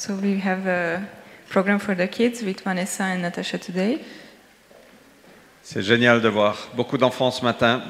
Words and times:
So 0.00 0.14
we 0.14 0.40
have 0.40 0.66
a 0.66 1.06
program 1.50 1.78
for 1.78 1.94
the 1.94 2.08
kids 2.08 2.42
with 2.42 2.62
Vanessa 2.62 3.02
and 3.02 3.20
Natasha 3.20 3.58
today. 3.58 3.98
C'est 5.62 5.82
génial 5.82 6.22
de 6.22 6.28
voir 6.30 6.56
beaucoup 6.74 6.96
d'enfants 6.96 7.30
ce 7.30 7.44
matin. 7.44 7.82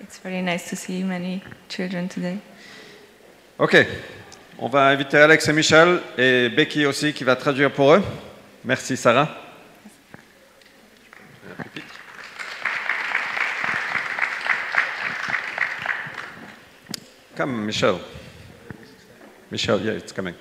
It's 0.00 0.18
very 0.24 0.40
nice 0.40 0.70
to 0.70 0.74
see 0.74 1.02
many 1.02 1.42
children 1.68 2.08
today. 2.08 2.38
Ok, 3.58 3.76
on 4.58 4.68
va 4.70 4.86
inviter 4.88 5.18
Alex 5.18 5.46
et 5.46 5.52
Michel 5.52 6.00
et 6.16 6.48
Becky 6.48 6.86
aussi 6.86 7.12
qui 7.12 7.24
va 7.24 7.36
traduire 7.36 7.70
pour 7.70 7.92
eux. 7.92 8.02
Merci 8.64 8.96
Sarah. 8.96 9.28
Come, 17.36 17.66
Michel. 17.66 17.96
Michel, 19.52 19.82
yeah, 19.84 19.92
it's 19.92 20.10
coming. 20.10 20.32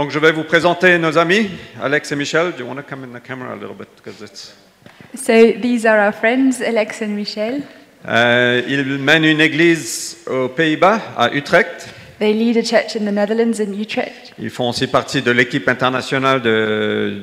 Donc, 0.00 0.12
je 0.12 0.18
vais 0.18 0.32
vous 0.32 0.44
présenter 0.44 0.96
nos 0.96 1.18
amis, 1.18 1.50
Alex 1.78 2.10
et 2.10 2.16
Michel. 2.16 2.52
Do 2.52 2.60
you 2.60 2.66
want 2.66 2.76
to 2.76 2.82
come 2.82 3.04
in 3.04 3.08
the 3.08 3.22
camera 3.22 3.52
a 3.52 3.54
little 3.54 3.74
bit? 3.74 3.88
Because 4.02 4.22
it's 4.22 4.54
So 5.14 5.52
these 5.60 5.84
are 5.84 5.98
our 5.98 6.14
friends, 6.14 6.62
Alex 6.62 7.02
and 7.02 7.08
Michel. 7.08 7.60
Euh, 8.08 8.62
ils 8.66 8.96
mènent 8.96 9.26
une 9.26 9.42
église 9.42 10.16
aux 10.26 10.48
Pays-Bas, 10.48 11.02
à 11.18 11.34
Utrecht. 11.34 11.90
They 12.18 12.32
lead 12.32 12.56
a 12.56 12.62
church 12.62 12.96
in 12.96 13.00
the 13.00 13.12
Netherlands 13.12 13.60
in 13.60 13.78
Utrecht. 13.78 14.32
Ils 14.38 14.48
font 14.48 14.70
aussi 14.70 14.86
partie 14.86 15.20
de 15.20 15.32
l'équipe 15.32 15.68
internationale 15.68 16.40
de, 16.40 17.20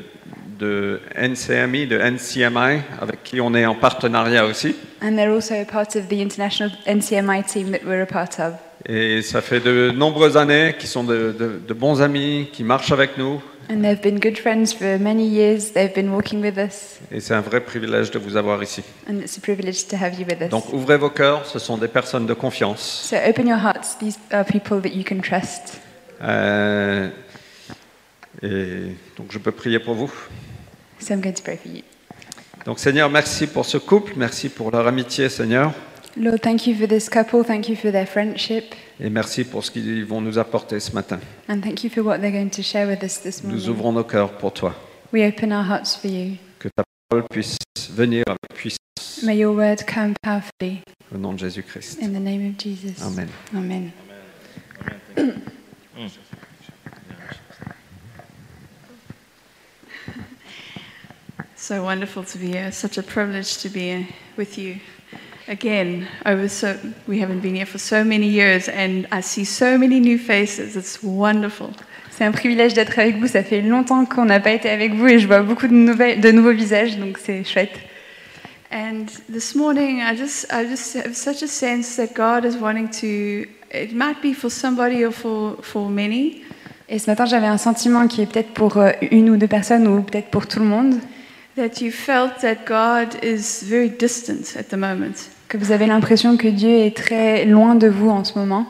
de 0.60 1.02
NCMI, 1.18 1.88
de 1.88 1.98
NCMI, 1.98 2.84
avec 3.02 3.24
qui 3.24 3.42
on 3.42 3.56
est 3.56 3.66
en 3.66 3.74
partenariat 3.74 4.46
aussi. 4.46 4.76
And 5.02 5.16
they're 5.16 5.34
also 5.34 5.56
a 5.56 5.66
part 5.66 5.96
of 5.96 6.10
the 6.10 6.22
international 6.22 6.70
NCMI 6.86 7.44
team 7.44 7.72
that 7.72 7.80
we're 7.84 8.04
a 8.04 8.06
part 8.06 8.40
of. 8.40 8.67
Et 8.90 9.22
ça 9.22 9.42
fait 9.42 9.60
de 9.60 9.92
nombreuses 9.92 10.38
années 10.38 10.76
qu'ils 10.80 10.88
sont 10.90 11.04
de, 11.04 11.36
de- 11.38 11.60
de 11.68 11.74
bons 11.74 12.02
amis, 12.02 12.48
qui 12.54 12.64
marchent 12.64 12.92
avec 12.94 13.18
nous. 13.18 13.42
And 13.70 13.82
they've 13.82 14.00
been 14.02 14.18
good 14.18 14.38
friends 14.38 14.68
for 14.78 14.98
many 14.98 15.28
years. 15.28 15.74
They've 15.74 15.94
been 15.94 16.08
walking 16.10 16.42
with 16.42 16.56
us. 16.58 17.00
Et 17.12 17.20
c'est 17.20 17.34
un 17.34 17.42
vrai 17.42 17.60
privilège 17.60 18.12
de 18.12 18.18
vous 18.20 18.38
avoir 18.38 18.64
ici. 18.64 18.82
And 19.10 19.18
it's 19.20 19.38
a 19.38 19.42
privilege 19.42 19.88
to 19.88 19.98
have 19.98 20.18
you 20.18 20.26
with 20.26 20.42
us. 20.42 20.48
Donc 20.50 20.72
ouvrez 20.72 20.98
vos 20.98 21.10
cœurs, 21.10 21.46
ce 21.46 21.60
sont 21.60 21.78
des 21.78 21.90
personnes 21.90 22.26
de 22.26 22.34
confiance. 22.34 23.10
So 23.10 23.18
open 23.28 23.46
your 23.48 23.60
hearts. 23.62 23.98
These 24.00 24.18
are 24.32 24.46
people 24.46 24.80
that 24.82 24.96
you 24.96 25.04
can 25.04 25.20
trust. 25.20 25.82
Euh, 26.24 27.10
et 28.42 28.96
donc 29.18 29.28
je 29.32 29.38
peux 29.40 29.52
prier 29.52 29.80
pour 29.80 29.96
vous. 29.96 30.12
So 31.00 31.14
I'm 31.14 31.20
going 31.22 31.34
to 31.34 31.44
pray 31.44 31.58
for 31.58 31.70
you. 31.70 31.82
Donc 32.66 32.80
Seigneur, 32.80 33.10
merci 33.10 33.48
pour 33.48 33.66
ce 33.66 33.78
couple, 33.78 34.14
merci 34.16 34.48
pour 34.48 34.72
leur 34.72 34.88
amitié 34.88 35.28
Seigneur. 35.28 35.74
Lord, 36.20 36.42
thank 36.42 36.66
you 36.66 36.76
for 36.76 36.88
this 36.88 37.10
couple. 37.10 37.44
Thank 37.44 37.70
you 37.70 37.76
for 37.76 37.92
their 37.92 38.08
friendship. 38.08 38.74
Et 39.00 39.10
merci 39.10 39.44
pour 39.44 39.64
ce 39.64 39.70
qu'ils 39.70 40.04
vont 40.06 40.20
nous 40.20 40.40
apporter 40.40 40.80
ce 40.80 40.92
matin. 40.92 41.20
And 41.48 41.62
thank 41.62 41.84
you 41.84 41.90
for 41.92 42.02
what 42.04 42.20
they're 42.20 42.32
going 42.32 42.50
to 42.50 42.64
share 42.64 42.88
with 42.88 43.04
us 43.04 43.20
this 43.20 43.44
Nous 43.44 43.52
morning. 43.52 43.70
ouvrons 43.70 43.92
nos 43.92 44.04
cœurs 44.04 44.36
pour 44.38 44.52
toi. 44.52 44.74
We 45.14 45.24
open 45.28 45.52
our 45.52 45.64
hearts 45.64 45.96
for 45.96 46.08
you. 46.10 46.38
Que 46.60 46.70
ta 46.76 46.84
parole 47.10 47.28
puisse 47.30 47.58
venir 47.92 48.24
avec 48.28 48.40
puissance 48.56 49.24
May 49.24 49.38
your 49.38 49.56
word 49.56 49.86
come 49.86 50.14
powerfully. 50.24 50.82
au 51.14 51.18
nom 51.18 51.34
de 51.34 51.40
Jésus-Christ. 51.40 52.00
In 52.02 52.14
the 52.14 52.20
name 52.20 52.50
of 52.50 52.58
Jesus. 52.58 53.02
Amen. 53.04 53.30
Amen. 53.56 53.92
So 61.56 61.84
wonderful 61.84 62.24
to 62.24 62.38
be 62.38 62.48
here. 62.48 62.72
Such 62.72 62.98
a 62.98 63.04
privilege 63.04 63.58
to 63.58 63.70
be 63.70 63.92
uh, 63.92 64.04
with 64.38 64.58
you 64.58 64.80
again. 65.48 66.08
Over 66.26 66.48
so 66.48 66.76
we 67.08 67.20
haven't 67.20 67.42
been 67.42 67.56
here 67.56 67.66
for 67.66 67.78
so 67.80 68.04
many 68.04 68.28
years, 68.28 68.70
and 68.70 69.08
I 69.12 69.22
see 69.22 69.46
so 69.46 69.78
many 69.78 70.00
new 70.00 70.18
faces. 70.18 70.76
It's 70.76 71.00
wonderful. 71.04 71.70
C'est 72.12 72.26
un 72.26 72.32
privilège 72.32 72.74
d'être 72.74 72.98
avec 72.98 73.18
vous. 73.18 73.28
Ça 73.28 73.44
fait 73.44 73.62
longtemps 73.62 74.06
qu'on 74.06 74.26
n'a 74.26 74.40
pas 74.40 74.52
été 74.52 74.70
avec 74.70 74.94
vous 74.94 75.08
et 75.08 75.20
je 75.20 75.28
vois 75.28 75.42
beaucoup 75.42 75.68
de, 75.68 75.74
nouvelles, 75.74 76.20
de 76.20 76.32
nouveaux 76.32 76.54
visages, 76.54 76.98
donc 76.98 77.18
c'est 77.18 77.44
chouette. 77.44 77.80
And 78.72 79.06
this 79.32 79.56
morning, 79.56 80.02
I 80.02 80.16
just 80.18 80.48
I 80.52 80.68
just 80.68 80.96
have 80.96 81.16
such 81.16 81.42
a 81.44 81.48
sense 81.48 81.96
that 81.96 82.14
God 82.16 82.46
is 82.46 82.58
wanting 82.58 82.90
to. 83.02 83.50
It 83.72 83.94
might 83.94 84.22
be 84.22 84.34
for 84.34 84.50
somebody 84.50 85.06
or 85.06 85.14
for 85.14 85.58
for 85.62 85.90
many, 85.90 86.44
Et 86.90 87.00
ce 87.00 87.10
matin, 87.10 87.26
j'avais 87.26 87.48
un 87.48 87.58
sentiment 87.58 88.08
qui 88.08 88.22
est 88.22 88.26
peut-être 88.26 88.54
pour 88.54 88.78
euh, 88.78 88.92
une 89.12 89.30
ou 89.30 89.38
deux 89.38 89.48
personnes 89.48 89.88
ou 89.88 90.02
peut-être 90.02 90.30
pour 90.30 90.48
tout 90.48 90.60
le 90.60 90.66
monde, 90.66 90.96
that 91.58 91.82
you 91.82 91.92
felt 91.92 92.38
that 92.42 92.66
God 92.66 93.22
is 93.24 93.66
very 93.66 93.90
distant 93.90 94.58
at 94.58 94.64
the 94.70 94.78
moment. 94.78 95.37
Que 95.48 95.58
vous 95.58 95.72
avez 95.72 95.86
l'impression 95.86 96.38
que 96.38 96.48
Dieu 96.48 96.70
est 96.70 96.96
très 96.96 97.46
loin 97.46 97.76
de 97.76 97.88
vous 97.88 98.10
en 98.10 98.24
ce 98.24 98.38
moment. 98.38 98.66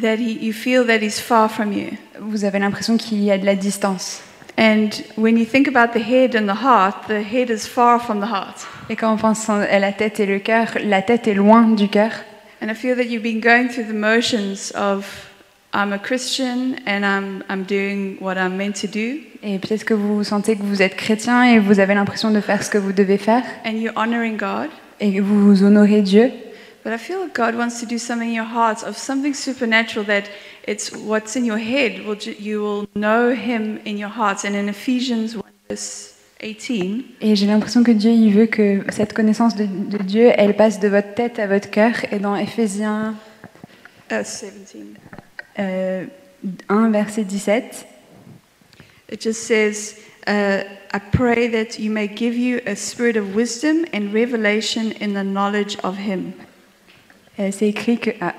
That 0.00 0.16
he, 0.16 0.38
you 0.40 0.52
feel 0.52 0.86
that 0.86 0.98
He's 0.98 1.20
far 1.20 1.50
from 1.50 1.72
you. 1.72 1.88
Vous 2.20 2.44
avez 2.44 2.58
l'impression 2.58 2.96
qu'il 2.96 3.22
y 3.22 3.30
a 3.30 3.38
de 3.38 3.46
la 3.46 3.56
distance. 3.56 4.22
And 4.58 4.90
when 5.16 5.38
you 5.38 5.46
think 5.46 5.68
about 5.68 5.98
the 5.98 6.02
head 6.02 6.36
and 6.36 6.46
the 6.46 6.62
heart, 6.62 7.06
the 7.08 7.22
head 7.22 7.50
is 7.50 7.66
far 7.66 8.00
from 8.00 8.20
the 8.20 8.30
heart. 8.30 8.66
Et 8.88 8.96
quand 8.96 9.12
on 9.12 9.16
pense 9.16 9.48
à 9.48 9.78
la 9.78 9.92
tête 9.92 10.20
et 10.20 10.26
le 10.26 10.38
cœur, 10.38 10.66
la 10.84 11.02
tête 11.02 11.26
est 11.26 11.34
loin 11.34 11.62
du 11.68 11.88
cœur. 11.88 12.10
And 12.62 12.68
I 12.68 12.74
feel 12.74 12.94
that 12.96 13.04
you've 13.04 13.22
been 13.22 13.40
going 13.40 13.68
through 13.68 13.86
the 13.86 13.94
motions 13.94 14.72
of 14.76 15.30
I'm 15.72 15.92
a 15.92 15.98
Christian 15.98 16.76
and 16.86 17.04
I'm, 17.04 17.44
I'm 17.48 17.62
doing 17.62 18.16
what 18.20 18.34
I'm 18.34 18.56
meant 18.56 18.72
to 18.80 18.88
do, 18.88 19.20
Et 19.42 19.58
peut-être 19.58 19.84
que 19.84 19.94
vous 19.94 20.24
sentez 20.24 20.56
que 20.56 20.62
vous 20.62 20.82
êtes 20.82 20.96
chrétien 20.96 21.44
et 21.44 21.58
vous 21.58 21.78
avez 21.80 21.94
l'impression 21.94 22.30
de 22.30 22.40
faire 22.40 22.62
ce 22.62 22.70
que 22.70 22.78
vous 22.78 22.92
devez 22.92 23.18
faire 23.18 23.44
and 23.64 23.76
you're 23.76 23.96
honoring 23.96 24.36
God. 24.36 24.68
Et 25.00 25.20
vous 25.20 25.62
honorez 25.62 26.02
Dieu. 26.02 26.30
But 26.82 26.94
I 26.94 26.98
feel 26.98 27.28
God 27.34 27.56
wants 27.56 27.80
to 27.80 27.86
do 27.86 27.98
something 27.98 28.30
in 28.30 28.34
your 28.34 28.48
hearts 28.48 28.82
of 28.82 28.96
something 28.96 29.34
supernatural 29.34 30.06
that 30.06 30.24
it's 30.66 30.90
what's 30.92 31.36
in 31.36 31.44
your 31.44 31.58
head. 31.58 32.06
Will 32.06 32.16
you 32.38 32.62
will 32.62 32.86
know 32.94 33.34
Him 33.34 33.78
in 33.84 33.98
your 33.98 34.10
hearts. 34.10 34.44
And 34.44 34.54
in 34.54 34.68
Ephesians 34.68 35.36
1 35.36 35.42
verse 35.68 36.14
18, 36.42 37.04
Et 37.20 37.36
j'ai 37.36 37.46
l'impression 37.46 37.82
que 37.82 37.90
Dieu, 37.90 38.10
il 38.10 38.32
veut 38.32 38.46
que 38.46 38.82
cette 38.88 39.12
connaissance 39.12 39.56
de, 39.56 39.66
de 39.66 39.98
Dieu, 39.98 40.30
elle 40.34 40.56
passe 40.56 40.80
de 40.80 40.88
votre 40.88 41.14
tête 41.14 41.38
à 41.38 41.46
votre 41.46 41.70
cœur. 41.70 41.92
Et 42.12 42.18
dans 42.18 42.34
Éphésiens 42.34 43.14
uh, 44.10 44.22
17, 44.22 44.54
euh, 45.58 46.06
1, 46.70 46.90
verset 46.90 47.24
17, 47.24 47.86
it 49.12 49.22
just 49.22 49.42
says, 49.42 49.96
uh, 50.26 50.62
I 50.92 50.98
pray 51.12 51.48
that 51.50 51.78
you 51.78 51.90
may 51.90 52.08
give 52.08 52.34
you 52.36 52.60
a 52.66 52.74
spirit 52.74 53.16
of 53.16 53.34
wisdom 53.34 53.84
and 53.92 54.12
revelation 54.12 54.92
in 55.00 55.14
the 55.14 55.22
knowledge 55.24 55.76
of 55.82 55.96
Him. 55.98 56.32
euh, 57.38 57.50
c'est 57.52 57.68
écrit 57.68 57.98
que, 57.98 58.10
ah, 58.20 58.34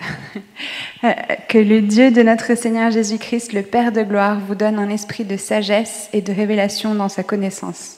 euh, 1.03 1.11
que 1.47 1.57
le 1.57 1.81
Dieu 1.81 2.11
de 2.11 2.21
notre 2.21 2.55
Seigneur 2.55 2.91
Jésus-Christ, 2.91 3.53
le 3.53 3.63
Père 3.63 3.91
de 3.91 4.03
gloire, 4.03 4.39
vous 4.39 4.55
donne 4.55 4.77
un 4.77 4.89
esprit 4.89 5.23
de 5.23 5.37
sagesse 5.37 6.09
et 6.13 6.21
de 6.21 6.31
révélation 6.33 6.93
dans 6.93 7.09
sa 7.09 7.23
connaissance. 7.23 7.97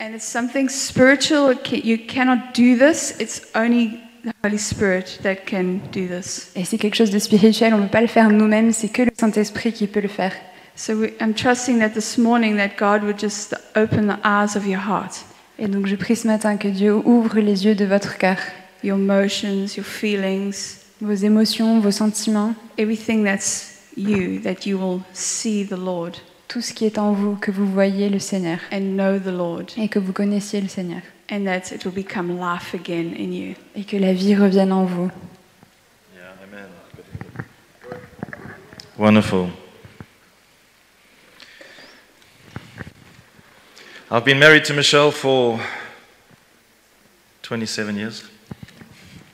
And 0.00 0.14
it's 0.14 0.24
something 0.24 0.68
spiritual. 0.68 1.52
It 1.52 1.60
ca- 1.64 1.80
You 1.84 1.98
cannot 2.08 2.54
do 2.54 2.76
this. 2.76 3.14
It's 3.20 3.42
only 3.54 3.90
the 4.24 4.32
Holy 4.42 4.58
Spirit 4.58 5.20
that 5.22 5.36
can 5.48 5.78
do 5.92 6.06
this. 6.08 6.50
Et 6.56 6.64
c'est 6.64 6.78
quelque 6.78 6.96
chose 6.96 7.10
de 7.10 7.18
spirituel, 7.20 7.74
on 7.74 7.78
ne 7.78 7.82
peut 7.84 7.90
pas 7.90 8.00
le 8.00 8.06
faire 8.08 8.30
nous-mêmes, 8.30 8.72
c'est 8.72 8.88
que 8.88 9.02
le 9.02 9.10
Saint-Esprit 9.16 9.72
qui 9.72 9.86
peut 9.86 10.00
le 10.00 10.08
faire. 10.08 10.32
So 10.82 10.96
we, 10.96 11.12
I'm 11.20 11.32
trusting 11.32 11.78
that 11.78 11.94
this 11.94 12.18
morning 12.18 12.56
that 12.56 12.76
God 12.76 13.04
would 13.04 13.16
just 13.16 13.54
open 13.76 14.08
the 14.08 14.18
eyes 14.24 14.56
of 14.56 14.66
your 14.66 14.80
heart, 14.80 15.24
Et 15.56 15.68
donc 15.68 15.86
je 15.86 15.94
prie 15.94 16.16
ce 16.16 16.26
matin 16.26 16.56
que 16.56 16.66
Dieu 16.66 16.92
ouvre 16.92 17.38
les 17.38 17.64
yeux 17.64 17.76
de 17.76 17.84
votre 17.84 18.18
cœur, 18.18 18.38
your 18.82 18.98
emotions, 18.98 19.76
your 19.76 19.86
feelings, 19.86 20.80
vos 21.00 21.14
émotions, 21.14 21.78
vos 21.78 21.92
sentiments, 21.92 22.56
everything 22.76 23.22
that's 23.22 23.78
you, 23.96 24.40
that 24.40 24.66
you 24.66 24.76
will 24.76 25.02
see 25.12 25.64
the 25.64 25.78
Lord. 25.78 26.16
Tout 26.48 26.60
ce 26.60 26.72
qui 26.72 26.84
est 26.84 26.98
en 26.98 27.12
vous, 27.12 27.36
que 27.36 27.52
vous 27.52 27.66
voyez 27.66 28.08
le 28.08 28.18
Seigneur. 28.18 28.58
And 28.72 28.96
know 28.96 29.20
the 29.20 29.32
Lord, 29.32 29.66
et 29.76 29.88
que 29.88 30.00
vous 30.00 30.12
connaissiez 30.12 30.60
le 30.60 30.68
Seigneur. 30.68 31.02
And 31.30 31.44
that 31.44 31.72
it 31.72 31.84
will 31.84 31.94
become 31.94 32.36
life 32.40 32.74
again 32.74 33.14
in 33.16 33.30
you. 33.32 33.54
et 33.76 33.84
que 33.84 33.96
la 33.96 34.12
vie 34.12 34.34
revienne 34.34 34.72
en 34.72 34.84
vous. 34.84 35.12
Wonderful. 38.98 39.46
I've 44.14 44.26
been 44.26 44.38
married 44.38 44.66
to 44.66 44.74
Michelle 44.74 45.10
for 45.10 45.58
27 47.44 47.96
years. 47.96 48.24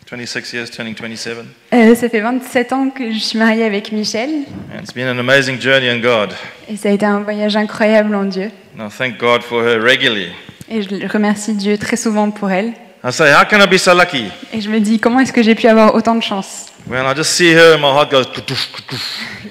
26 0.07 0.53
years, 0.55 0.71
turning 0.71 0.95
27. 0.95 1.45
Euh, 1.73 1.97
ça 1.97 2.09
fait 2.09 2.21
27 2.21 2.73
ans 2.73 2.89
que 2.89 3.13
je 3.13 3.19
suis 3.19 3.39
mariée 3.41 3.65
avec 3.65 3.91
Michel 3.91 4.31
And 4.73 4.81
it's 4.81 4.95
been 4.95 5.09
an 5.09 5.19
amazing 5.19 5.61
journey 5.61 5.89
in 5.89 5.99
God. 5.99 6.33
et 6.69 6.77
ça 6.77 6.91
a 6.91 6.93
été 6.93 7.05
un 7.05 7.19
voyage 7.19 7.57
incroyable 7.57 8.15
en 8.15 8.23
Dieu. 8.23 8.53
Thank 8.97 9.19
God 9.19 9.43
for 9.43 9.65
her 9.65 9.83
regularly. 9.83 10.29
Et 10.71 10.83
je 10.83 11.09
remercie 11.13 11.55
Dieu 11.55 11.77
très 11.77 11.97
souvent 11.97 12.31
pour 12.31 12.53
elle. 12.53 12.73
I 13.03 13.11
say, 13.11 13.33
how 13.33 13.45
can 13.51 13.59
I 13.61 13.67
be 13.67 13.79
so 13.79 13.93
lucky? 13.93 14.27
Et 14.53 14.61
je 14.61 14.71
me 14.71 14.79
dis, 14.79 15.01
comment 15.01 15.19
est-ce 15.19 15.33
que 15.33 15.43
j'ai 15.43 15.57
pu 15.57 15.67
avoir 15.67 15.97
autant 15.97 16.15
de 16.15 16.23
chance? 16.23 16.67
When 16.87 17.05
I 17.05 17.17
just 17.17 17.33
see 17.33 17.53
her, 17.53 17.77
my 17.79 17.89
heart 17.89 18.13
goes. 18.13 18.27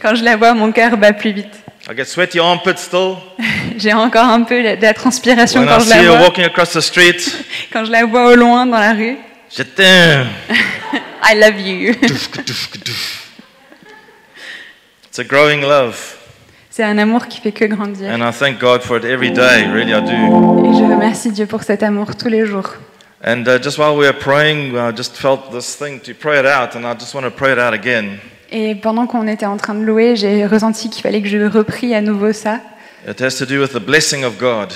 Quand 0.01 0.15
je 0.15 0.23
la 0.23 0.37
vois, 0.37 0.53
mon 0.53 0.71
cœur 0.71 0.95
bat 0.95 1.11
plus 1.11 1.33
vite. 1.33 1.53
I 1.89 1.95
get 1.95 2.05
sweaty 2.05 2.39
armpits 2.39 2.77
still. 2.77 3.17
J'ai 3.77 3.93
encore 3.93 4.25
un 4.25 4.43
peu 4.43 4.61
de 4.61 4.81
la 4.81 4.93
transpiration 4.93 5.61
When 5.61 5.69
quand 5.69 5.77
I 5.77 5.83
je 5.83 5.85
see 5.85 5.93
la 5.95 6.01
her 6.03 6.09
vois, 6.17 6.21
walking 6.27 6.45
across 6.45 6.71
the 6.71 6.81
street, 6.81 7.17
quand 7.71 7.85
je 7.85 7.91
la 7.91 8.05
vois 8.05 8.31
au 8.31 8.35
loin 8.35 8.65
dans 8.65 8.79
la 8.79 8.93
rue. 8.93 9.17
je 9.55 9.63
t'aime. 9.63 10.27
I 11.23 11.35
love 11.35 11.59
you. 11.59 11.93
It's 15.09 15.19
a 15.19 15.23
growing 15.23 15.61
love. 15.61 16.15
C'est 16.69 16.83
un 16.83 16.97
amour 16.99 17.27
qui 17.27 17.41
fait 17.41 17.51
que 17.51 17.65
grandir. 17.65 18.11
And 18.11 18.21
I 18.21 18.31
thank 18.31 18.59
God 18.59 18.83
for 18.83 18.97
it 18.97 19.03
every 19.03 19.31
day, 19.31 19.65
really, 19.65 19.91
I 19.91 20.01
do. 20.01 20.65
Et 20.65 20.77
je 20.77 20.83
remercie 20.83 21.31
Dieu 21.31 21.47
pour 21.47 21.63
cet 21.63 21.81
amour 21.81 22.15
tous 22.15 22.27
les 22.29 22.45
jours. 22.45 22.75
And 23.25 23.43
uh, 23.47 23.57
just 23.59 23.79
while 23.79 23.95
we 23.97 24.05
were 24.05 24.13
praying, 24.13 24.75
I 24.75 24.95
just 24.95 25.17
felt 25.17 25.51
this 25.51 25.75
thing 25.75 25.99
to 26.01 26.13
pray 26.13 26.39
it 26.39 26.45
out, 26.45 26.75
and 26.75 26.85
I 26.85 26.93
just 26.93 27.15
want 27.15 27.23
to 27.23 27.31
pray 27.31 27.53
it 27.53 27.57
out 27.57 27.73
again. 27.73 28.19
Et 28.51 28.75
pendant 28.75 29.07
qu'on 29.07 29.27
était 29.27 29.47
en 29.47 29.57
train 29.57 29.73
de 29.73 29.83
louer, 29.83 30.15
j'ai 30.15 30.45
ressenti 30.45 30.89
qu'il 30.91 31.01
fallait 31.01 31.21
que 31.21 31.27
je 31.27 31.39
reprie 31.39 31.95
à 31.95 32.01
nouveau 32.01 32.31
ça, 32.31 32.59
It 33.07 33.21
has 33.21 33.37
to 33.37 33.45
do 33.45 33.61
with 33.61 33.71
the 33.71 33.79
blessing 33.79 34.23
of 34.25 34.37
God. 34.37 34.73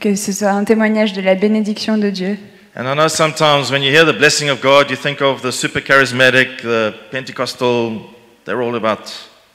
que 0.00 0.14
ce 0.14 0.32
soit 0.32 0.50
un 0.50 0.64
témoignage 0.64 1.12
de 1.12 1.20
la 1.20 1.34
bénédiction 1.34 1.98
de 1.98 2.10
Dieu. 2.10 2.38
And 2.76 2.86
I 2.86 2.94
know 2.94 3.08
sometimes 3.08 3.70
when 3.70 3.82
you 3.82 3.90
hear 3.90 4.04
the 4.04 4.16
blessing 4.16 4.48
of 4.48 4.60
God, 4.60 4.90
you 4.90 4.96
think 4.96 5.20
of 5.20 5.42
the 5.42 5.50
super 5.52 5.80
charismatic, 5.80 6.62
the 6.62 6.92
Pentecostal, 7.10 8.00
they're 8.44 8.60
all 8.62 8.74
about 8.76 9.10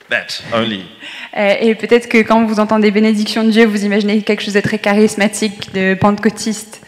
that 0.10 0.42
only. 0.54 0.83
Euh, 1.38 1.54
Et 1.62 1.75
peut-être 1.75 2.10
que 2.10 2.18
quand 2.24 2.44
vous 2.45 2.60
entendez 2.60 2.89
bénédiction 2.89 3.44
de 3.44 3.51
Dieu, 3.51 3.66
vous 3.68 3.86
imaginez 3.86 4.24
quelque 4.24 4.42
chose 4.42 4.56
de 4.56 4.62
très 4.62 4.80
charismatique, 4.80 5.72
de 5.74 5.94
pentecôtiste. 5.94 6.81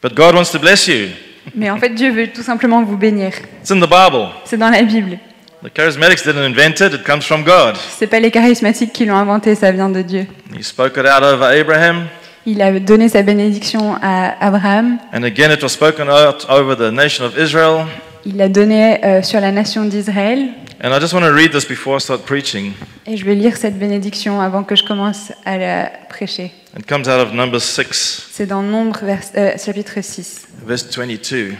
But 0.00 0.14
God 0.14 0.36
wants 0.36 0.52
to 0.52 0.60
bless 0.60 0.86
you. 0.86 1.08
Mais 1.56 1.70
en 1.70 1.78
fait, 1.78 1.90
Dieu 1.90 2.12
veut 2.12 2.28
tout 2.28 2.44
simplement 2.44 2.84
vous 2.84 2.96
bénir. 2.96 3.32
It's 3.60 3.72
in 3.72 3.80
the 3.80 3.90
Bible. 3.90 4.28
C'est 4.44 4.56
dans 4.56 4.70
la 4.70 4.82
Bible. 4.82 5.18
The 5.64 5.70
charismatics 5.72 6.22
didn't 6.24 6.44
invent 6.44 6.80
it, 6.82 6.92
it 6.92 7.04
comes 7.04 7.22
from 7.22 7.42
God. 7.42 7.76
C'est 7.98 8.06
pas 8.06 8.20
les 8.20 8.30
charismatiques 8.30 8.92
qui 8.92 9.06
l'ont 9.06 9.16
inventé, 9.16 9.54
ça 9.54 9.72
vient 9.72 9.88
de 9.88 10.02
Dieu. 10.02 10.26
He 10.54 10.62
spoke 10.62 10.98
it 10.98 11.06
out 11.06 11.22
over 11.22 11.46
Abraham, 11.58 12.06
Il 12.44 12.60
a 12.60 12.78
donné 12.78 13.08
sa 13.08 13.22
bénédiction 13.22 13.96
à 14.02 14.34
Abraham. 14.46 14.98
and 15.14 15.22
again 15.22 15.50
it 15.50 15.62
was 15.62 15.70
spoken 15.70 16.08
out 16.10 16.44
over 16.50 16.76
the 16.76 16.92
nation 16.92 17.24
of 17.24 17.38
Israel. 17.38 17.86
Il 18.26 18.36
l'a 18.36 18.48
donné 18.50 19.02
euh, 19.04 19.22
sur 19.22 19.40
la 19.40 19.52
nation 19.52 19.86
d'Israël. 19.86 20.48
And 20.82 20.90
I 20.94 21.00
just 21.00 21.14
want 21.14 21.22
to 21.22 21.32
read 21.32 21.52
this 21.52 21.66
before 21.66 21.96
I 21.96 22.00
start 22.00 22.26
preaching. 22.26 22.72
Et 23.06 23.16
je 23.16 23.24
vais 23.24 23.34
lire 23.34 23.56
cette 23.56 23.78
bénédiction 23.78 24.42
avant 24.42 24.64
que 24.64 24.76
je 24.76 24.84
commence 24.84 25.32
à 25.46 25.56
la 25.56 25.90
prêcher. 26.10 26.52
It 26.78 26.86
comes 26.86 27.02
out 27.08 27.26
of 27.26 27.32
Numbers 27.32 27.60
6, 27.62 28.26
C'est 28.32 28.46
dans 28.46 28.62
Nombre, 28.62 28.98
vers- 29.02 29.20
euh, 29.38 29.52
chapitre 29.64 29.94
6, 30.02 30.46
verse 30.66 30.86
22. 30.94 31.54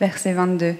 verset 0.00 0.32
22. 0.32 0.76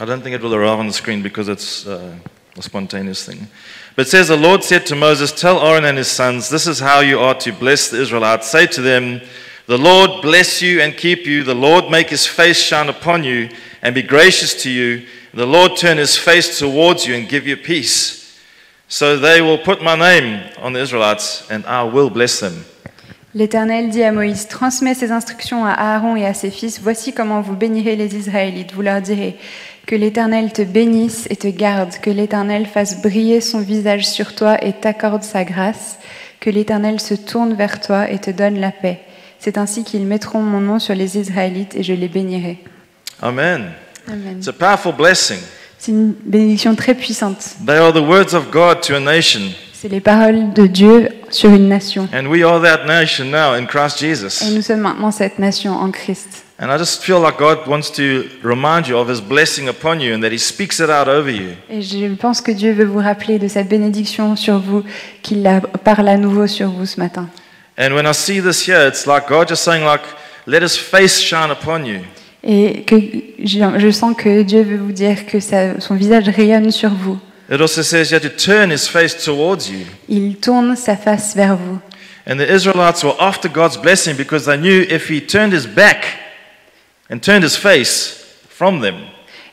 I 0.00 0.04
don't 0.04 0.22
think 0.22 0.36
it 0.36 0.42
will 0.42 0.54
arrive 0.54 0.78
on 0.78 0.86
the 0.86 0.92
screen 0.92 1.24
because 1.24 1.48
it's 1.48 1.84
uh, 1.84 2.14
a 2.56 2.62
spontaneous 2.62 3.24
thing. 3.24 3.48
But 3.96 4.06
it 4.06 4.10
says, 4.10 4.28
The 4.28 4.36
Lord 4.36 4.62
said 4.62 4.86
to 4.86 4.94
Moses, 4.94 5.32
Tell 5.32 5.60
Aaron 5.60 5.84
and 5.84 5.98
his 5.98 6.06
sons, 6.06 6.48
this 6.48 6.68
is 6.68 6.78
how 6.78 7.00
you 7.00 7.18
are 7.18 7.34
to 7.40 7.52
bless 7.52 7.88
the 7.88 8.00
Israelites. 8.00 8.48
Say 8.48 8.66
to 8.68 8.80
them, 8.80 9.20
The 9.66 9.76
Lord 9.76 10.22
bless 10.22 10.62
you 10.62 10.80
and 10.80 10.96
keep 10.96 11.26
you. 11.26 11.42
The 11.42 11.54
Lord 11.54 11.90
make 11.90 12.10
his 12.10 12.28
face 12.28 12.62
shine 12.62 12.88
upon 12.88 13.24
you 13.24 13.48
and 13.82 13.92
be 13.92 14.02
gracious 14.02 14.62
to 14.62 14.70
you. 14.70 15.04
The 15.34 15.46
Lord 15.46 15.76
turn 15.76 15.98
his 15.98 16.16
face 16.16 16.60
towards 16.60 17.04
you 17.04 17.16
and 17.16 17.28
give 17.28 17.48
you 17.48 17.56
peace. 17.56 18.38
So 18.86 19.18
they 19.18 19.40
will 19.42 19.58
put 19.58 19.82
my 19.82 19.96
name 19.96 20.48
on 20.58 20.74
the 20.74 20.80
Israelites 20.80 21.50
and 21.50 21.66
I 21.66 21.82
will 21.82 22.08
bless 22.08 22.38
them. 22.38 22.64
L'Éternel 23.34 23.90
dit 23.90 24.02
à 24.02 24.10
Moïse, 24.10 24.48
transmets 24.48 24.94
ces 24.94 25.12
instructions 25.12 25.66
à 25.66 25.72
Aaron 25.72 26.16
et 26.16 26.24
à 26.24 26.32
ses 26.32 26.50
fils, 26.50 26.80
voici 26.80 27.12
comment 27.12 27.42
vous 27.42 27.54
bénirez 27.54 27.94
les 27.94 28.16
Israélites. 28.16 28.72
Vous 28.72 28.80
leur 28.80 29.02
direz, 29.02 29.36
que 29.88 29.96
l'Éternel 29.96 30.52
te 30.52 30.60
bénisse 30.60 31.26
et 31.30 31.36
te 31.36 31.48
garde, 31.48 31.94
que 32.02 32.10
l'Éternel 32.10 32.66
fasse 32.66 33.00
briller 33.00 33.40
son 33.40 33.60
visage 33.60 34.06
sur 34.06 34.34
toi 34.34 34.62
et 34.62 34.74
t'accorde 34.74 35.22
sa 35.22 35.44
grâce, 35.44 35.98
que 36.40 36.50
l'Éternel 36.50 37.00
se 37.00 37.14
tourne 37.14 37.54
vers 37.54 37.80
toi 37.80 38.10
et 38.10 38.18
te 38.18 38.30
donne 38.30 38.60
la 38.60 38.70
paix. 38.70 39.00
C'est 39.38 39.56
ainsi 39.56 39.84
qu'ils 39.84 40.04
mettront 40.04 40.42
mon 40.42 40.60
nom 40.60 40.78
sur 40.78 40.94
les 40.94 41.16
Israélites 41.16 41.74
et 41.74 41.82
je 41.82 41.94
les 41.94 42.08
bénirai. 42.08 42.58
Amen. 43.22 43.70
Amen. 44.06 44.36
It's 44.36 44.48
a 44.48 44.52
powerful 44.52 44.92
blessing. 44.92 45.38
C'est 45.78 45.92
une 45.92 46.12
bénédiction 46.22 46.74
très 46.74 46.92
puissante. 46.92 47.56
They 47.66 47.76
are 47.76 47.90
the 47.90 48.06
words 48.06 48.34
of 48.34 48.50
God 48.50 48.82
to 48.82 48.94
a 48.94 49.00
nation. 49.00 49.40
C'est 49.72 49.88
les 49.88 50.00
paroles 50.00 50.52
de 50.52 50.66
Dieu 50.66 51.08
sur 51.30 51.48
une 51.48 51.66
nation. 51.66 52.10
And 52.12 52.26
we 52.26 52.42
are 52.42 52.60
that 52.60 52.84
nation 52.84 53.30
now 53.30 53.54
in 53.54 53.64
Christ 53.64 54.02
Et 54.02 54.08
Jesus. 54.08 54.54
nous 54.54 54.60
sommes 54.60 54.80
maintenant 54.80 55.12
cette 55.12 55.38
nation 55.38 55.72
en 55.72 55.90
Christ. 55.90 56.44
And 56.60 56.72
I 56.72 56.76
just 56.78 57.04
feel 57.04 57.20
like 57.20 57.38
God 57.38 57.68
wants 57.68 57.88
to 57.92 58.24
remind 58.42 58.88
you 58.88 58.96
of 58.98 59.08
His 59.08 59.20
blessing 59.20 59.68
upon 59.68 60.00
you 60.00 60.12
and 60.12 60.22
that 60.24 60.32
He 60.32 60.38
speaks 60.38 60.80
it 60.80 60.90
out 60.90 61.06
over 61.06 61.30
you. 61.30 61.50
Et 61.70 61.82
je 61.82 62.12
pense 62.16 62.40
que 62.40 62.50
Dieu 62.50 62.72
veut 62.72 62.84
vous 62.84 62.98
rappeler 62.98 63.38
de 63.38 63.46
sa 63.46 63.62
bénédiction 63.62 64.34
sur 64.34 64.58
vous, 64.58 64.82
qu'il 65.22 65.42
la 65.42 65.60
parle 65.60 66.08
à 66.08 66.16
nouveau 66.16 66.48
sur 66.48 66.68
vous 66.70 66.84
ce 66.84 66.98
matin. 66.98 67.28
And 67.78 67.92
when 67.94 68.06
I 68.06 68.12
see 68.12 68.40
this 68.40 68.66
here, 68.68 68.88
it's 68.88 69.06
like 69.06 69.28
God 69.28 69.46
just 69.48 69.62
saying, 69.62 69.84
like, 69.84 70.02
let 70.48 70.62
His 70.62 70.76
face 70.76 71.20
shine 71.20 71.52
upon 71.52 71.84
you. 71.84 72.00
Et 72.42 72.82
que 72.84 72.96
je, 73.44 73.78
je 73.78 73.90
sens 73.92 74.16
que 74.16 74.42
Dieu 74.42 74.62
veut 74.62 74.78
vous 74.78 74.90
dire 74.92 75.26
que 75.26 75.38
sa- 75.38 75.78
son 75.78 75.94
visage 75.94 76.28
rayonne 76.28 76.72
sur 76.72 76.90
vous. 76.90 77.20
It 77.50 77.60
also 77.60 77.82
says 77.82 78.10
you 78.10 78.16
have 78.16 78.22
to 78.22 78.36
turn 78.36 78.72
His 78.72 78.88
face 78.88 79.14
towards 79.24 79.70
you. 79.70 79.86
Il 80.08 80.36
tourne 80.38 80.74
sa 80.74 80.96
face 80.96 81.36
vers 81.36 81.56
vous. 81.56 81.78
And 82.26 82.36
the 82.38 82.50
Israelites 82.50 83.04
were 83.04 83.14
after 83.20 83.48
God's 83.48 83.76
blessing 83.76 84.16
because 84.16 84.44
they 84.46 84.56
knew 84.58 84.82
if 84.90 85.08
He 85.08 85.20
turned 85.24 85.52
His 85.54 85.64
back 85.68 86.04
and 87.10 87.18
turned 87.20 87.44
His 87.44 87.56
face 87.56 88.24
from 88.48 88.80
them, 88.80 88.94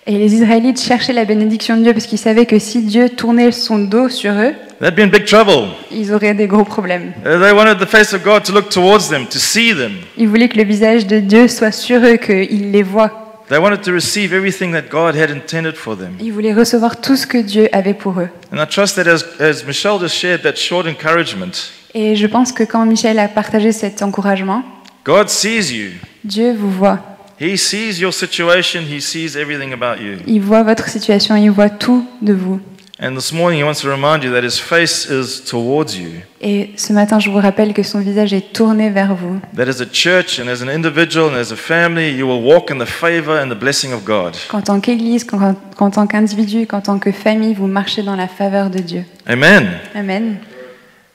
Et 0.08 0.18
les 0.20 0.36
Israélites 0.36 0.80
cherchaient 0.82 1.14
la 1.14 1.26
bénédiction 1.26 1.78
de 1.78 1.84
Dieu 1.84 1.94
parce 1.94 2.06
qu'ils 2.06 2.20
savaient 2.20 2.46
que 2.46 2.60
si 2.60 2.84
Dieu 2.84 3.10
tournait 3.10 3.52
son 3.52 3.80
dos 3.80 4.08
sur 4.08 4.34
eux, 4.34 4.54
they'd 4.80 4.94
be 4.96 5.00
in 5.00 5.08
big 5.08 5.26
trouble. 5.26 5.70
ils 5.92 6.14
auraient 6.14 6.36
des 6.36 6.46
gros 6.48 6.64
problèmes. 6.64 7.12
Uh, 7.26 7.40
They 7.42 7.52
wanted 7.54 7.80
the 7.80 7.88
face 7.90 8.14
of 8.14 8.24
God 8.24 8.44
to 8.44 8.54
look 8.54 8.70
towards 8.70 9.10
them, 9.10 9.26
to 9.26 9.40
see 9.40 9.74
them. 9.74 9.94
Ils 10.18 10.28
voulaient 10.28 10.48
que 10.50 10.58
le 10.58 10.64
visage 10.64 11.08
de 11.08 11.20
Dieu 11.20 11.48
soit 11.48 11.72
sur 11.72 12.04
eux, 12.06 12.18
qu'il 12.18 12.72
les 12.72 12.84
voit. 12.84 13.22
They 13.50 13.58
wanted 13.60 13.82
to 13.82 13.92
receive 13.92 14.34
everything 14.34 14.72
that 14.74 14.90
God 14.92 15.16
had 15.16 15.30
intended 15.32 15.76
for 15.76 15.96
them. 15.98 16.14
Ils 16.20 16.32
voulaient 16.34 16.54
recevoir 16.54 17.00
tout 17.02 17.16
ce 17.16 17.26
que 17.26 17.38
Dieu 17.40 17.68
avait 17.72 17.94
pour 17.96 18.20
eux. 18.20 18.30
And 18.52 18.58
I 18.62 18.68
trust 18.68 18.96
that 18.98 19.08
as, 19.08 19.24
as 19.40 19.64
Michelle 19.66 19.98
just 20.00 20.16
shared 20.16 20.42
that 20.44 20.56
short 20.56 20.86
encouragement, 20.88 21.52
Et 21.96 22.16
je 22.16 22.28
pense 22.28 22.52
que 22.52 22.64
quand 22.64 22.86
Michel 22.86 23.18
a 23.18 23.28
partagé 23.28 23.72
cet 23.72 24.02
encouragement, 24.04 24.64
God 25.04 25.30
sees 25.30 25.72
you. 25.72 25.92
Dieu 26.24 26.54
vous 26.54 26.70
voit. 26.72 27.00
He 27.40 27.58
sees 27.58 28.00
your 28.00 28.14
situation, 28.14 28.84
He 28.90 29.02
sees 29.02 29.36
everything 29.36 29.74
about 29.74 30.02
you. 30.02 30.20
Il 30.26 30.42
voit 30.42 30.64
votre 30.64 30.88
situation, 30.88 31.36
il 31.36 31.52
voit 31.52 31.70
tout 31.70 32.08
de 32.22 32.34
vous. 32.34 32.62
And 32.98 33.14
this 33.14 33.34
morning, 33.34 33.60
He 33.60 33.64
wants 33.64 33.82
to 33.82 33.90
remind 33.90 34.24
you 34.24 34.32
that 34.32 34.44
His 34.44 34.58
face 34.58 35.10
is 35.10 35.42
towards 35.44 35.98
you. 35.98 36.12
Et 36.40 36.72
ce 36.78 36.94
matin, 36.94 37.20
je 37.20 37.30
vous 37.30 37.40
rappelle 37.40 37.74
que 37.74 37.84
son 37.84 38.00
visage 38.00 38.32
est 38.32 38.54
tourné 38.54 38.90
vers 38.90 39.16
vous. 39.16 39.42
That 39.58 39.68
as 39.68 39.82
a 39.82 39.86
church 39.92 40.40
and 40.40 40.48
as 40.48 40.64
an 40.64 40.70
individual 40.70 41.30
and 41.30 41.36
as 41.38 41.52
a 41.52 41.58
family, 41.58 42.12
you 42.12 42.26
will 42.26 42.42
walk 42.42 42.72
in 42.72 42.78
the 42.78 42.88
favor 42.88 43.38
and 43.38 43.50
the 43.50 43.60
blessing 43.60 43.92
of 43.92 44.06
God. 44.06 44.38
Qu'en 44.48 44.62
tant 44.62 44.80
qu'Église, 44.80 45.26
qu'en 45.26 45.92
tant 45.92 46.08
qu'individu, 46.08 46.68
qu'en 46.68 46.80
tant 46.80 46.98
que 47.00 47.12
famille, 47.12 47.54
vous 47.54 47.68
marchez 47.68 48.02
dans 48.02 48.16
la 48.16 48.30
faveur 48.30 48.70
de 48.70 48.80
Dieu. 48.80 49.04
Amen. 49.28 49.72
Amen. 49.94 50.38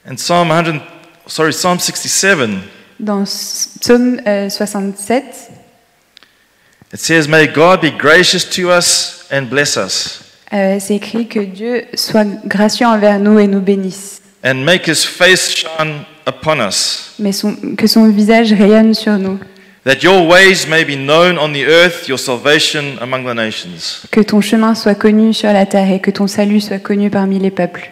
And 0.07 0.17
Psalm 0.17 0.49
100, 0.51 0.83
sorry, 1.27 1.53
Psalm 1.53 1.79
67, 1.79 2.50
Dans 2.99 3.25
Psaume 3.25 4.21
euh, 4.27 4.50
67, 4.50 5.50
it 6.92 6.99
says, 7.00 7.28
May 7.28 7.47
God 7.47 7.80
be 7.80 7.90
gracious 7.90 8.44
to 8.56 8.70
us 8.70 9.26
and 9.30 9.42
bless 9.49 9.76
us, 9.76 10.20
euh, 10.52 10.78
c'est 10.80 10.97
écrit 10.97 11.26
que 11.28 11.40
Dieu 11.40 11.85
soit 11.94 12.26
gracieux 12.47 12.87
envers 12.87 13.18
nous 13.20 13.38
et 13.38 13.47
nous 13.47 13.61
bénisse. 13.61 14.20
and 14.42 14.64
make 14.64 14.87
His 14.88 15.04
face 15.04 15.50
shine 15.54 16.04
upon 16.26 16.61
us. 16.61 17.14
Mais 17.18 17.32
son- 17.32 17.54
que 17.76 17.87
son 17.87 18.09
visage 18.11 18.52
rayonne 18.52 18.94
sur 18.94 19.18
nous. 19.18 19.38
that 19.85 20.02
your 20.02 20.26
ways 20.26 20.66
may 20.68 20.85
be 20.85 20.97
known 20.97 21.38
on 21.38 21.52
the 21.52 21.64
earth, 21.66 22.06
your 22.09 22.18
salvation 22.18 22.97
among 23.00 23.25
the 23.25 23.35
nations. 23.35 24.02
Que 24.11 24.20
ton 24.20 24.40
chemin 24.40 24.75
soit 24.75 24.94
connu 24.94 25.32
sur 25.32 25.52
la 25.52 25.66
terre 25.66 25.90
et 25.92 26.00
que 26.00 26.11
ton 26.11 26.26
salut 26.26 26.61
soit 26.61 26.78
connu 26.78 27.09
parmi 27.11 27.38
les 27.38 27.50
peuples. 27.50 27.88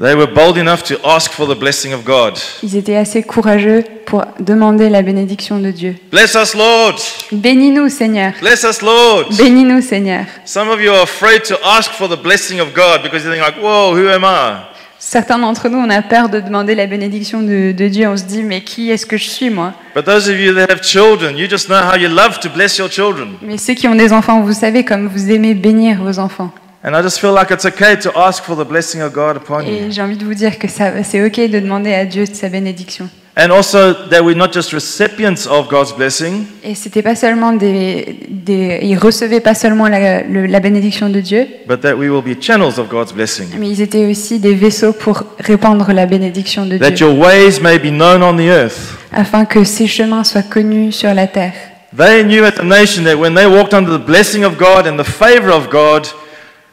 They 0.00 0.14
were 0.14 0.28
bold 0.32 0.56
enough 0.58 0.84
to 0.84 0.94
ask 1.04 1.32
for 1.32 1.44
the 1.52 1.58
blessing 1.58 1.92
of 1.92 2.04
God. 2.04 2.38
Ils 2.62 2.76
étaient 2.76 2.94
assez 2.94 3.24
courageux 3.24 3.82
pour 4.06 4.24
demander 4.38 4.88
la 4.88 5.02
bénédiction 5.02 5.58
de 5.58 5.72
Dieu. 5.72 5.96
Bless 6.12 6.36
us, 6.36 6.54
Lord. 6.54 7.00
Bénis-nous, 7.32 7.88
Seigneur. 7.88 8.32
Bless 8.40 8.62
us, 8.62 8.80
Lord. 8.80 9.26
Bénis-nous, 9.36 9.82
Seigneur. 9.82 10.24
Some 10.44 10.68
of 10.68 10.80
you 10.80 10.92
are 10.92 11.02
afraid 11.02 11.42
to 11.48 11.56
ask 11.64 11.90
for 11.90 12.08
the 12.08 12.16
blessing 12.16 12.60
of 12.60 12.72
God 12.74 13.02
because 13.02 13.24
you 13.24 13.32
think 13.32 13.44
like, 13.44 13.60
whoa, 13.60 13.92
who 13.96 14.08
am 14.08 14.22
I? 14.22 14.68
Certains 15.00 15.40
d'entre 15.40 15.68
nous, 15.68 15.78
on 15.78 15.90
a 15.90 16.02
peur 16.02 16.28
de 16.28 16.38
demander 16.38 16.76
la 16.76 16.86
bénédiction 16.86 17.42
de, 17.42 17.72
de 17.72 17.88
Dieu. 17.88 18.06
On 18.06 18.16
se 18.16 18.22
dit, 18.22 18.44
mais 18.44 18.60
qui 18.60 18.90
est-ce 18.90 19.04
que 19.04 19.16
je 19.16 19.28
suis, 19.28 19.50
moi? 19.50 19.74
But 19.96 20.04
those 20.04 20.28
of 20.28 20.38
you 20.38 20.54
that 20.54 20.70
have 20.70 20.82
children, 20.82 21.36
you 21.36 21.48
just 21.50 21.66
know 21.66 21.76
how 21.76 21.96
you 21.98 22.08
love 22.08 22.38
to 22.38 22.48
bless 22.48 22.78
your 22.78 22.88
children. 22.88 23.30
Mais 23.42 23.58
ceux 23.58 23.74
qui 23.74 23.88
ont 23.88 23.96
des 23.96 24.12
enfants, 24.12 24.42
vous 24.42 24.52
savez 24.52 24.84
comme 24.84 25.08
vous 25.08 25.32
aimez 25.32 25.54
bénir 25.54 26.00
vos 26.04 26.20
enfants. 26.20 26.52
And 26.84 26.94
I 26.94 27.02
just 27.02 27.18
feel 27.18 27.32
like 27.34 27.50
it's 27.50 27.64
okay 27.66 27.96
to 28.02 28.12
ask 28.16 28.44
for 28.44 28.54
the 28.56 28.64
blessing 28.68 29.02
of 29.02 29.12
God 29.12 29.36
upon 29.36 29.62
you. 29.66 29.72
Et 29.74 29.90
j'ai 29.90 30.00
envie 30.00 30.16
de 30.16 30.24
vous 30.24 30.34
dire 30.34 30.58
que 30.58 30.68
c'est 30.68 31.24
ok 31.24 31.50
de 31.50 31.58
demander 31.58 31.92
à 31.92 32.04
Dieu 32.04 32.24
de 32.24 32.32
sa 32.34 32.48
bénédiction. 32.48 33.08
And 33.40 33.50
also 33.52 33.94
that 34.10 34.22
we're 34.22 34.36
not 34.36 34.52
just 34.52 34.72
recipients 34.72 35.46
of 35.48 35.68
God's 35.68 35.92
blessing, 35.94 36.44
Et 36.64 36.74
c'était 36.74 37.02
pas 37.02 37.14
seulement 37.14 37.52
des, 37.52 38.18
des, 38.28 38.80
ils 38.82 38.96
recevaient 38.98 39.38
pas 39.40 39.54
seulement 39.54 39.86
la, 39.86 40.22
le- 40.24 40.46
la 40.46 40.58
bénédiction 40.58 41.08
de 41.08 41.20
Dieu, 41.20 41.46
but 41.68 41.80
that 41.80 41.94
we 41.94 42.08
will 42.10 42.22
be 42.22 42.36
channels 42.40 42.78
of 42.80 42.88
God's 42.88 43.12
blessing. 43.12 43.46
mais 43.56 43.68
ils 43.68 43.80
étaient 43.80 44.06
aussi 44.10 44.40
des 44.40 44.54
vaisseaux 44.54 44.92
pour 44.92 45.22
répandre 45.38 45.92
la 45.92 46.06
bénédiction 46.06 46.66
de 46.66 46.78
That 46.78 46.90
Dieu, 46.92 47.06
your 47.06 47.16
ways 47.18 47.60
may 47.62 47.78
be 47.78 47.92
known 47.92 48.24
on 48.24 48.36
the 48.36 48.48
earth. 48.50 48.96
afin 49.12 49.44
que 49.44 49.62
ces 49.62 49.86
chemins 49.86 50.24
soient 50.24 50.42
connus 50.42 50.90
sur 50.92 51.14
la 51.14 51.28
terre. 51.28 51.52
They 51.96 52.24
knew 52.24 52.42
at 52.44 52.52
the 52.52 52.64
nation 52.64 53.04
that 53.04 53.14
when 53.16 53.34
they 53.36 53.46
walked 53.46 53.72
under 53.72 53.96
the 53.98 54.04
blessing 54.04 54.42
of 54.44 54.56
God 54.58 54.86
and 54.88 54.96
the 55.00 55.04
favor 55.08 55.50
of 55.52 55.68
God, 55.70 56.08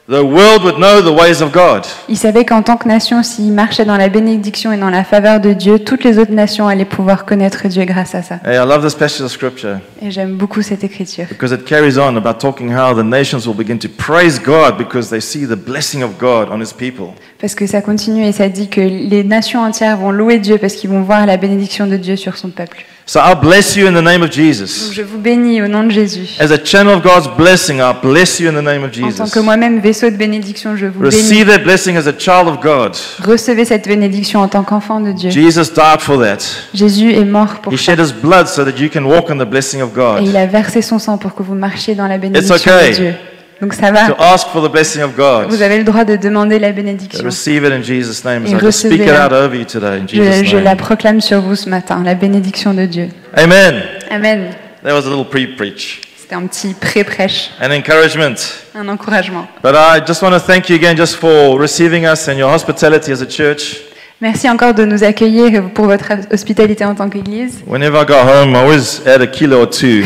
the 0.08 0.22
world 0.22 0.64
would 0.64 0.76
know 0.78 1.02
the 1.02 1.12
ways 1.12 1.42
of 1.42 1.52
God. 1.52 1.84
Ils 2.08 2.18
savaient 2.18 2.46
qu'en 2.46 2.62
tant 2.62 2.78
que 2.78 2.88
nation, 2.88 3.24
s'ils 3.24 3.52
marchaient 3.52 3.86
dans 3.86 3.98
la 3.98 4.08
bénédiction 4.10 4.72
et 4.72 4.78
dans 4.78 4.92
la 4.92 5.04
faveur 5.04 5.40
de 5.40 5.54
Dieu, 5.54 5.80
toutes 5.80 6.04
les 6.04 6.20
autres 6.20 6.32
nations 6.32 6.68
allaient 6.68 6.86
pouvoir 6.86 7.26
connaître 7.26 7.68
Dieu 7.68 7.86
grâce 7.86 8.14
à 8.14 8.22
ça. 8.22 8.36
Hey, 8.46 8.56
I 8.56 8.68
love 8.68 8.84
this 8.86 8.94
passage 8.94 9.22
of 9.26 9.32
scripture 9.32 9.78
Et 10.02 10.12
j'aime 10.12 10.36
beaucoup 10.36 10.62
cette 10.62 10.84
écriture. 10.84 11.26
because 11.30 11.52
it 11.52 11.66
carries 11.66 11.98
on 11.98 12.16
about 12.18 12.38
talking 12.40 12.70
how 12.72 12.94
the 12.94 13.04
nations 13.04 13.48
will 13.48 13.56
begin 13.56 13.80
to 13.80 13.90
praise 13.90 14.40
God 14.40 14.78
because 14.78 15.10
they 15.10 15.22
see 15.22 15.48
the 15.48 15.56
blessing 15.58 16.04
of 16.04 16.12
God 16.20 16.50
on 16.52 16.62
his 16.62 16.72
people. 16.72 17.08
Parce 17.42 17.56
que 17.56 17.66
ça 17.66 17.82
continue 17.82 18.26
et 18.26 18.32
ça 18.32 18.48
dit 18.48 18.70
que 18.70 18.82
les 18.82 19.24
nations 19.24 19.62
entières 19.62 19.98
vont 19.98 20.12
louer 20.12 20.38
Dieu 20.38 20.58
parce 20.60 20.74
qu'ils 20.76 20.90
vont 20.92 21.02
voir 21.02 21.26
la 21.26 21.38
bénédiction 21.38 21.88
de 21.88 21.98
Dieu 21.98 22.16
sur 22.16 22.38
son 22.38 22.50
peuple. 22.50 22.86
So 23.08 23.20
I'll 23.20 23.40
bless 23.40 23.76
you 23.76 23.86
in 23.88 23.94
the 23.94 24.02
name 24.02 24.24
of 24.24 24.30
Donc 24.30 24.32
Jesus. 24.32 24.92
je 24.92 25.04
vous 25.04 25.20
bénis 25.20 25.62
au 25.62 25.68
nom 25.68 25.84
de 25.84 25.92
Jésus. 25.92 26.28
As 26.40 26.52
a 26.52 26.58
channel 26.58 26.96
of 26.96 27.04
God's 27.04 27.28
blessing, 27.38 27.78
I'll 27.78 27.94
bless 28.02 28.40
you 28.40 28.50
in 28.50 28.54
the 28.54 28.66
name 28.66 28.84
of 28.84 28.90
En 28.98 29.12
tant 29.12 29.26
Jesus. 29.26 29.32
que 29.32 29.40
moi-même 29.40 29.80
vaisseau 29.80 30.10
de 30.10 30.16
bénédiction, 30.16 30.76
je 30.76 30.88
vous 30.88 31.02
bénis. 31.02 31.16
Receive 31.16 31.46
that 31.48 31.60
blessing 31.60 31.98
as 31.98 32.08
a 32.08 32.14
child 32.18 32.48
of 32.48 32.60
God. 32.62 32.96
Recevez 33.24 33.66
cette 33.66 33.88
bénédiction 33.88 34.40
en 34.40 34.48
tant 34.48 34.64
qu'enfant 34.64 35.00
de 35.02 35.12
Dieu. 35.12 35.30
Jesus 35.30 35.72
died 35.76 36.00
for 36.00 36.20
that. 36.20 36.40
Jésus 36.74 37.14
est 37.14 37.26
mort 37.26 37.60
pour 37.62 37.72
He 37.72 37.78
ça. 37.78 37.84
shed 37.96 38.00
his 38.00 38.12
blood 38.12 38.48
so 38.48 38.66
that 38.66 38.80
you 38.80 38.90
can 38.90 39.04
walk 39.04 39.30
in 39.30 39.38
the 39.38 39.48
blessing 39.48 39.82
of 39.84 39.90
Et 39.90 40.24
il 40.24 40.32
God. 40.32 40.36
a 40.36 40.48
versé 40.48 40.82
son 40.82 40.98
sang 40.98 41.20
pour 41.20 41.36
que 41.36 41.44
vous 41.44 41.54
marchiez 41.54 41.94
dans 41.94 42.08
la 42.08 42.18
bénédiction 42.18 42.56
okay. 42.56 42.90
de 42.90 42.96
Dieu. 42.96 43.14
Donc 43.62 43.74
ça 43.74 43.88
To 43.88 43.94
va. 43.94 44.34
ask 44.34 44.48
for 44.50 44.62
the 44.68 44.72
blessing 44.72 45.02
of 45.02 45.16
God. 45.16 45.48
Vous 45.50 45.62
avez 45.62 45.78
le 45.78 45.84
droit 45.84 46.04
de 46.04 46.16
demander 46.18 46.60
la 46.60 46.72
bénédiction. 46.72 47.24
Receive 47.24 47.64
it 47.66 47.72
in 47.72 47.82
Jesus' 47.82 48.24
name. 48.26 48.46
Et 48.46 48.50
So 48.50 48.58
I 48.58 48.60
just 48.60 48.80
speak 48.80 48.94
it 48.94 49.00
recevez-la. 49.08 49.26
out 49.28 49.32
over 49.32 49.56
you 49.56 49.66
today 49.66 50.00
in 50.02 50.08
Je, 50.44 50.58
la 50.58 50.76
proclame 50.76 51.22
sur 51.22 51.40
vous 51.42 51.56
ce 51.56 51.70
matin, 51.70 52.02
la 52.04 52.16
bénédiction 52.16 52.74
de 52.74 52.86
Dieu. 52.86 53.08
Amen. 53.36 53.82
Amen. 54.12 54.50
That 54.84 54.94
was 54.94 55.06
a 55.08 55.10
little 55.10 55.26
pre-preach. 55.30 56.02
C'était 56.18 56.36
un 56.36 56.48
petit 56.48 56.74
pré-prêche, 56.74 57.52
encouragement. 57.62 58.36
un 58.76 58.88
encouragement. 58.90 59.48
But 59.64 59.74
I 59.76 60.02
just 60.06 60.22
want 60.24 60.32
to 60.32 60.40
thank 60.40 60.70
you 60.70 60.76
again 60.76 60.98
just 60.98 61.16
for 61.16 61.58
receiving 61.60 62.06
us 62.06 62.28
and 62.28 62.34
your 62.34 62.50
hospitality 62.52 63.12
as 63.12 63.22
a 63.22 63.28
church. 63.28 63.78
Merci 64.22 64.50
encore 64.50 64.74
de 64.74 64.86
nous 64.86 65.04
accueillir 65.04 65.70
pour 65.74 65.86
votre 65.86 66.12
hospitalité 66.34 66.84
en 66.84 66.96
tant 66.96 67.10
qu'Église. 67.10 67.60
Whenever 67.68 68.02
I 68.02 68.06
go 68.06 68.16
home, 68.16 68.54
I 68.54 68.58
always 68.58 69.02
add 69.06 69.22
a 69.22 69.28
kilo 69.28 69.62
or 69.62 69.70
two. 69.70 70.04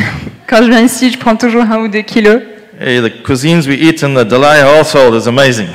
Quand 0.48 0.62
je 0.64 0.70
viens 0.70 0.82
ici, 0.82 1.10
je 1.12 1.18
prends 1.18 1.36
toujours 1.36 1.64
un 1.64 1.78
ou 1.80 1.88
deux 1.88 2.02
kilos. 2.02 2.42
Hey, 2.82 3.02
the 3.02 3.10
cuisines 3.10 3.68
we 3.68 3.76
eat 3.76 4.04
in 4.04 4.14
the 4.14 4.24
Delay 4.24 4.62
household 4.62 5.14
is 5.14 5.28
amazing. 5.28 5.68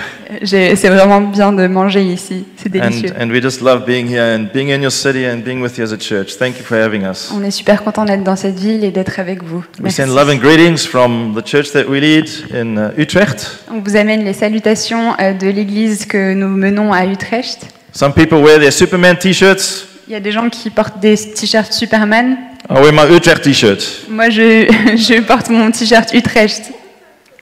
C'est 0.46 0.88
vraiment 0.88 1.20
bien 1.20 1.52
de 1.52 1.66
manger 1.66 2.02
ici, 2.02 2.46
c'est 2.56 2.70
délicieux. 2.70 3.10
And, 3.10 3.24
and 3.24 3.30
we 3.30 3.42
just 3.42 3.60
love 3.60 3.84
being 3.84 4.08
here 4.08 4.22
and 4.22 4.46
being 4.54 4.70
in 4.70 4.80
your 4.80 4.90
city 4.90 5.26
and 5.26 5.42
being 5.44 5.60
with 5.60 5.76
you 5.76 5.84
as 5.84 5.92
a 5.92 5.98
church. 5.98 6.38
Thank 6.38 6.58
you 6.58 6.64
for 6.64 6.78
having 6.78 7.02
us. 7.02 7.30
On 7.36 7.44
est 7.44 7.50
super 7.50 7.84
content 7.84 8.06
d'être 8.06 8.24
dans 8.24 8.36
cette 8.36 8.58
ville 8.58 8.84
et 8.84 8.90
d'être 8.90 9.20
avec 9.20 9.42
vous. 9.42 9.58
We 9.58 9.82
Merci. 9.82 9.96
send 9.96 10.14
love 10.14 10.30
and 10.30 10.38
greetings 10.38 10.86
from 10.86 11.34
the 11.38 11.46
church 11.46 11.72
that 11.72 11.84
we 11.86 12.00
lead 12.00 12.26
in 12.54 12.78
uh, 12.78 12.98
Utrecht. 12.98 13.64
On 13.70 13.80
vous 13.80 13.96
amène 13.96 14.24
les 14.24 14.32
salutations 14.32 15.12
euh, 15.20 15.34
de 15.34 15.48
l'église 15.48 16.06
que 16.06 16.32
nous 16.32 16.48
menons 16.48 16.90
à 16.90 17.04
Utrecht. 17.04 17.66
Some 17.92 18.14
people 18.14 18.38
wear 18.38 18.58
their 18.58 18.72
Superman 18.72 19.18
t-shirts. 19.18 19.86
Il 20.08 20.14
y 20.14 20.16
a 20.16 20.20
des 20.20 20.32
gens 20.32 20.48
qui 20.48 20.70
portent 20.70 21.00
des 21.00 21.16
t-shirts 21.16 21.74
Superman. 21.74 22.38
I 22.70 22.80
wear 22.80 22.92
my 22.94 23.14
Utrecht 23.14 23.42
t-shirt. 23.42 24.06
Moi, 24.08 24.30
je, 24.30 24.66
je 24.96 25.20
porte 25.20 25.50
mon 25.50 25.70
t-shirt 25.70 26.14
Utrecht, 26.14 26.72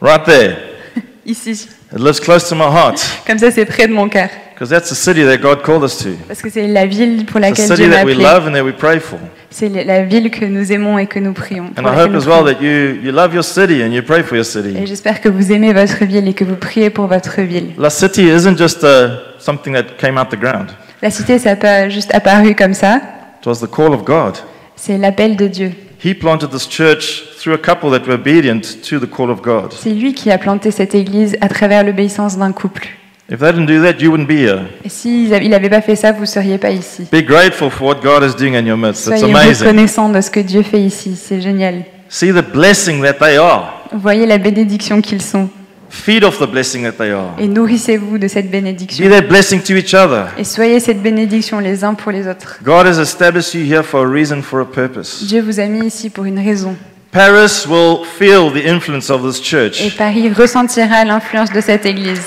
Right 0.03 0.25
there. 0.25 0.57
ici. 1.25 1.69
It 1.93 2.01
lives 2.01 2.19
close 2.21 2.49
to 2.49 2.55
my 2.57 2.65
heart 2.65 3.01
Comme 3.27 3.39
ça, 3.39 3.51
c'est 3.51 3.65
près 3.67 3.87
de 3.87 3.93
mon 3.93 4.09
cœur. 4.09 4.29
because 4.55 4.69
that's 4.71 4.89
the 4.91 4.95
city 4.95 5.25
that 5.25 5.39
God 5.39 5.63
called 5.63 5.83
us 5.85 5.99
to. 5.99 6.11
Parce 6.29 6.41
que 6.43 6.49
c'est 6.51 6.67
la 6.69 6.87
ville 6.87 7.25
pour 7.27 7.41
laquelle 7.41 7.67
city 7.67 7.83
Dieu 7.83 7.89
m'a 7.89 7.97
that 7.97 8.05
we 8.05 8.15
appelé. 8.15 8.25
love 8.25 8.47
and 8.49 8.53
that 8.55 8.65
we 8.65 8.73
pray 8.77 8.99
for. 9.01 9.19
C'est 9.51 9.69
la 9.69 10.03
ville 10.05 10.31
que 10.31 10.45
nous 10.45 10.73
aimons 10.73 10.99
et 10.99 11.07
que 11.07 11.19
nous 11.19 11.33
prions. 11.33 11.71
And 11.77 11.83
I 11.85 11.95
hope 11.95 12.15
as 12.15 12.27
well 12.27 12.45
that 12.45 12.61
you, 12.63 12.99
you 13.03 13.13
love 13.13 13.35
your 13.35 13.45
city 13.45 13.83
and 13.83 13.93
you 13.93 14.03
pray 14.03 14.23
for 14.23 14.37
your 14.37 14.45
Et 14.47 14.49
city. 14.49 14.87
j'espère 14.87 15.21
que 15.21 15.29
vous 15.29 15.53
aimez 15.53 15.73
votre 15.73 16.05
ville 16.05 16.27
et 16.29 16.33
que 16.35 16.45
vous 16.45 16.57
priez 16.57 16.91
pour 16.91 17.07
votre 17.07 17.41
ville. 17.43 17.73
La 17.79 17.91
city 17.91 18.23
isn't 18.29 18.57
just 18.57 18.83
uh, 18.83 19.39
something 19.39 19.75
that 19.75 19.97
came 19.99 20.17
out 20.19 20.31
the 20.31 20.39
ground. 20.39 20.71
La 21.03 21.11
cité, 21.11 21.39
ça 21.39 21.51
n'a 21.51 21.57
pas 21.57 21.89
juste 21.89 22.15
apparu 22.15 22.55
comme 22.55 22.75
ça. 22.75 23.01
It 23.41 23.47
was 23.47 23.57
the 23.61 23.71
call 23.71 23.93
of 23.93 24.05
God. 24.05 24.37
C'est 24.77 24.97
l'appel 24.97 25.37
de 25.37 25.47
Dieu. 25.49 25.73
He 26.05 26.15
planted 26.15 26.51
this 26.51 26.67
church 26.69 27.23
through 27.39 27.55
a 27.55 27.59
couple 27.59 27.91
that 27.91 28.09
were 28.09 28.15
obedient 28.15 28.83
to 28.83 28.99
the 28.99 29.09
call 29.09 29.31
of 29.31 29.41
God. 29.41 29.73
C'est 29.73 29.91
lui 29.95 30.15
qui 30.15 30.33
a 30.33 30.39
planté 30.39 30.73
cette 30.73 30.97
église 30.97 31.37
à 31.41 31.49
travers 31.49 31.85
l'obéissance 31.85 32.37
d'un 32.37 32.51
couple. 32.51 32.89
If 33.31 33.39
they 33.39 33.53
didn't 33.53 33.67
do 33.67 33.81
that, 33.83 34.03
you 34.03 34.11
wouldn't 34.11 34.27
be 34.27 34.33
here. 34.33 34.63
Et 34.85 34.89
s'il 34.89 35.31
n'avait 35.31 35.71
pas 35.71 35.81
fait 35.81 35.95
ça, 35.95 36.11
vous 36.11 36.23
ne 36.23 36.27
seriez 36.27 36.59
pas 36.59 36.71
ici. 36.71 37.05
Be 37.13 37.23
grateful 37.25 37.71
for 37.71 37.89
what 37.89 38.01
God 38.03 38.25
is 38.25 38.35
doing 38.37 38.57
in 38.57 38.67
your 38.67 38.77
midst. 38.77 39.07
It's 39.07 39.21
Soyez 39.21 39.33
amazing. 39.33 39.67
reconnaissants 39.67 40.09
de 40.09 40.21
ce 40.21 40.31
que 40.31 40.41
Dieu 40.41 40.63
fait 40.63 40.81
ici. 40.83 41.15
C'est 41.15 41.41
génial. 41.41 41.85
See 42.09 42.33
the 42.33 42.43
blessing 42.53 43.01
that 43.03 43.15
they 43.15 43.37
are. 43.37 43.85
Vous 43.93 44.01
voyez 44.01 44.27
la 44.27 44.39
bénédiction 44.39 45.01
qu'ils 45.01 45.23
sont. 45.23 45.49
Feed 45.93 46.25
off 46.25 46.39
the 46.39 46.47
blessing 46.47 46.85
that 46.85 46.93
they 46.93 47.11
are. 47.11 47.35
Et 47.39 47.47
nourrissez-vous 47.47 48.17
de 48.17 48.27
cette 48.27 48.49
Be 48.49 48.53
bénédiction. 48.53 49.09
that 49.11 49.29
blessing 49.29 49.61
to 49.63 49.75
each 49.75 49.93
other. 49.93 50.25
Et 50.39 50.45
soyez 50.45 50.81
cette 50.81 51.03
bénédiction 51.03 51.59
les 51.59 51.85
uns 51.85 51.93
pour 51.93 52.11
les 52.11 52.27
autres. 52.27 52.59
God 52.65 52.87
has 52.87 52.99
established 52.99 53.53
you 53.55 53.63
here 53.63 53.83
for 53.83 54.05
a 54.07 54.09
reason, 54.09 54.41
for 54.43 54.61
a 54.61 54.65
purpose. 54.65 55.23
Dieu 55.25 55.43
vous 55.43 55.61
a 55.61 55.67
mis 55.67 55.87
ici 55.87 56.09
pour 56.09 56.25
une 56.25 56.39
raison. 56.39 56.75
Paris 57.13 57.67
will 57.69 58.07
feel 58.19 58.51
the 58.51 58.67
influence 58.67 59.11
of 59.11 59.23
this 59.23 59.39
Et 59.39 59.45
church. 59.45 59.97
Paris 59.99 60.31
ressentira 60.31 61.05
l'influence 61.05 61.53
de 61.53 61.61
cette 61.61 61.85
église. 61.85 62.23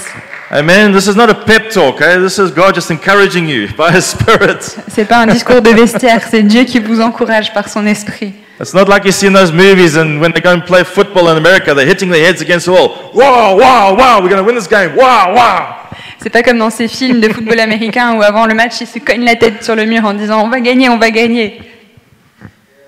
Amen. 0.51 0.93
This 0.93 1.07
is 1.07 1.15
not 1.15 1.29
a 1.31 1.33
pep 1.33 1.71
talk, 1.71 2.01
eh? 2.01 2.19
This 2.19 2.37
is 2.37 2.51
God 2.55 2.75
just 2.75 2.91
encouraging 2.91 3.49
you 3.49 3.67
by 3.77 3.89
His 3.91 4.05
Spirit. 4.05 4.59
C'est 4.87 5.05
pas 5.05 5.17
un 5.23 5.27
discours 5.27 5.61
de 5.63 5.71
vestiaire, 5.71 6.21
c'est 6.29 6.43
Dieu 6.43 6.65
qui 6.65 6.77
vous 6.79 7.01
encourage 7.01 7.51
par 7.51 7.67
son 7.67 7.87
esprit. 7.87 8.33
It's 8.59 8.73
not 8.73 8.87
like 8.87 9.03
you 9.05 9.11
see 9.11 9.27
in 9.27 9.33
those 9.33 9.51
movies 9.51 9.97
and 9.97 10.21
when 10.21 10.31
they 10.31 10.39
go 10.41 10.51
and 10.51 10.61
play 10.65 10.83
football 10.85 11.27
in 11.29 11.37
America, 11.37 11.73
they're 11.73 11.85
hitting 11.85 12.09
their 12.09 12.23
heads 12.25 12.41
against 12.41 12.65
the 12.67 12.71
wall. 12.71 13.11
Wow, 13.13 13.57
wow, 13.57 13.93
wow, 13.95 14.21
we're 14.21 14.29
going 14.29 14.41
to 14.41 14.43
win 14.45 14.55
this 14.55 14.67
game. 14.67 14.95
Wow, 14.95 15.33
wow. 15.35 15.75
C'est 16.21 16.29
pas 16.29 16.41
comme 16.41 16.57
dans 16.57 16.69
ces 16.69 16.87
films 16.87 17.19
de 17.19 17.27
football 17.29 17.59
américain 17.59 18.15
où 18.15 18.21
avant 18.23 18.47
le 18.47 18.53
match, 18.55 18.79
ils 18.81 18.87
se 18.87 18.97
cognent 18.99 19.25
la 19.25 19.35
tête 19.35 19.63
sur 19.63 19.75
le 19.75 19.85
mur 19.85 20.05
en 20.05 20.13
disant 20.13 20.41
on 20.43 20.49
va 20.49 20.59
gagner, 20.61 20.87
on 20.89 20.97
va 20.97 21.11
gagner. 21.11 21.59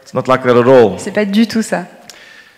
It's 0.02 0.14
not 0.14 0.28
like 0.28 0.44
that 0.44 0.58
at 0.58 0.68
all. 0.68 0.94
C'est 0.98 1.14
pas 1.14 1.26
du 1.26 1.46
tout 1.48 1.62
ça. 1.62 1.84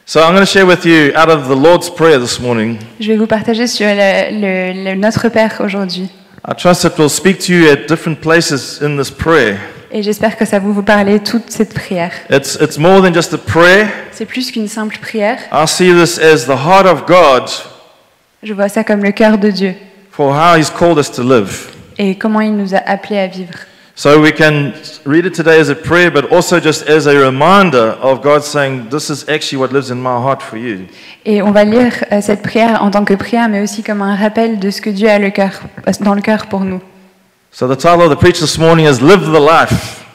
So 0.06 0.20
I'm 0.22 0.34
going 0.34 0.46
to 0.46 0.46
share 0.46 0.66
with 0.66 0.86
you 0.86 1.12
out 1.16 1.30
of 1.30 1.48
the 1.48 1.56
Lord's 1.56 1.90
Prayer 1.90 2.20
this 2.20 2.40
morning. 2.40 2.78
Je 3.00 3.08
vais 3.08 3.18
vous 3.18 3.28
partager 3.28 3.66
sur 3.68 3.88
le- 3.88 4.32
le- 4.40 4.84
le- 4.92 4.96
notre 4.96 5.30
Père 5.30 5.60
aujourd'hui. 5.64 6.10
I 6.48 6.54
trust 6.56 6.84
it 6.86 6.98
will 6.98 7.10
speak 7.10 7.40
to 7.40 7.52
you 7.54 7.70
at 7.72 7.88
different 7.88 8.22
places 8.22 8.80
in 8.82 8.98
this 8.98 9.12
prayer. 9.12 9.58
Et 9.92 10.04
j'espère 10.04 10.38
que 10.38 10.46
ça 10.46 10.60
va 10.60 10.68
vous 10.68 10.84
parler 10.84 11.20
toute 11.20 11.50
cette 11.50 11.74
prière. 11.74 12.12
It's, 12.30 12.58
it's 12.62 12.78
more 12.78 13.02
than 13.02 13.14
just 13.14 13.34
a 13.34 13.38
prayer. 13.38 13.88
C'est 14.12 14.26
plus 14.26 14.52
qu'une 14.52 14.68
simple 14.68 14.98
prière. 15.00 15.38
I 15.52 15.66
see 15.68 15.92
this 15.94 16.20
as 16.20 16.46
the 16.46 16.50
heart 16.50 16.86
of 16.86 17.06
God 17.08 17.50
Je 18.44 18.54
vois 18.54 18.70
ça 18.70 18.84
comme 18.84 19.04
le 19.04 19.12
cœur 19.12 19.38
de 19.38 19.50
Dieu 19.50 19.74
for 20.12 20.32
how 20.36 20.56
He's 20.58 20.70
called 20.70 20.98
us 21.00 21.12
to 21.12 21.24
live. 21.24 21.70
et 21.98 22.16
comment 22.16 22.42
il 22.42 22.56
nous 22.56 22.76
a 22.76 22.78
appelés 22.86 23.18
à 23.20 23.28
vivre. 23.28 23.54
So 23.96 24.22
we 24.22 24.32
can 24.32 24.72
read 25.06 25.26
it 25.26 25.34
today 25.34 25.60
as 25.60 25.70
a 25.70 25.76
prayer, 25.76 26.10
but 26.10 26.32
also 26.32 26.60
just 26.62 26.88
as 26.88 27.06
a 27.06 27.14
reminder 27.20 27.98
of 28.02 28.22
God 28.22 28.44
saying, 28.44 28.90
This 28.90 29.10
is 29.10 29.26
actually 29.28 29.58
what 29.58 29.74
lives 29.74 29.90
in 29.92 29.96
my 29.96 30.16
heart 30.24 30.42
for 30.42 30.58
you. 30.58 30.86
Et 31.26 31.42
on 31.42 31.52
va 31.52 31.66
lire 31.66 31.92
euh, 32.14 32.22
cette 32.22 32.42
prière 32.42 32.82
en 32.82 32.92
tant 32.92 33.04
que 33.04 33.14
prière, 33.16 33.50
mais 33.50 33.62
aussi 33.62 33.84
comme 33.84 34.02
un 34.02 34.16
rappel 34.16 34.58
de 34.60 34.70
ce 34.70 34.80
que 34.82 34.90
Dieu 34.90 35.10
a 35.10 35.20
le 35.20 35.32
cœur, 35.32 35.60
euh, 35.86 35.92
dans 36.00 36.14
le 36.14 36.22
cœur 36.22 36.46
pour 36.48 36.62
nous. 36.62 36.80
So 37.52 37.68
the 37.68 37.76
title 37.76 38.04
of 38.04 38.10
the 38.12 38.16
preach 38.16 38.40
this 38.40 38.58
morning 38.58 38.86
is 38.86 39.02
Live 39.02 39.26
the 39.26 39.40
Life. 39.40 40.06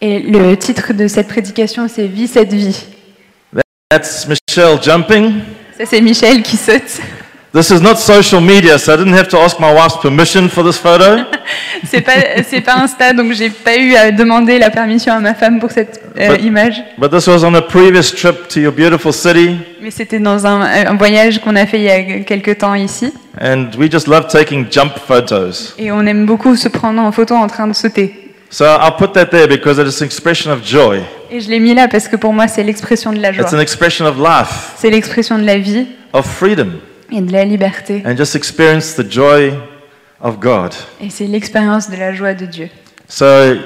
Et 0.00 0.18
le 0.20 0.56
titre 0.56 0.92
de 0.92 1.08
cette 1.08 1.28
prédication, 1.28 1.88
c'est 1.88 2.06
Vis 2.06 2.28
cette 2.28 2.52
vie. 2.52 2.86
That's 3.88 4.26
Michelle 4.26 4.82
jumping. 4.82 5.40
Ça, 5.78 5.86
c'est 5.86 6.00
Michel 6.00 6.42
qui 6.42 6.56
saute. 6.56 7.00
This 7.54 7.70
is 7.70 7.82
not 7.82 7.98
social 7.98 8.40
media, 8.40 8.78
so 8.78 8.94
I 8.94 8.96
didn't 8.96 9.12
have 9.12 9.28
to 9.28 9.38
ask 9.38 9.60
my 9.60 9.70
wife's 9.74 9.98
permission 10.00 10.48
for 10.48 10.64
this 10.64 10.78
photo. 10.78 11.18
C'est 11.84 12.00
pas, 12.00 12.12
c'est 12.48 12.60
pas 12.62 12.76
Insta, 12.76 13.12
donc 13.12 13.32
j'ai 13.32 13.50
pas 13.50 13.76
eu 13.76 13.94
à 13.96 14.10
demander 14.12 14.58
la 14.58 14.70
permission 14.70 15.12
à 15.12 15.18
ma 15.20 15.34
femme 15.34 15.58
pour 15.58 15.70
cette 15.72 16.00
euh, 16.18 16.28
But- 16.36 16.44
image. 16.44 16.82
But 16.96 17.10
this 17.10 17.26
was 17.26 17.44
on 17.44 17.54
a 17.54 17.60
previous 17.60 18.10
trip 18.14 18.48
to 18.48 18.60
your 18.60 18.72
beautiful 18.72 19.12
city, 19.12 19.56
Mais 19.82 19.90
c'était 19.90 20.20
dans 20.20 20.46
un, 20.46 20.60
un 20.62 20.94
voyage 20.94 21.40
qu'on 21.40 21.56
a 21.56 21.66
fait 21.66 21.78
il 21.78 21.82
y 21.82 21.90
a 21.90 22.20
quelques 22.20 22.58
temps 22.58 22.74
ici. 22.74 23.12
and 23.40 23.70
we 23.76 23.90
just 23.90 24.06
love 24.06 24.28
taking 24.28 24.66
jump 24.70 24.92
photos. 25.06 25.74
Et 25.76 25.90
on 25.92 26.06
aime 26.06 26.24
beaucoup 26.24 26.54
se 26.56 26.68
prendre 26.68 27.02
en 27.02 27.10
photo 27.12 27.34
en 27.34 27.48
train 27.48 27.66
de 27.66 27.74
sauter. 27.74 28.32
So 28.48 28.64
I'll 28.64 28.94
put 28.96 29.12
that 29.14 29.26
there 29.26 29.48
because 29.48 29.78
it 29.78 29.86
is 29.86 30.00
an 30.00 30.06
expression 30.06 30.52
of 30.52 30.64
joy. 30.64 31.00
Et 31.30 31.40
je 31.40 31.50
l'ai 31.50 31.58
mis 31.58 31.74
là 31.74 31.88
parce 31.88 32.06
que 32.08 32.16
pour 32.16 32.32
moi, 32.32 32.46
c'est 32.48 32.62
l'expression 32.62 33.12
de 33.12 33.18
la 33.20 33.32
joie. 33.32 33.42
It's 33.44 33.52
an 33.52 33.58
expression 33.60 34.06
of 34.06 34.16
life, 34.18 34.72
C'est 34.76 34.90
l'expression 34.90 35.36
de 35.38 35.44
la 35.44 35.58
vie 35.58 35.86
of 36.12 36.24
freedom, 36.26 36.68
et 37.12 37.20
de 37.20 37.32
la 37.32 37.44
liberté. 37.44 38.02
and 38.04 38.16
just 38.16 38.34
experience 38.34 38.94
the 38.94 39.08
joy 39.10 39.52
of 40.20 40.38
God. 40.40 40.72
Et 41.00 41.10
c'est 41.10 41.26
l'expérience 41.26 41.90
de 41.90 41.96
la 41.96 42.12
joie 42.12 42.34
de 42.34 42.46
Dieu. 42.46 42.68
So 43.08 43.56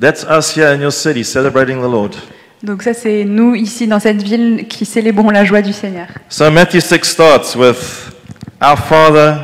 that's 0.00 0.24
us 0.24 0.56
here 0.56 0.68
in 0.74 0.80
your 0.80 0.92
city 0.92 1.24
celebrating 1.24 1.78
the 1.80 1.90
Lord. 1.90 2.10
Donc 2.62 2.82
ça, 2.82 2.92
c'est 2.92 3.24
nous 3.24 3.54
ici 3.54 3.86
dans 3.86 4.00
cette 4.00 4.22
ville 4.22 4.66
qui 4.68 4.84
célébrons 4.84 5.30
la 5.30 5.44
joie 5.44 5.62
du 5.62 5.72
Seigneur. 5.72 6.08
So 6.28 6.50
Matthew 6.50 6.80
6 6.80 7.04
starts 7.04 7.54
with 7.54 8.10
Our 8.60 8.76
Father 8.76 9.36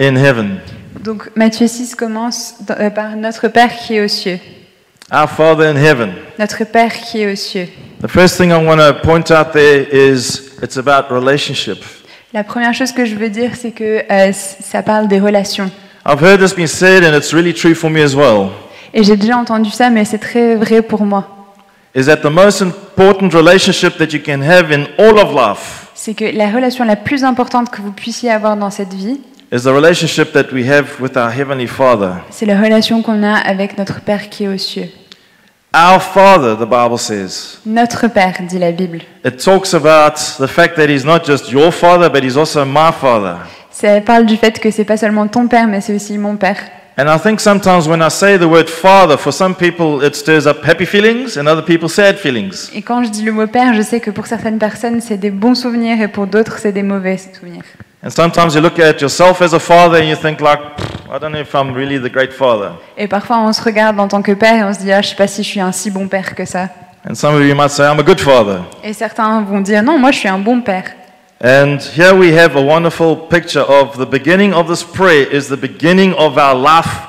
in 0.00 0.14
heaven. 0.16 0.58
Donc 1.00 1.30
Matthieu 1.34 1.66
6 1.66 1.96
commence 1.96 2.54
euh, 2.70 2.88
par 2.90 3.16
notre 3.16 3.48
Père 3.48 3.74
qui 3.76 3.96
est 3.96 4.04
aux 4.04 4.08
cieux. 4.08 4.38
Our 5.12 5.28
Father 5.28 5.66
in 5.66 5.76
heaven. 5.76 6.12
Notre 6.38 6.64
Père 6.64 6.92
qui 6.92 7.20
est 7.20 7.32
aux 7.32 7.36
cieux. 7.36 7.68
The 8.04 8.10
first 8.10 8.36
thing 8.36 8.52
I 8.52 8.62
want 8.62 8.82
to 8.82 8.92
point 9.02 9.30
out 9.30 9.54
there 9.54 9.86
is 9.90 10.58
it's 10.62 10.76
about 10.76 11.10
relationship. 11.10 11.78
La 12.34 12.44
première 12.44 12.74
chose 12.74 12.92
que 12.92 13.06
je 13.06 13.14
veux 13.14 13.30
dire, 13.30 13.52
c'est 13.54 13.70
que 13.70 14.04
euh, 14.10 14.30
ça 14.32 14.82
parle 14.82 15.08
des 15.08 15.18
relations. 15.18 15.70
I've 16.04 16.22
heard 16.22 16.38
this 16.38 16.54
being 16.54 16.66
said, 16.66 17.02
and 17.02 17.16
it's 17.16 17.32
really 17.32 17.54
true 17.54 17.74
for 17.74 17.88
me 17.88 18.02
as 18.02 18.14
well. 18.14 18.50
Et 18.92 19.04
j'ai 19.04 19.16
déjà 19.16 19.38
entendu 19.38 19.70
ça, 19.70 19.88
mais 19.88 20.04
c'est 20.04 20.18
très 20.18 20.54
vrai 20.54 20.82
pour 20.82 21.06
moi. 21.06 21.48
Is 21.94 22.04
that 22.04 22.18
the 22.18 22.30
most 22.30 22.60
important 22.60 23.30
relationship 23.32 23.96
that 23.96 24.12
you 24.12 24.20
can 24.22 24.42
have 24.42 24.70
in 24.70 24.84
all 24.98 25.18
of 25.18 25.32
life 25.32 25.86
C'est 25.94 26.12
que 26.12 26.26
la 26.26 26.50
relation 26.50 26.84
la 26.84 26.96
plus 26.96 27.24
importante 27.24 27.70
que 27.70 27.80
vous 27.80 27.92
puissiez 27.92 28.30
avoir 28.30 28.58
dans 28.58 28.70
cette 28.70 28.92
vie, 28.92 29.18
is 29.50 29.62
the 29.62 29.72
relationship 29.72 30.30
that 30.32 30.52
we 30.52 30.68
have 30.68 31.00
with 31.00 31.16
our 31.16 31.30
Heavenly 31.30 31.66
Father. 31.66 32.16
c'est 32.28 32.44
la 32.44 32.60
relation 32.60 33.00
qu'on 33.00 33.22
a 33.22 33.34
avec 33.34 33.78
notre 33.78 34.02
Père 34.02 34.28
qui 34.28 34.44
est 34.44 34.48
aux 34.48 34.58
cieux. 34.58 34.90
Our 35.76 35.98
Father, 35.98 36.54
the 36.54 36.68
Bible 36.70 36.98
says. 36.98 37.58
Notre 37.66 38.06
Père, 38.06 38.34
dit 38.48 38.60
la 38.60 38.70
Bible. 38.70 39.00
It 39.24 39.42
talks 39.44 39.74
about 39.74 40.14
the 40.38 40.46
fact 40.46 40.76
that 40.76 40.86
He's 40.86 41.04
not 41.04 41.24
just 41.26 41.50
your 41.50 41.72
Father, 41.72 42.08
but 42.08 42.22
He's 42.22 42.36
also 42.36 42.64
my 42.64 42.92
Father. 42.92 43.38
Ça 43.72 44.00
parle 44.00 44.24
du 44.24 44.36
fait 44.36 44.60
que 44.60 44.70
c'est 44.70 44.84
pas 44.84 44.96
seulement 44.96 45.26
ton 45.26 45.48
Père, 45.48 45.66
mais 45.66 45.80
c'est 45.80 45.92
aussi 45.92 46.16
mon 46.16 46.36
Père. 46.36 46.58
And 46.96 47.12
I 47.12 47.18
think 47.18 47.40
sometimes 47.40 47.88
when 47.88 48.00
I 48.00 48.08
say 48.08 48.38
the 48.38 48.44
word 48.44 48.68
Father, 48.68 49.16
for 49.16 49.32
some 49.32 49.56
people 49.56 50.00
it 50.06 50.14
stirs 50.14 50.46
up 50.46 50.64
happy 50.64 50.86
feelings 50.86 51.36
and 51.36 51.48
other 51.48 51.64
people 51.64 51.88
sad 51.88 52.18
feelings. 52.18 52.70
Et 52.72 52.82
quand 52.82 53.02
je 53.02 53.10
dis 53.10 53.24
le 53.24 53.32
mot 53.32 53.48
Père, 53.48 53.74
je 53.74 53.82
sais 53.82 53.98
que 53.98 54.12
pour 54.12 54.28
certaines 54.28 54.58
personnes, 54.58 55.00
c'est 55.00 55.16
des 55.16 55.32
bons 55.32 55.56
souvenirs 55.56 56.00
et 56.00 56.06
pour 56.06 56.28
d'autres, 56.28 56.58
c'est 56.60 56.70
des 56.70 56.84
mauvais 56.84 57.18
souvenirs. 57.18 57.64
And 58.04 58.10
sometimes 58.10 58.54
you 58.54 58.60
look 58.60 58.78
at 58.78 59.00
yourself 59.00 59.40
as 59.40 59.54
a 59.54 59.58
father 59.58 59.98
and 59.98 60.08
you 60.08 60.16
think 60.16 60.40
like, 60.40 60.60
"Pfft, 60.76 60.94
I 61.14 61.18
don't 61.18 61.32
know 61.32 61.40
if 61.40 61.54
I'm 61.54 61.72
really 61.72 61.98
the 61.98 62.10
great 62.10 62.32
father. 62.32 62.72
Et 62.96 63.06
parfois, 63.06 63.38
on 63.38 63.52
se 63.52 63.62
regarde 63.62 64.00
en 64.00 64.08
tant 64.08 64.20
que 64.20 64.32
père 64.32 64.54
et 64.54 64.64
on 64.64 64.74
se 64.74 64.80
dit, 64.80 64.90
ah, 64.92 65.00
je 65.00 65.10
sais 65.10 65.14
pas 65.14 65.28
si 65.28 65.44
je 65.44 65.48
suis 65.48 65.60
un 65.60 65.70
si 65.70 65.90
bon 65.90 66.08
père 66.08 66.34
que 66.34 66.44
ça. 66.44 66.68
And 67.08 67.14
some 67.14 67.36
of 67.36 67.42
you 67.42 67.54
might 67.54 67.70
say, 67.70 67.84
I'm 67.84 68.00
a 68.00 68.02
good 68.02 68.20
father. 68.20 68.62
Et 68.82 68.92
certains 68.92 69.42
vont 69.42 69.60
dire, 69.60 69.82
non, 69.84 69.96
moi, 69.96 70.10
je 70.10 70.18
suis 70.18 70.28
un 70.28 70.38
bon 70.38 70.60
père. 70.60 70.84
And 71.44 71.78
here 71.96 72.14
we 72.14 72.36
have 72.36 72.56
a 72.56 72.60
wonderful 72.60 73.28
picture 73.28 73.64
of 73.68 73.96
the 73.96 74.10
beginning 74.10 74.52
of 74.52 74.66
this 74.66 74.82
prayer 74.82 75.28
is 75.32 75.48
the 75.48 75.56
beginning 75.56 76.14
of 76.14 76.36
our 76.36 76.54
life 76.54 77.02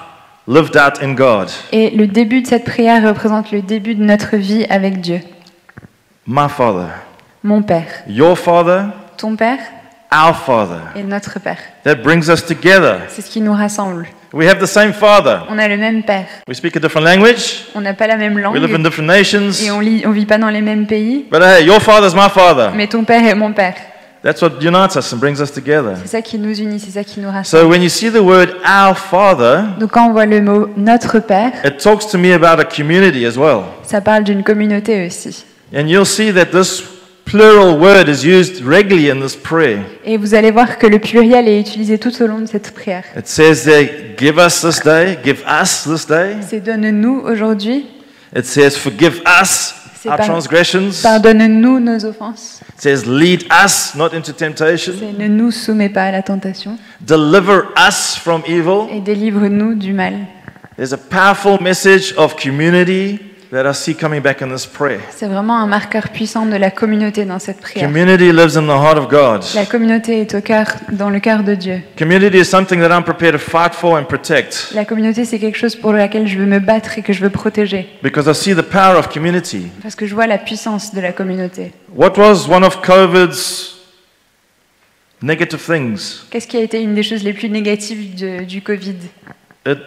lived 0.48 0.76
out 0.78 1.02
in 1.02 1.14
God. 1.16 1.50
Et 1.72 1.90
le 1.90 2.06
début 2.06 2.42
de 2.42 2.48
cette 2.48 2.66
prière 2.66 3.02
représente 3.08 3.52
le 3.52 3.62
début 3.62 3.96
de 3.96 4.04
notre 4.04 4.36
vie 4.36 4.66
avec 4.70 5.02
Dieu. 5.02 5.22
My 6.28 6.48
father, 6.48 6.90
Mon 7.44 7.64
père, 7.64 8.04
your 8.08 8.38
father, 8.38 8.84
ton 9.18 9.36
père 9.36 9.60
our 10.12 10.36
father. 10.36 10.80
et 10.96 11.04
notre 11.04 11.40
père. 11.40 11.58
That 11.84 11.96
brings 11.96 12.30
us 12.30 12.46
together. 12.46 12.98
C'est 13.10 13.22
ce 13.22 13.30
qui 13.30 13.42
nous 13.42 13.54
rassemble. 13.54 14.08
We 14.34 14.50
have 14.50 14.60
the 14.60 14.66
same 14.68 14.92
father. 14.92 15.40
On 15.50 15.58
a 15.58 15.68
le 15.68 15.78
même 15.78 16.04
père. 16.04 16.26
We 16.48 16.58
speak 16.58 16.76
a 16.76 16.80
different 16.80 17.06
language. 17.06 17.68
On 17.74 17.82
n'a 17.82 17.94
pas 17.94 18.08
la 18.08 18.18
même 18.18 18.36
We 18.36 18.44
live 18.44 18.66
in 18.66 18.78
langue. 18.78 18.84
different 18.84 19.08
nations. 19.08 19.52
Et 19.64 19.72
on 19.72 19.82
ne 19.82 20.14
vit 20.14 20.26
pas 20.26 20.38
dans 20.38 20.50
les 20.50 20.62
mêmes 20.62 20.88
pays. 20.88 21.26
But 21.32 21.42
hey, 21.42 21.66
your 21.66 21.82
father's 21.82 22.14
my 22.14 22.30
father. 22.30 22.72
Mais 22.76 22.88
ton 22.88 23.04
père 23.04 23.26
est 23.26 23.36
mon 23.36 23.54
père. 23.54 23.76
That's 24.24 24.42
what 24.42 24.54
unites 24.60 24.96
us 24.96 25.14
and 25.14 25.20
brings 25.20 25.40
us 25.40 25.52
together. 25.54 25.94
C'est 26.02 26.08
ça 26.10 26.22
qui 26.24 26.40
nous 26.40 26.60
unit, 26.60 26.80
c'est 26.80 26.92
ça 27.00 27.04
qui 27.04 27.20
nous 27.20 27.30
rassemble. 27.30 27.64
So 27.64 27.70
when 27.70 27.84
you 27.84 27.90
see 27.90 28.10
the 28.10 28.16
word 28.20 28.56
our 28.66 28.98
father, 28.98 29.66
Donc 29.80 29.92
quand 29.92 30.10
on 30.10 30.14
voit 30.14 30.26
le 30.26 30.42
mot 30.42 30.68
notre 30.76 31.20
père, 31.20 31.52
it 31.64 31.78
talks 31.78 32.08
to 32.08 32.18
me 32.18 32.34
about 32.34 32.60
a 32.60 32.66
community 32.66 33.24
as 33.26 33.38
well. 33.38 33.62
ça 33.84 34.02
parle 34.02 34.24
d'une 34.24 34.44
communauté 34.44 35.06
aussi. 35.06 35.46
And 35.74 35.88
you'll 35.88 36.08
see 36.08 36.34
that 36.34 36.46
this 36.48 36.84
plural 37.26 37.78
word 37.80 38.08
is 38.08 38.24
used 38.24 38.62
regularly 38.64 39.10
in 39.10 39.20
this 39.20 39.36
prayer. 39.36 39.84
Et 40.06 40.18
vous 40.18 40.34
allez 40.36 40.52
voir 40.52 40.78
que 40.78 40.88
le 40.88 41.00
pluriel 41.00 41.48
est 41.48 41.60
utilisé 41.60 41.98
tout 41.98 42.12
au 42.22 42.28
long 42.28 42.40
de 42.40 42.46
cette 42.48 42.72
prière. 42.74 43.04
It 43.18 43.28
says 43.28 43.64
there, 43.64 44.16
give 44.18 44.38
us 44.38 44.62
this 44.62 44.80
day, 44.84 45.18
give 45.24 45.44
us 45.48 45.84
this 45.84 46.06
day. 46.08 46.36
C'est 46.48 46.62
donne-nous 46.62 47.22
aujourd'hui, 47.26 47.88
It 48.36 48.46
says, 48.46 48.72
forgive 48.78 49.22
us 49.26 49.74
our 50.06 50.18
transgressions. 50.18 51.02
pardonne-nous 51.02 51.80
nos 51.80 52.06
offenses. 52.06 52.62
It 52.76 52.82
says, 52.82 53.06
lead 53.08 53.46
us 53.52 53.96
not 53.96 54.14
into 54.14 54.32
temptation. 54.34 54.94
C'est 55.00 55.18
ne 55.18 55.28
nous 55.28 55.52
soumets 55.52 55.90
pas 55.90 56.04
à 56.04 56.12
la 56.12 56.22
tentation 56.22 56.78
Deliver 57.02 57.62
us 57.78 58.16
from 58.18 58.42
evil. 58.48 58.88
et 58.92 59.00
délivre-nous 59.02 59.76
du 59.76 59.94
mal. 59.94 60.14
There's 60.78 60.94
a 60.94 60.98
powerful 60.98 61.58
message 61.62 62.14
of 62.18 62.36
community 62.36 63.20
that 63.52 63.70
I 63.70 63.74
see 63.74 63.96
coming 63.96 64.22
back 64.22 64.42
in 64.42 64.48
this 64.50 64.66
prayer. 64.66 65.00
C'est 65.12 65.28
vraiment 65.28 65.58
un 65.60 65.68
marqueur 65.68 66.10
puissant 66.10 66.46
de 66.46 66.56
la 66.56 66.72
communauté 66.72 67.26
dans 67.26 67.40
cette 67.40 67.60
prière. 67.62 67.88
Community 67.88 68.32
lives 68.32 68.58
in 68.58 68.64
the 68.64 68.70
heart 68.70 68.98
of 68.98 69.08
God. 69.08 69.44
La 69.56 69.66
communauté 69.66 70.22
est 70.22 70.34
au 70.36 70.42
cœur, 70.42 70.68
dans 70.92 71.10
le 71.10 71.20
cœur 71.20 71.44
de 71.44 71.56
Dieu. 71.56 71.82
Community 71.98 72.38
is 72.40 72.46
something 72.46 72.80
that 72.82 72.90
I'm 72.90 73.04
prepared 73.04 73.34
to 73.34 73.40
fight 73.40 73.74
for 73.74 73.98
and 73.98 74.04
protect 74.06 74.72
La 74.74 74.86
communauté, 74.86 75.26
c'est 75.26 75.40
quelque 75.40 75.58
chose 75.58 75.76
pour 75.76 75.94
laquelle 75.94 76.28
je 76.28 76.38
veux 76.38 76.46
me 76.46 76.60
battre 76.60 76.98
et 76.98 77.02
que 77.02 77.14
je 77.14 77.22
veux 77.22 77.30
protéger. 77.30 77.88
because 78.04 78.28
I 78.28 78.34
see 78.36 78.56
the 78.56 78.62
power 78.62 78.98
of 78.98 79.10
community. 79.10 79.68
Parce 79.82 79.96
que 79.96 80.06
je 80.06 80.14
vois 80.16 80.28
la 80.28 80.38
puissance 80.38 80.94
de 80.94 81.02
la 81.02 81.12
communauté. 81.12 81.72
What 81.96 82.14
was 82.18 82.48
one 82.50 82.64
of 82.64 82.82
COVID's 82.82 83.74
negative 85.22 85.60
things? 85.66 86.26
Qu'est-ce 86.30 86.48
qui 86.48 86.58
a 86.58 86.62
été 86.62 86.82
une 86.82 86.94
des 86.96 87.04
choses 87.04 87.24
les 87.24 87.34
plus 87.34 87.50
négatives 87.50 88.16
de- 88.16 88.44
du 88.44 88.62
Covid? 88.62 88.96
It 89.68 89.78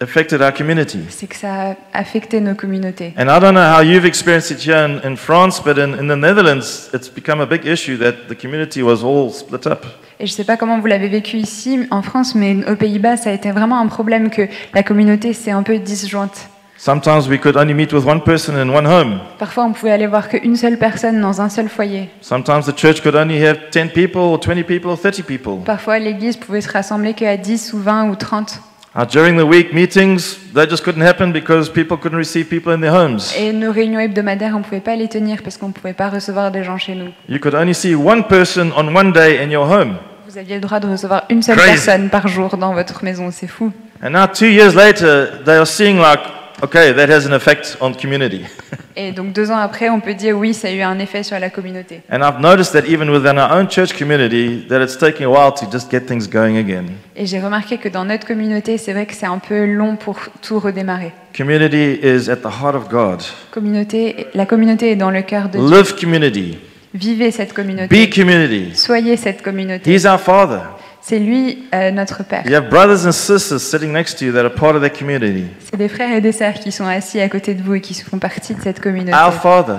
affected 0.00 0.40
our 0.40 0.52
community. 0.52 0.98
C'est 1.10 1.26
que 1.26 1.36
ça 1.36 1.70
a 1.70 1.98
affecté 1.98 2.40
nos 2.40 2.54
communautés. 2.54 3.14
And 3.18 3.24
I 3.24 3.40
don't 3.40 3.52
know 3.52 3.60
how 3.60 3.82
you've 3.82 4.06
experienced 4.06 4.50
it 4.50 4.66
here 4.66 4.84
in, 4.84 5.00
in 5.08 5.16
France, 5.16 5.60
but 5.64 5.78
in, 5.78 5.94
in 5.98 6.08
the 6.08 6.18
Netherlands, 6.18 6.90
it's 6.92 7.08
become 7.08 7.40
a 7.40 7.46
big 7.46 7.66
issue 7.66 7.96
that 7.98 8.28
the 8.28 8.36
community 8.36 8.82
was 8.82 9.02
all 9.02 9.30
split 9.30 9.66
up. 9.66 9.86
Et 10.18 10.26
je 10.26 10.32
ne 10.32 10.36
sais 10.36 10.44
pas 10.44 10.56
comment 10.56 10.80
vous 10.80 10.86
l'avez 10.86 11.08
vécu 11.08 11.36
ici, 11.36 11.80
en 11.90 12.00
France, 12.02 12.34
mais 12.34 12.56
aux 12.70 12.76
Pays-Bas, 12.76 13.18
ça 13.18 13.30
a 13.30 13.32
été 13.34 13.50
vraiment 13.50 13.78
un 13.78 13.86
problème 13.86 14.30
que 14.30 14.42
la 14.72 14.82
communauté 14.82 15.34
s'est 15.34 15.50
un 15.50 15.62
peu 15.62 15.78
disjointe. 15.78 16.48
Sometimes 16.78 17.26
we 17.28 17.38
could 17.38 17.56
only 17.56 17.72
meet 17.72 17.92
with 17.92 18.04
one 18.06 18.20
person 18.20 18.54
in 18.54 18.68
one 18.68 18.86
home. 18.86 19.18
Parfois, 19.38 19.64
on 19.64 19.72
pouvait 19.72 19.92
aller 19.92 20.06
voir 20.06 20.28
qu'une 20.28 20.56
seule 20.56 20.78
personne 20.78 21.20
dans 21.20 21.40
un 21.40 21.48
seul 21.48 21.68
foyer. 21.68 22.10
Sometimes 22.20 22.64
the 22.66 22.78
church 22.78 23.00
could 23.02 23.14
only 23.14 23.42
have 23.42 23.70
10 23.70 23.88
people 23.88 24.20
or 24.20 24.38
20 24.38 24.62
people 24.64 24.90
or 24.90 24.98
30 24.98 25.22
people. 25.22 25.54
Parfois, 25.64 25.98
l'église 25.98 26.36
pouvait 26.36 26.60
se 26.60 26.70
rassembler 26.70 27.14
qu'à 27.14 27.36
10 27.38 27.72
ou 27.72 27.78
20 27.78 28.10
ou 28.10 28.14
30. 28.14 28.60
Uh, 28.98 29.04
during 29.04 29.36
the 29.36 29.44
week, 29.44 29.74
meetings, 29.74 30.38
they 30.54 30.66
just 30.66 30.82
couldn't 30.82 31.02
happen 31.02 31.30
because 31.30 31.68
people 31.68 31.98
couldn't 31.98 32.16
receive 32.16 32.48
people 32.48 32.72
in 32.72 32.80
their 32.80 32.94
homes. 32.94 33.30
Et 33.36 33.52
nos 33.52 33.70
réunions 33.70 34.00
hebdomadaires, 34.00 34.56
on 34.56 34.62
pouvait 34.62 34.80
pas 34.80 34.96
les 34.96 35.06
tenir 35.06 35.42
parce 35.42 35.58
qu'on 35.58 35.70
pouvait 35.70 35.92
pas 35.92 36.08
recevoir 36.08 36.50
des 36.50 36.64
gens 36.64 36.78
chez 36.78 36.94
nous. 36.94 37.12
You 37.28 37.38
could 37.38 37.54
only 37.54 37.74
see 37.74 37.94
one 37.94 38.24
person 38.26 38.70
on 38.74 38.96
one 38.96 39.12
day 39.12 39.44
in 39.44 39.50
your 39.50 39.70
home. 39.70 39.96
Vous 40.26 40.38
aviez 40.38 40.54
le 40.54 40.62
droit 40.62 40.80
de 40.80 40.88
recevoir 40.88 41.24
une 41.28 41.42
seule 41.42 41.58
Crazy. 41.58 41.72
personne 41.72 42.08
par 42.08 42.26
jour 42.26 42.56
dans 42.56 42.72
votre 42.72 43.04
maison, 43.04 43.28
c'est 43.30 43.46
fou. 43.46 43.70
And 44.02 44.10
now, 44.12 44.26
two 44.26 44.46
years 44.46 44.74
later, 44.74 45.42
they 45.44 45.56
are 45.56 45.66
seeing 45.66 45.98
like, 45.98 46.20
okay, 46.62 46.92
that 46.94 47.08
has 47.08 47.26
an 47.26 47.32
effect 47.32 47.76
on 47.80 47.92
community. 47.92 48.44
Et 48.98 49.12
donc 49.12 49.32
deux 49.32 49.50
ans 49.50 49.58
après, 49.58 49.90
on 49.90 50.00
peut 50.00 50.14
dire 50.14 50.38
oui, 50.38 50.54
ça 50.54 50.68
a 50.68 50.70
eu 50.70 50.80
un 50.80 50.98
effet 50.98 51.22
sur 51.22 51.38
la 51.38 51.50
communauté. 51.50 52.00
And 52.10 52.22
I've 52.22 52.40
noticed 52.40 52.72
that 52.72 52.88
even 52.88 53.10
within 53.10 53.36
our 53.38 53.52
own 53.52 53.68
church 53.68 53.94
community, 53.94 54.64
that 54.68 54.82
it's 54.82 54.96
taking 54.96 55.26
a 55.26 55.28
while 55.28 55.52
to 55.52 55.66
just 55.70 55.90
get 55.90 56.06
things 56.06 56.26
going 56.26 56.56
again. 56.56 56.86
Et 57.14 57.26
j'ai 57.26 57.40
remarqué 57.40 57.76
que 57.76 57.90
dans 57.90 58.06
notre 58.06 58.26
communauté, 58.26 58.78
c'est 58.78 58.92
vrai 58.94 59.04
que 59.04 59.14
c'est 59.14 59.26
un 59.26 59.38
peu 59.38 59.66
long 59.66 59.96
pour 59.96 60.16
tout 60.40 60.58
redémarrer. 60.58 61.12
Community 61.36 61.98
is 62.02 62.30
at 62.30 62.36
the 62.36 62.62
heart 62.62 62.74
of 62.74 62.88
God. 62.88 63.22
Communauté, 63.50 64.28
la 64.34 64.46
communauté 64.46 64.92
est 64.92 64.96
dans 64.96 65.10
le 65.10 65.20
cœur 65.20 65.50
de 65.50 65.58
Dieu. 65.58 65.76
Live 65.76 65.94
community. 66.00 66.58
Vivez 66.94 67.30
cette 67.30 67.50
Be 67.50 67.54
communauté. 67.54 68.08
community. 68.08 68.74
Soyez 68.74 69.18
cette 69.18 69.42
communauté. 69.42 69.92
He's 69.94 70.06
our 70.06 70.18
Father. 70.18 70.60
C'est 71.08 71.20
lui 71.20 71.68
euh, 71.72 71.92
notre 71.92 72.24
Père. 72.24 72.44
You 72.48 72.56
have 72.56 72.68
brothers 72.68 73.06
and 73.06 73.12
sisters 73.12 73.60
sitting 73.60 73.92
next 73.92 74.18
to 74.18 74.24
you 74.24 74.32
that 74.32 74.40
are 74.44 74.52
part 74.52 74.74
of 74.74 74.82
that 74.82 74.90
community. 74.90 75.44
C'est 75.70 75.76
des 75.76 75.86
frères 75.86 76.12
et 76.12 76.20
des 76.20 76.32
sœurs 76.32 76.54
qui 76.54 76.72
sont 76.72 76.84
assis 76.84 77.20
à 77.20 77.28
côté 77.28 77.54
de 77.54 77.62
vous 77.62 77.74
et 77.74 77.80
qui 77.80 77.94
font 77.94 78.18
partie 78.18 78.56
de 78.56 78.60
cette 78.60 78.80
communauté. 78.80 79.12
Our 79.16 79.32
Father. 79.32 79.78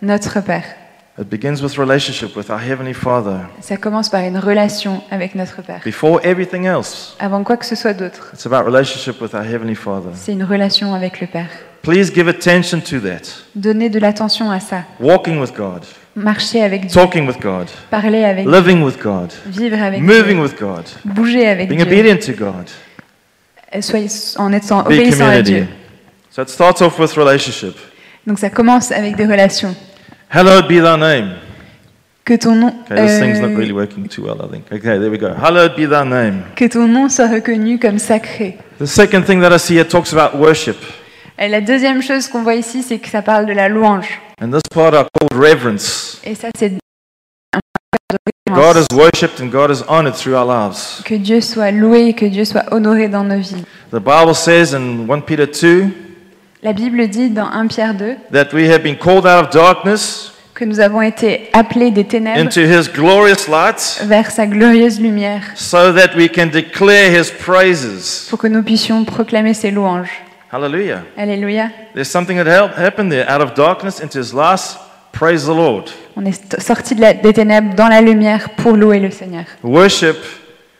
Notre 0.00 0.38
Père. 0.40 0.62
It 1.18 1.28
begins 1.28 1.60
with 1.60 1.76
relationship 1.76 2.36
with 2.36 2.50
our 2.50 2.60
Heavenly 2.60 2.94
Father. 2.94 3.38
Ça 3.60 3.76
commence 3.78 4.08
par 4.10 4.20
une 4.20 4.38
relation 4.38 5.02
avec 5.10 5.34
notre 5.34 5.60
Père. 5.60 5.80
Before 5.84 6.20
everything 6.24 6.66
else, 6.66 7.16
Avant 7.18 7.42
quoi 7.42 7.56
que 7.56 7.66
ce 7.66 7.74
soit 7.74 7.92
d'autre, 7.92 8.30
it's 8.32 8.46
about 8.46 8.64
relationship 8.64 9.20
with 9.20 9.34
our 9.34 9.42
Heavenly 9.42 9.74
Father. 9.74 10.10
c'est 10.14 10.32
une 10.32 10.44
relation 10.44 10.94
avec 10.94 11.20
le 11.20 11.26
Père. 11.26 11.48
Please 11.82 12.12
give 12.14 12.28
attention 12.28 12.78
to 12.78 13.00
that. 13.00 13.42
Donnez 13.56 13.90
de 13.90 13.98
l'attention 13.98 14.52
à 14.52 14.60
ça. 14.60 14.84
Walking 15.00 15.40
with 15.40 15.52
God, 15.52 15.84
Marcher 16.16 16.62
avec 16.62 16.82
Dieu. 16.86 16.90
talking 16.90 17.26
with 17.26 17.38
God, 17.40 17.66
Parler 17.90 18.24
avec 18.24 18.44
Dieu. 18.46 18.52
living 18.52 18.82
with 18.82 19.00
God, 19.02 19.32
Vivre 19.46 19.80
avec 19.82 20.00
moving 20.02 20.34
Dieu. 20.36 20.42
with 20.42 20.58
God, 20.58 20.84
Bouger 21.04 21.46
avec 21.48 21.68
being 21.68 21.82
Dieu. 21.84 21.86
obedient 21.98 22.18
to 22.26 22.32
God. 22.32 22.66
Euh, 23.74 23.80
Soyez 23.80 24.08
en 24.36 24.52
étant 24.52 24.82
Be 24.82 24.86
obéissant 24.86 25.26
à. 25.28 25.42
Dieu. 25.42 25.66
So 26.30 26.42
it 26.42 26.48
starts 26.48 26.80
off 26.82 26.98
with 26.98 27.12
relationship. 27.16 27.76
Donc 28.26 28.38
ça 28.38 28.50
commence 28.50 28.90
avec 28.92 29.16
des 29.16 29.24
relations. 29.26 29.74
Hallowed 30.30 30.66
be 30.66 30.80
thy 30.82 30.98
name. 30.98 31.30
Que 32.24 32.34
ton 32.36 32.54
nom, 32.54 32.68
Okay, 32.90 33.06
this 33.06 33.18
thing's 33.18 33.40
not 33.40 33.48
euh, 33.50 33.56
really 33.56 33.72
working 33.72 34.06
too 34.06 34.22
well, 34.24 34.36
I 34.44 34.48
think. 34.52 34.66
Okay, 34.70 34.98
there 34.98 35.10
we 35.10 35.18
go. 35.18 35.30
Hallowed 35.34 35.74
be 35.74 35.86
thy 35.88 36.04
name. 36.04 36.42
que 36.54 36.66
ton 36.66 36.86
nom 36.86 37.08
soit 37.08 37.28
reconnu 37.28 37.78
comme 37.78 37.98
sacré. 37.98 38.58
The 38.78 38.86
second 38.86 39.22
thing 39.24 39.40
that 39.40 39.52
I 39.52 39.58
see 39.58 39.74
here 39.74 39.84
talks 39.88 40.12
about 40.12 40.36
worship. 40.38 40.76
Et 41.42 41.48
la 41.48 41.62
deuxième 41.62 42.02
chose 42.02 42.28
qu'on 42.28 42.42
voit 42.42 42.54
ici, 42.54 42.82
c'est 42.82 42.98
que 42.98 43.08
ça 43.08 43.22
parle 43.22 43.46
de 43.46 43.54
la 43.54 43.70
louange. 43.70 44.20
And 44.42 44.50
this 44.50 44.60
part 44.70 44.92
I 44.92 45.04
called 45.18 45.32
reverence. 45.32 46.20
Et 46.22 46.34
ça, 46.34 46.48
c'est 46.54 46.74
God 48.54 48.76
is 48.76 48.94
worshipped 48.94 49.40
and 49.40 49.46
God 49.46 49.70
is 49.70 49.82
honored 49.88 50.14
through 50.14 50.34
our 50.34 50.44
lives. 50.44 51.02
que 51.02 51.14
Dieu 51.14 51.40
soit 51.40 51.70
loué 51.70 52.08
et 52.08 52.12
que 52.12 52.26
Dieu 52.26 52.44
soit 52.44 52.64
honoré 52.72 53.08
dans 53.08 53.24
nos 53.24 53.38
vies. 53.38 53.64
The 53.90 54.00
Bible 54.00 54.34
says 54.34 54.74
in 54.74 55.06
1 55.08 55.22
Peter 55.22 55.46
2 55.46 55.86
La 56.62 56.74
Bible 56.74 57.08
dit 57.08 57.30
dans 57.30 57.46
1 57.50 57.68
Pierre 57.68 57.94
2 57.94 58.16
that 58.32 58.52
we 58.52 58.68
have 58.68 58.82
been 58.82 58.98
called 58.98 59.24
out 59.24 59.44
of 59.44 59.50
darkness 59.50 60.34
que 60.52 60.64
que 60.64 60.68
nous 60.68 60.80
avons 60.80 61.00
été 61.00 61.48
appelés 61.54 61.90
des 61.90 62.04
ténèbres 62.04 62.38
into 62.38 62.60
his 62.60 62.86
glorious 62.92 63.48
light 63.48 64.02
vers 64.04 64.30
sa 64.30 64.46
glorieuse 64.46 65.00
lumière, 65.00 65.42
so 65.54 65.90
that 65.90 66.14
we 66.14 66.28
can 66.28 66.48
declare 66.48 67.10
his 67.10 67.30
praises. 67.30 68.26
pour 68.28 68.38
que 68.38 68.48
nous 68.48 68.62
puissions 68.62 69.04
proclamer 69.06 69.54
ses 69.54 69.70
louanges. 69.70 70.10
Hallelujah. 70.52 71.04
Alléluia. 71.16 71.70
There's 71.94 72.10
something 72.10 72.36
that 72.42 72.72
happened 72.76 73.10
there. 73.12 73.26
Out 73.30 73.40
of 73.40 73.54
darkness 73.54 74.00
into 74.00 74.18
his 74.18 74.32
light, 74.34 74.76
praise 75.12 75.44
the 75.44 75.54
Lord. 75.54 75.90
On 76.16 76.24
est 76.26 76.60
sorti 76.60 76.94
de 76.96 77.00
la- 77.00 77.14
des 77.14 77.32
ténèbres 77.32 77.74
dans 77.76 77.88
la 77.88 78.00
lumière 78.00 78.50
pour 78.56 78.72
louer 78.76 78.98
le 78.98 79.10
Seigneur. 79.10 79.44
Worship 79.62 80.16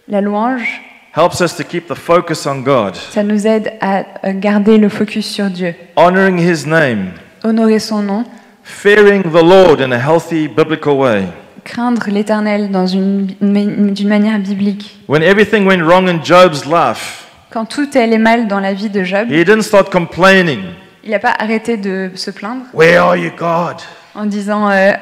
La 0.09 0.20
louange, 0.20 0.80
helps 1.16 1.40
us 1.40 1.54
to 1.56 1.62
keep 1.62 1.87
the 1.87 1.94
focus 1.94 2.44
on 2.46 2.62
God, 2.62 2.96
ça 2.96 3.22
nous 3.22 3.46
aide 3.46 3.72
à 3.80 3.98
euh, 4.24 4.33
garder 4.35 4.76
le 4.76 4.88
focus 4.88 5.26
sur 5.30 5.46
Dieu, 5.46 5.74
honoring 5.94 6.38
his 6.38 6.66
name, 6.66 7.12
honorer 7.44 7.78
son 7.78 8.02
nom, 8.02 8.24
fearing 8.64 9.22
the 9.22 9.42
Lord 9.42 9.80
in 9.80 9.92
a 9.92 9.98
healthy 9.98 10.48
biblical 10.48 10.94
way. 10.94 11.24
craindre 11.64 12.09
l'Éternel 12.11 12.70
dans 12.72 12.87
une, 12.88 13.28
une- 13.40 13.92
d'une 13.94 14.09
manière 14.09 14.38
biblique. 14.40 14.98
When 15.06 15.22
everything 15.22 15.64
went 15.64 15.83
wrong 15.83 16.09
in 16.09 16.20
Job's 16.24 16.64
life, 16.66 17.30
Quand 17.53 17.65
tout 17.65 17.89
allait 17.95 18.19
mal 18.19 18.47
dans 18.47 18.61
la 18.61 18.73
vie 18.75 18.91
de 18.91 19.03
Job, 19.03 19.29
he 19.31 19.45
didn't 19.45 19.63
start 19.63 19.91
complaining. 19.91 20.61
il 21.05 21.11
n'a 21.11 21.19
pas 21.19 21.35
arrêté 21.39 21.77
de 21.77 22.11
se 22.15 22.31
plaindre 22.31 22.63
Where 22.73 22.99
are 23.03 23.17
you, 23.17 23.31
God? 23.37 23.77
en 24.15 24.27
disant 24.27 24.71
euh, 24.71 24.93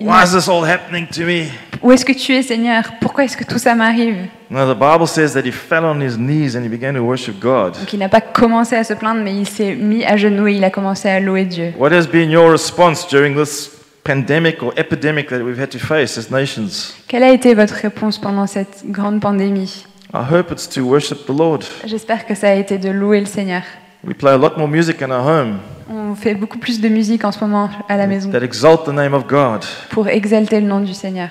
Why 0.00 0.24
is 0.24 0.32
this 0.32 0.48
all 0.48 0.64
happening 0.64 1.06
to 1.08 1.22
me? 1.24 1.44
Où 1.82 1.92
est-ce 1.92 2.04
que 2.04 2.12
tu 2.12 2.32
es, 2.32 2.42
Seigneur? 2.42 2.84
Pourquoi 3.00 3.24
est-ce 3.24 3.36
que 3.36 3.44
tout 3.44 3.58
ça 3.58 3.74
m'arrive? 3.74 4.16
No, 4.50 4.72
the 4.72 4.76
Bible 4.78 5.06
says 5.06 5.32
that 5.34 5.42
he 5.42 5.52
fell 5.52 5.84
on 5.84 6.00
his 6.00 6.16
knees 6.16 6.56
and 6.56 6.62
he 6.64 6.68
began 6.68 6.94
to 6.94 7.00
worship 7.02 7.38
God. 7.40 7.74
Donc 7.78 7.92
il 7.92 7.98
n'a 7.98 8.08
pas 8.08 8.20
commencé 8.20 8.74
à 8.76 8.84
se 8.84 8.94
plaindre, 8.94 9.20
mais 9.22 9.34
il 9.34 9.46
s'est 9.48 9.74
mis 9.74 10.04
à 10.04 10.16
genoux 10.16 10.46
et 10.48 10.54
il 10.54 10.64
a 10.64 10.70
commencé 10.70 11.08
à 11.08 11.20
louer 11.20 11.44
Dieu. 11.44 11.72
What 11.78 11.92
has 11.92 12.06
been 12.06 12.30
your 12.30 12.50
response 12.50 13.06
during 13.08 13.34
this 13.36 13.70
pandemic 14.04 14.62
or 14.62 14.72
epidemic 14.76 15.28
that 15.28 15.40
we've 15.40 15.60
had 15.60 15.70
to 15.70 15.78
face 15.78 16.16
as 16.18 16.30
nations? 16.30 16.94
Quelle 17.08 17.22
a 17.24 17.32
été 17.32 17.54
votre 17.54 17.74
réponse 17.74 18.18
pendant 18.18 18.46
cette 18.46 18.82
grande 18.86 19.20
pandémie? 19.20 19.84
I 20.14 20.22
hope 20.30 20.52
it's 20.52 20.68
to 20.68 20.82
worship 20.82 21.26
the 21.26 21.30
Lord. 21.36 21.60
J'espère 21.86 22.26
que 22.26 22.34
ça 22.34 22.48
a 22.48 22.54
été 22.54 22.76
de 22.78 22.90
louer 22.90 23.20
le 23.20 23.26
Seigneur. 23.26 23.62
We 24.04 24.14
play 24.14 24.32
a 24.32 24.36
lot 24.36 24.56
more 24.58 24.68
music 24.68 25.00
in 25.00 25.10
our 25.10 25.24
home 25.26 25.58
On 25.88 26.14
fait 26.14 26.34
beaucoup 26.34 26.58
plus 26.58 26.80
de 26.80 26.88
musique 26.88 27.24
en 27.24 27.32
ce 27.32 27.40
moment 27.40 27.70
à 27.88 27.96
la 27.96 28.06
maison 28.06 28.30
that 28.30 28.42
exalt 28.42 28.84
the 28.84 28.92
name 28.92 29.14
of 29.14 29.26
God. 29.26 29.64
pour 29.90 30.08
exalter 30.08 30.60
le 30.60 30.66
nom 30.66 30.80
du 30.80 30.92
Seigneur. 30.92 31.28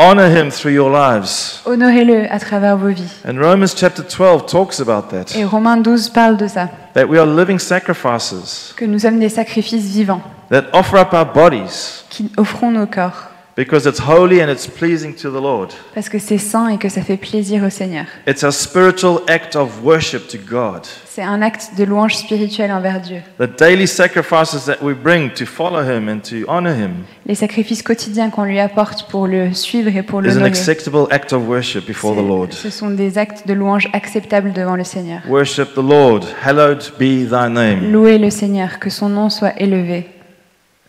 Honor 0.00 0.28
him 0.28 0.50
through 0.50 0.72
your 0.72 0.88
lives. 0.88 1.60
Honorez-le 1.66 2.32
à 2.32 2.38
travers 2.38 2.76
vos 2.76 2.88
vies. 2.88 3.12
And 3.28 3.36
Romans 3.40 3.74
chapter 3.76 4.02
12 4.04 4.46
talks 4.46 4.80
about 4.80 5.08
that. 5.10 5.36
Et 5.36 5.44
Romains 5.44 5.78
12 5.78 6.10
parle 6.10 6.36
de 6.36 6.46
ça, 6.46 6.68
That 6.94 7.06
we 7.06 7.18
are 7.18 7.26
living 7.26 7.58
sacrifices 7.58 8.72
que 8.76 8.84
nous 8.84 9.00
sommes 9.00 9.18
des 9.18 9.28
sacrifices 9.28 9.90
vivants, 9.90 10.22
that 10.50 10.66
offer 10.72 10.98
up 10.98 11.12
our 11.12 11.26
bodies 11.26 12.04
qui 12.08 12.30
offrons 12.36 12.70
nos 12.70 12.86
corps, 12.86 13.30
because 13.58 13.86
it's 13.86 13.98
holy 13.98 14.40
and 14.40 14.48
it's 14.48 14.68
pleasing 14.68 15.12
to 15.12 15.30
the 15.30 15.42
Lord. 15.42 15.70
parce 15.92 16.08
que 16.08 16.20
c'est 16.20 16.38
saint 16.38 16.68
et 16.68 16.78
que 16.78 16.88
ça 16.88 17.02
fait 17.02 17.16
plaisir 17.16 17.64
au 17.64 17.70
Seigneur. 17.70 18.04
It's 18.24 18.44
a 18.44 18.52
spiritual 18.52 19.22
act 19.26 19.56
of 19.56 19.82
worship 19.82 20.28
to 20.28 20.38
God. 20.38 20.82
C'est 21.06 21.24
un 21.24 21.42
acte 21.42 21.70
de 21.76 21.82
louange 21.82 22.14
spirituelle 22.14 22.70
envers 22.70 23.00
Dieu. 23.00 23.20
The 23.40 23.48
daily 23.58 23.88
sacrifices 23.88 24.66
that 24.66 24.76
we 24.80 24.94
bring 24.94 25.32
to 25.32 25.44
follow 25.44 25.82
him 25.82 26.08
and 26.08 26.20
to 26.20 26.48
honor 26.48 26.72
him 26.72 27.04
Les 27.26 27.34
sacrifices 27.34 27.82
quotidiens 27.82 28.30
qu'on 28.30 28.44
lui 28.44 28.60
apporte 28.60 29.08
pour 29.10 29.26
le 29.26 29.52
suivre 29.52 29.90
et 29.96 30.04
pour 30.04 30.24
is 30.24 30.38
an 30.38 30.44
acceptable 30.44 31.08
act 31.10 31.32
of 31.32 31.42
worship 31.48 31.84
before 31.84 32.14
the 32.14 32.24
Lord. 32.24 32.52
c'est- 32.52 32.70
ce 32.70 32.78
sont 32.78 32.90
des 32.90 33.18
actes 33.18 33.48
de 33.48 33.54
louange 33.54 33.88
acceptables 33.92 34.52
devant 34.52 34.76
le 34.76 34.84
Seigneur. 34.84 35.22
Worship 35.28 35.74
the 35.74 35.82
Lord. 35.82 36.20
Hallowed 36.44 36.92
be 36.96 37.28
thy 37.28 37.50
name. 37.50 37.90
Louez 37.90 38.18
le 38.18 38.30
Seigneur, 38.30 38.78
que 38.78 38.88
son 38.88 39.08
nom 39.08 39.28
soit 39.30 39.60
élevé. 39.60 40.06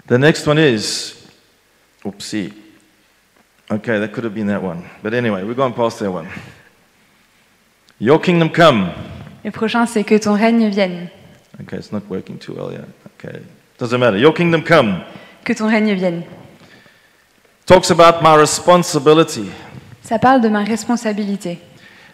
The 0.08 0.20
next 0.20 0.48
one 0.48 0.60
is, 0.60 1.16
oopsie. 2.04 2.54
Okay, 3.72 4.00
that 4.00 4.12
could 4.12 4.24
have 4.24 4.34
been 4.34 4.48
that 4.48 4.64
one. 4.64 4.84
But 5.04 5.14
anyway, 5.14 5.44
we're 5.44 5.54
going 5.54 5.74
past 5.74 6.00
that 6.00 6.12
one. 6.12 6.28
Your 8.00 8.20
kingdom 8.20 8.50
come. 8.50 8.92
Le 9.44 9.52
prochain, 9.52 9.86
c'est 9.86 10.04
que 10.04 10.18
ton 10.18 10.34
règne 10.34 10.70
vienne. 10.70 11.10
Okay, 11.62 11.78
it's 11.78 11.92
not 11.92 12.04
working 12.10 12.38
too 12.38 12.54
well 12.54 12.72
yet. 12.72 12.88
Okay, 13.18 13.42
doesn't 13.78 14.00
matter. 14.00 14.18
Your 14.18 14.34
kingdom 14.34 14.64
come. 14.64 15.04
Que 15.44 15.54
ton 15.54 15.70
règne 15.70 15.94
vienne. 15.96 16.24
Talks 17.66 17.92
about 17.92 18.24
my 18.24 18.36
responsibility. 18.36 19.52
Ça 20.02 20.18
parle 20.18 20.42
de 20.42 20.50
ma 20.50 20.64
responsabilité. 20.64 21.60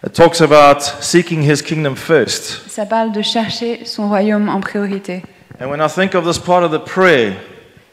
It 0.04 0.12
talks 0.12 0.42
about 0.42 0.82
seeking 1.00 1.42
his 1.42 1.62
kingdom 1.62 1.96
first. 1.96 2.68
Ça 2.68 2.84
parle 2.84 3.12
de 3.12 3.22
chercher 3.22 3.86
son 3.86 4.08
royaume 4.08 4.48
en 4.48 4.60
priorité. 4.60 5.22
And 5.58 5.70
when 5.70 5.80
I 5.80 5.88
think 5.88 6.14
of 6.14 6.24
this 6.26 6.38
part 6.38 6.62
of 6.62 6.70
the 6.70 6.84
prayer, 6.84 7.36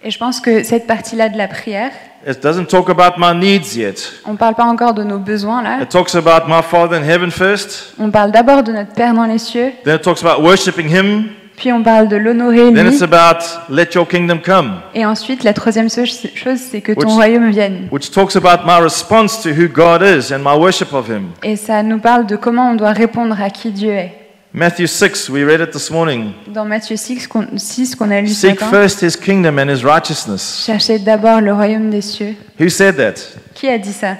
Et 0.04 0.12
je 0.12 0.18
pense 0.18 0.42
que 0.42 0.63
cette 0.63 0.86
partie-là 0.86 1.30
de 1.30 1.38
la 1.38 1.48
prière, 1.48 1.92
it 2.28 2.42
doesn't 2.44 2.66
talk 2.66 2.89
about 2.89 3.13
my 3.18 3.34
needs 3.34 3.76
yet. 3.76 3.96
on 4.26 4.34
ne 4.34 4.38
parle 4.38 4.56
pas 4.56 4.66
encore 4.66 4.94
de 4.94 5.04
nos 5.04 5.18
besoins 5.20 5.62
là. 5.63 5.80
It 5.82 5.89
talks 5.89 6.13
about 6.16 6.46
my 6.48 6.62
Father 6.62 6.98
in 6.98 7.04
heaven 7.04 7.32
first. 7.32 7.94
On 8.00 8.10
parle 8.12 8.32
d'abord 8.32 8.63
de 8.63 8.72
notre 8.74 8.92
Père 8.94 9.13
dans 9.13 9.26
les 9.26 9.38
cieux, 9.38 9.72
Then 9.86 9.96
it 9.96 10.02
talks 10.02 10.22
about 10.24 10.42
worshiping 10.44 10.89
him. 10.89 11.30
puis 11.56 11.72
on 11.72 11.84
parle 11.84 12.10
de 12.10 12.18
l'honorer 12.18 12.74
Then 12.74 12.88
lui. 12.88 12.94
it's 12.94 13.02
about 13.02 13.46
let 13.70 13.89
your 13.96 14.06
kingdom 14.08 14.39
come, 14.44 14.74
Et 14.94 15.06
ensuite, 15.06 15.44
la 15.46 15.54
troisième 15.54 15.88
so- 15.88 16.04
chose, 16.06 16.60
c'est 16.60 16.82
que 16.82 16.92
ton 16.92 17.02
Which- 17.02 17.13
royaume 17.13 17.50
vienne. 17.52 17.88
which 17.92 18.12
talks 18.12 18.36
about 18.36 18.66
my 18.66 18.82
response 18.84 19.42
to 19.42 19.50
who 19.52 19.70
God 19.70 20.02
is 20.02 20.34
and 20.34 20.39
my 20.39 20.58
worship 20.60 20.92
of 20.94 21.08
him. 21.10 21.28
Et 21.44 21.56
ça 21.56 21.82
nous 21.84 22.00
parle 22.00 22.26
de 22.26 22.36
comment 22.36 22.72
on 22.72 22.76
doit 22.76 22.92
répondre 22.92 23.39
à 23.42 23.50
qui 23.50 23.72
Dieu 23.72 23.92
est. 23.92 24.12
Matthew 24.56 24.86
6, 24.86 25.30
we 25.32 25.44
read 25.44 25.62
it 25.62 25.72
this 25.72 25.89
morning. 25.89 26.34
Dans 26.48 26.63
Matthieu 26.66 26.96
6 26.96 27.28
qu'on 27.28 27.58
6 27.58 27.96
qu'on 27.96 28.12
a 28.12 28.22
lu 28.22 28.28
ce 28.28 28.36
Seek 28.48 28.62
matin, 28.62 28.70
first 28.70 29.02
his 29.02 29.16
kingdom 29.16 29.58
and 29.58 29.68
his 29.68 29.84
righteousness. 29.84 30.63
cherchez 30.66 31.00
d'abord 31.00 31.42
le 31.42 31.52
royaume 31.54 31.89
des 31.89 32.02
cieux. 32.02 32.36
Who 32.60 32.70
said 32.70 32.98
that? 32.98 33.16
Qui 33.56 33.68
a 33.68 33.78
dit 33.80 33.94
ça 33.94 34.16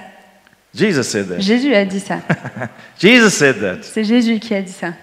Jesus 0.74 1.04
said 1.04 1.28
that. 1.30 1.40
Jésus 1.40 1.76
a 1.76 1.86
dit 1.86 2.00
ça. 2.00 2.16
Jesus 3.00 3.30
said 3.30 3.60
that. 3.62 3.84
C'est 3.84 4.04
Jésus 4.04 4.40
qui 4.40 4.56
a 4.56 4.62
dit 4.64 4.72
ça. 4.72 4.94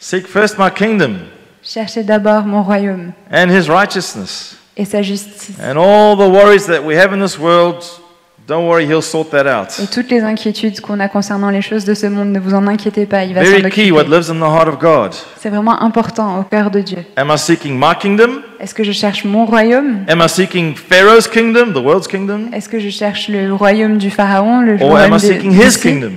Seek 0.00 0.26
first 0.26 0.58
my 0.58 0.68
kingdom 0.74 1.18
Cherchez 1.62 2.02
d'abord 2.02 2.44
mon 2.44 2.64
royaume 2.64 3.12
and 3.30 3.46
his 3.50 3.68
righteousness. 3.68 4.56
et 4.76 4.84
sa 4.84 5.00
justice. 5.00 5.52
And 5.62 5.76
all 5.78 6.16
the 6.16 6.28
worries 6.28 6.66
that 6.66 6.82
we 6.82 6.96
have 6.96 7.12
in 7.12 7.20
this 7.24 7.38
world, 7.38 7.84
don't 8.52 8.68
worry, 8.68 8.84
he'll 8.86 9.02
sort 9.02 9.30
that 9.30 9.46
out. 9.46 9.68
Et 9.82 9.86
toutes 9.86 10.10
les 10.10 10.20
inquiétudes 10.20 10.80
qu'on 10.80 11.00
a 11.00 11.08
concernant 11.08 11.50
les 11.50 11.62
choses 11.62 11.84
de 11.84 11.94
ce 11.94 12.06
monde, 12.06 12.28
ne 12.32 12.38
vous 12.38 12.54
en 12.54 12.66
inquiétez 12.66 13.06
pas, 13.06 13.24
il 13.24 13.34
va 13.34 13.44
s'en 13.44 13.50
Very 13.50 13.70
key 13.70 13.90
what 13.90 14.00
occuper. 14.02 14.16
lives 14.16 14.30
in 14.30 14.34
the 14.36 14.42
heart 14.54 14.68
of 14.68 14.78
God. 14.78 15.12
C'est 15.38 15.50
vraiment 15.50 15.82
important 15.82 16.38
au 16.40 16.42
cœur 16.42 16.70
de 16.70 16.80
Dieu. 16.80 16.98
Am 17.16 17.30
I 17.34 17.38
seeking 17.38 17.74
my 17.78 17.94
kingdom? 17.98 18.42
Est-ce 18.60 18.74
que 18.74 18.84
je 18.84 18.92
cherche 18.92 19.24
mon 19.24 19.44
royaume? 19.46 20.04
Am 20.08 20.20
I 20.24 20.28
seeking 20.28 20.74
Pharaoh's 20.76 21.26
kingdom, 21.26 21.72
the 21.72 21.84
world's 21.84 22.06
kingdom? 22.06 22.50
Est-ce 22.52 22.68
que 22.68 22.78
je 22.78 22.90
cherche 22.90 23.28
le 23.28 23.52
royaume 23.54 23.98
du 23.98 24.10
Pharaon, 24.10 24.60
le 24.60 24.74
Or 24.74 24.96
am 24.98 25.12
royaume 25.12 25.16
I 25.18 25.20
de- 25.20 25.32
seeking 25.32 25.50
his 25.52 25.58
d'ici 25.64 25.80
kingdom? 25.80 26.12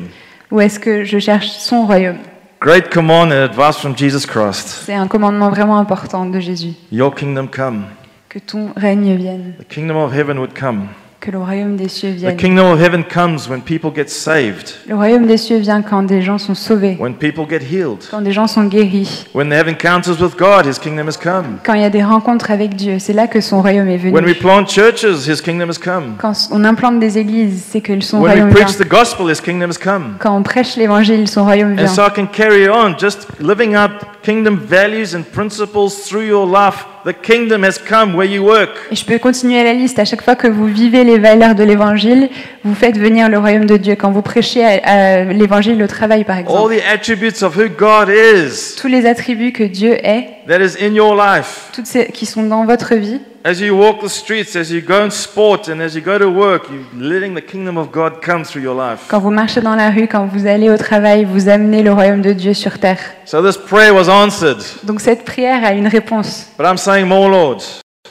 Ou 0.52 0.62
est-ce 0.62 0.80
que 0.80 1.04
je 1.04 1.18
cherche 1.18 1.48
son 1.48 1.86
royaume? 1.86 2.18
Great 2.62 2.90
command 2.92 3.32
and 3.32 3.44
advice 3.44 3.78
from 3.78 3.96
Jesus 3.98 4.26
Christ. 4.28 4.84
C'est 4.86 4.94
un 4.94 5.08
commandement 5.08 5.50
vraiment 5.50 5.78
important 5.78 6.26
de 6.26 6.40
Jésus. 6.40 6.74
Your 6.92 7.14
kingdom 7.14 7.48
come. 7.48 7.84
Que 8.30 8.40
ton 8.40 8.70
règne 8.76 9.16
vienne, 9.16 9.54
The 9.60 9.68
kingdom 9.74 9.98
of 9.98 10.14
heaven 10.14 10.38
would 10.38 10.54
come. 10.60 10.88
Que 11.26 11.32
le 11.32 11.40
royaume 11.40 11.76
des 11.76 11.90
cieux 11.90 12.14
The 12.22 12.36
kingdom 12.38 12.72
of 12.72 12.80
heaven 12.80 13.04
comes 13.04 13.50
when 13.50 13.62
people 13.62 13.90
get 13.94 14.10
saved, 14.10 14.76
Le 14.88 14.96
royaume 14.96 15.26
des 15.26 15.38
cieux 15.38 15.58
vient 15.58 15.82
quand 15.82 16.04
des 16.04 16.22
gens 16.22 16.38
sont 16.38 16.54
sauvés, 16.54 16.98
when 17.00 17.16
people 17.16 17.46
get 17.50 17.62
healed, 17.66 17.98
quand 18.12 18.22
des 18.22 18.32
gens 18.32 18.46
sont 18.46 18.66
guéris, 18.66 19.26
when 19.34 19.50
they 19.50 19.58
have 19.58 19.68
encounters 19.68 20.22
with 20.22 20.38
God, 20.38 20.68
his 20.68 20.78
kingdom 20.80 21.08
has 21.08 21.18
come. 21.18 21.58
quand 21.66 21.74
il 21.74 21.82
y 21.82 21.86
a 21.86 21.90
des 21.90 22.04
rencontres 22.04 22.52
avec 22.52 22.76
Dieu. 22.76 23.00
C'est 23.00 23.14
là 23.14 23.26
que 23.28 23.42
son 23.42 23.62
royaume 23.62 23.88
est 23.88 23.98
When 24.06 24.24
we 24.26 24.34
venu. 24.34 24.36
plant 24.36 24.66
churches, 24.68 25.28
his 25.28 25.42
kingdom 25.42 25.70
has 25.70 25.80
come. 25.84 26.16
Quand 26.20 26.34
on 26.52 26.64
implante 26.64 27.00
des 27.00 27.18
églises, 27.18 27.64
c'est 27.72 27.82
que 27.82 28.00
son 28.02 28.22
When 28.22 28.32
royaume 28.34 28.50
we 28.50 28.64
preach 28.64 28.78
the 28.78 28.88
gospel, 28.88 29.28
his 29.32 29.42
kingdom 29.42 29.70
has 29.72 29.80
come. 29.84 30.18
Quand 30.20 30.36
on 30.38 30.44
prêche 30.44 30.76
l'évangile, 30.76 31.28
son 31.28 31.44
royaume 31.44 31.72
And 31.72 31.76
vient. 31.78 31.88
so 31.88 32.04
I 32.04 32.10
can 32.16 32.28
carry 32.28 32.70
on 32.70 32.96
just 33.00 33.28
living 33.40 33.76
out 33.76 33.90
kingdom 34.22 34.58
values 34.58 35.16
and 35.16 35.24
principles 35.24 36.04
through 36.08 36.28
your 36.28 36.46
life. 36.46 36.86
The 37.06 37.14
kingdom 37.14 37.64
has 37.64 37.78
come 37.78 38.16
where 38.16 38.26
you 38.28 38.42
work. 38.44 38.72
Et 38.92 38.96
je 38.96 39.06
peux 39.06 39.20
continuer 39.20 39.64
la 39.64 39.74
liste. 39.74 40.00
À 40.00 40.06
chaque 40.06 40.24
fois 40.24 40.36
que 40.36 40.48
vous 40.48 40.66
vivez 40.66 41.04
les 41.04 41.20
valeurs 41.20 41.54
de 41.54 41.64
l'évangile, 41.64 42.30
vous 42.64 42.74
faites 42.74 42.98
venir 42.98 43.30
le 43.30 43.38
royaume 43.38 43.66
de 43.68 43.78
Dieu. 43.78 43.96
Quand 43.96 44.10
vous 44.10 44.24
prêchez 44.24 44.66
à- 44.66 45.20
à 45.20 45.24
l'évangile 45.26 45.84
au 45.84 45.88
travail, 45.88 46.24
par 46.24 46.38
All 46.38 46.42
exemple. 46.42 46.76
the 46.78 46.82
attributes 46.92 47.44
of 47.44 47.56
who 47.58 47.70
God 47.70 48.10
is 48.10 48.76
Tous 48.82 48.88
les 48.88 49.06
attributs 49.06 49.52
que 49.52 49.64
Dieu 49.64 49.94
est, 50.04 50.30
that 50.48 50.60
is 50.60 50.84
in 50.84 50.94
your 50.96 51.16
life. 51.16 51.70
toutes 51.74 51.86
ces 51.86 52.08
qui 52.08 52.26
sont 52.26 52.42
dans 52.42 52.66
votre 52.66 52.96
vie, 52.96 53.22
As 53.48 53.62
you 53.62 53.76
walk 53.78 54.02
the 54.02 54.10
streets, 54.10 54.56
as 54.56 54.72
you 54.72 54.82
go 54.82 55.04
in 55.06 55.12
sport, 55.12 55.68
and 55.68 55.80
as 55.80 55.94
you 55.94 56.02
go 56.02 56.18
to 56.18 56.28
work, 56.28 56.68
you're 56.68 56.84
letting 57.00 57.36
the 57.36 57.44
kingdom 57.44 57.78
of 57.78 57.92
God 57.92 58.20
come 58.20 58.44
through 58.44 58.64
your 58.64 58.74
life. 58.74 59.02
quand 59.08 59.20
vous 59.20 59.30
marchez 59.30 59.62
dans 59.62 59.76
la 59.76 59.92
rue, 59.92 60.08
quand 60.08 60.26
vous 60.26 60.48
allez 60.48 60.68
au 60.72 60.78
travail, 60.78 61.26
vous 61.26 61.48
amenez 61.48 61.84
le 61.84 61.94
royaume 61.94 62.24
de 62.24 62.34
Dieu 62.34 62.56
sur 62.56 62.80
terre. 62.80 62.98
So 63.26 63.44
this 63.44 63.56
prayer 63.56 63.92
was 63.94 64.10
answered. 64.10 64.64
Donc 64.84 65.00
cette 65.00 65.24
prière 65.26 65.64
a 65.64 65.74
une 65.74 65.86
réponse. 65.88 66.48
But 66.58 66.66
I'm 66.66 66.78
saying 66.78 67.06
more, 67.06 67.30
Lord, 67.30 67.62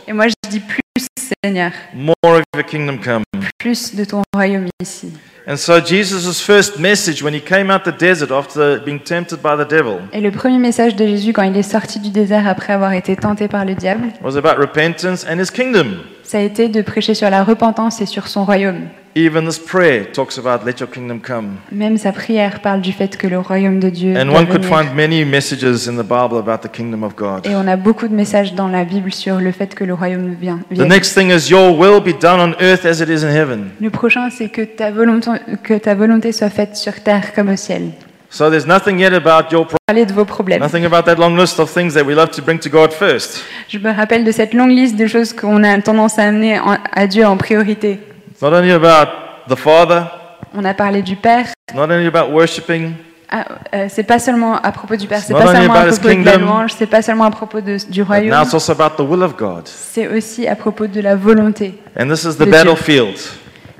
Et 0.06 0.12
moi, 0.12 0.28
je 0.28 0.34
dis 0.48 0.60
plus, 0.60 1.08
Seigneur, 1.42 1.72
more 1.92 2.14
of 2.22 2.42
your 2.54 2.64
kingdom 2.64 2.98
come. 2.98 3.24
plus 3.58 3.96
de 3.96 4.04
ton 4.04 4.22
royaume 4.32 4.68
ici. 4.80 5.12
And 5.46 5.56
so 5.56 5.78
Jesus' 5.78 6.40
first 6.40 6.78
message 6.78 7.22
when 7.22 7.34
he 7.34 7.40
came 7.40 7.70
out 7.70 7.84
the 7.84 7.92
desert 7.92 8.30
after 8.30 8.80
being 8.80 8.98
tempted 8.98 9.42
by 9.42 9.56
the 9.62 9.68
devil 9.68 9.98
Et 10.14 10.22
le 10.22 10.30
premier 10.30 10.56
message 10.56 10.96
de 10.96 11.06
Jésus 11.06 11.34
quand 11.34 11.42
il 11.42 11.54
est 11.54 11.62
sorti 11.62 12.00
du 12.00 12.08
désert 12.08 12.48
après 12.48 12.72
avoir 12.72 12.94
été 12.94 13.14
tenté 13.14 13.46
par 13.46 13.66
le 13.66 13.74
diable, 13.74 14.08
was 14.22 14.38
about 14.38 14.58
repentance 14.58 15.26
and 15.28 15.38
his 15.38 15.50
kingdom. 15.52 15.98
ça 16.22 16.38
a 16.38 16.40
été 16.40 16.68
de 16.68 16.80
prêcher 16.80 17.12
sur 17.12 17.28
la 17.28 17.44
repentance 17.44 18.00
et 18.00 18.06
sur 18.06 18.28
son 18.28 18.44
royaume. 18.44 18.88
Even 19.16 19.46
this 19.46 19.60
prayer 19.60 20.06
talks 20.12 20.38
about 20.38 20.66
let 20.66 20.80
your 20.80 20.90
kingdom 20.90 21.20
come. 21.20 21.58
Même 21.70 21.98
sa 21.98 22.10
prière 22.10 22.58
parle 22.60 22.80
du 22.80 22.90
fait 22.90 23.16
que 23.16 23.28
le 23.28 23.38
royaume 23.38 23.78
de 23.78 23.88
Dieu 23.88 24.16
And 24.16 24.28
one 24.28 24.48
could 24.48 24.64
find 24.64 24.92
many 24.92 25.24
messages 25.24 25.86
in 25.86 25.92
the 25.92 26.04
Bible 26.04 26.36
about 26.36 26.66
the 26.66 26.72
kingdom 26.72 27.04
of 27.04 27.14
God. 27.14 27.46
Et 27.46 27.54
on 27.54 27.68
a 27.68 27.76
beaucoup 27.76 28.08
de 28.08 28.14
messages 28.14 28.54
dans 28.54 28.66
la 28.66 28.84
Bible 28.84 29.12
sur 29.12 29.36
le 29.36 29.52
fait 29.52 29.72
que 29.76 29.84
le 29.84 29.94
royaume 29.94 30.34
vient. 30.34 30.58
The 30.74 30.80
next 30.80 31.14
thing 31.14 31.30
is 31.30 31.48
your 31.48 31.78
will 31.78 32.00
be 32.00 32.18
done 32.20 32.40
on 32.40 32.54
earth 32.60 32.84
as 32.84 33.00
it 33.00 33.08
is 33.08 33.24
in 33.24 33.30
heaven. 33.30 33.66
Le 33.80 33.90
prochain, 33.90 34.30
c'est 34.30 34.48
que 34.48 34.62
ta, 34.62 34.90
volonté, 34.90 35.30
que 35.62 35.74
ta 35.74 35.94
volonté 35.94 36.32
soit 36.32 36.50
faite 36.50 36.76
sur 36.76 36.94
terre 37.02 37.32
comme 37.34 37.48
au 37.50 37.56
ciel. 37.56 37.90
So 38.30 38.50
there's 38.50 38.66
nothing 38.66 38.98
yet 38.98 39.12
about 39.14 39.52
your 39.52 39.66
Parlez 39.86 40.06
de 40.06 40.12
vos 40.12 40.24
problèmes. 40.24 40.60
nothing 40.60 40.84
about 40.84 41.02
that 41.04 41.14
long 41.16 41.36
list 41.36 41.60
of 41.60 41.72
things 41.72 41.94
that 41.94 42.02
we 42.02 42.14
love 42.14 42.30
to 42.30 42.42
bring 42.42 42.58
to 42.58 42.68
God 42.68 42.92
first. 42.92 43.42
Je 43.68 43.78
me 43.78 43.92
rappelle 43.92 44.24
de 44.24 44.32
cette 44.32 44.54
longue 44.54 44.70
liste 44.72 44.96
de 44.96 45.06
choses 45.06 45.32
qu'on 45.32 45.62
a 45.62 45.80
tendance 45.80 46.18
à 46.18 46.24
amener 46.24 46.58
en- 46.58 46.76
à 46.92 47.06
Dieu 47.06 47.24
en 47.24 47.36
priorité. 47.36 48.00
It's 48.32 48.42
not 48.42 48.52
only 48.52 48.72
about 48.72 49.10
the 49.48 49.56
Father, 49.56 50.02
On 50.56 50.64
a 50.64 50.74
parlé 50.74 51.02
du 51.02 51.14
Père. 51.16 51.46
it's 51.68 51.76
not 51.76 51.84
only 51.84 52.06
about 52.08 52.32
worshiping, 52.32 52.92
Ah, 53.30 53.44
euh, 53.74 53.86
c'est 53.88 54.02
pas 54.04 54.18
seulement 54.18 54.56
à 54.60 54.70
propos 54.72 54.96
du 54.96 55.06
Père, 55.06 55.18
c'est 55.20 55.32
Not 55.32 55.38
pas 55.40 55.46
only 55.50 55.56
seulement 55.58 55.74
à 55.74 55.78
about 55.80 55.90
his 55.94 55.98
propos 56.00 56.14
de 56.14 56.24
la 56.24 56.32
kingdom. 56.32 56.46
louange, 56.46 56.70
c'est 56.76 56.86
pas 56.86 57.02
seulement 57.02 57.24
à 57.24 57.30
propos 57.30 57.60
de- 57.60 57.76
du 57.90 58.02
but 58.02 58.08
now 58.10 58.14
royaume, 58.16 58.42
it's 58.44 58.54
also 58.54 58.72
about 58.72 58.96
the 58.96 59.06
will 59.08 59.22
of 59.22 59.36
God. 59.36 59.62
c'est 59.66 60.06
aussi 60.08 60.46
à 60.48 60.54
propos 60.56 60.86
de 60.88 61.00
la 61.00 61.14
volonté. 61.16 61.74
And 61.98 62.08
this 62.08 62.24
is 62.24 62.36
the 62.36 62.48
battlefield. 62.48 63.16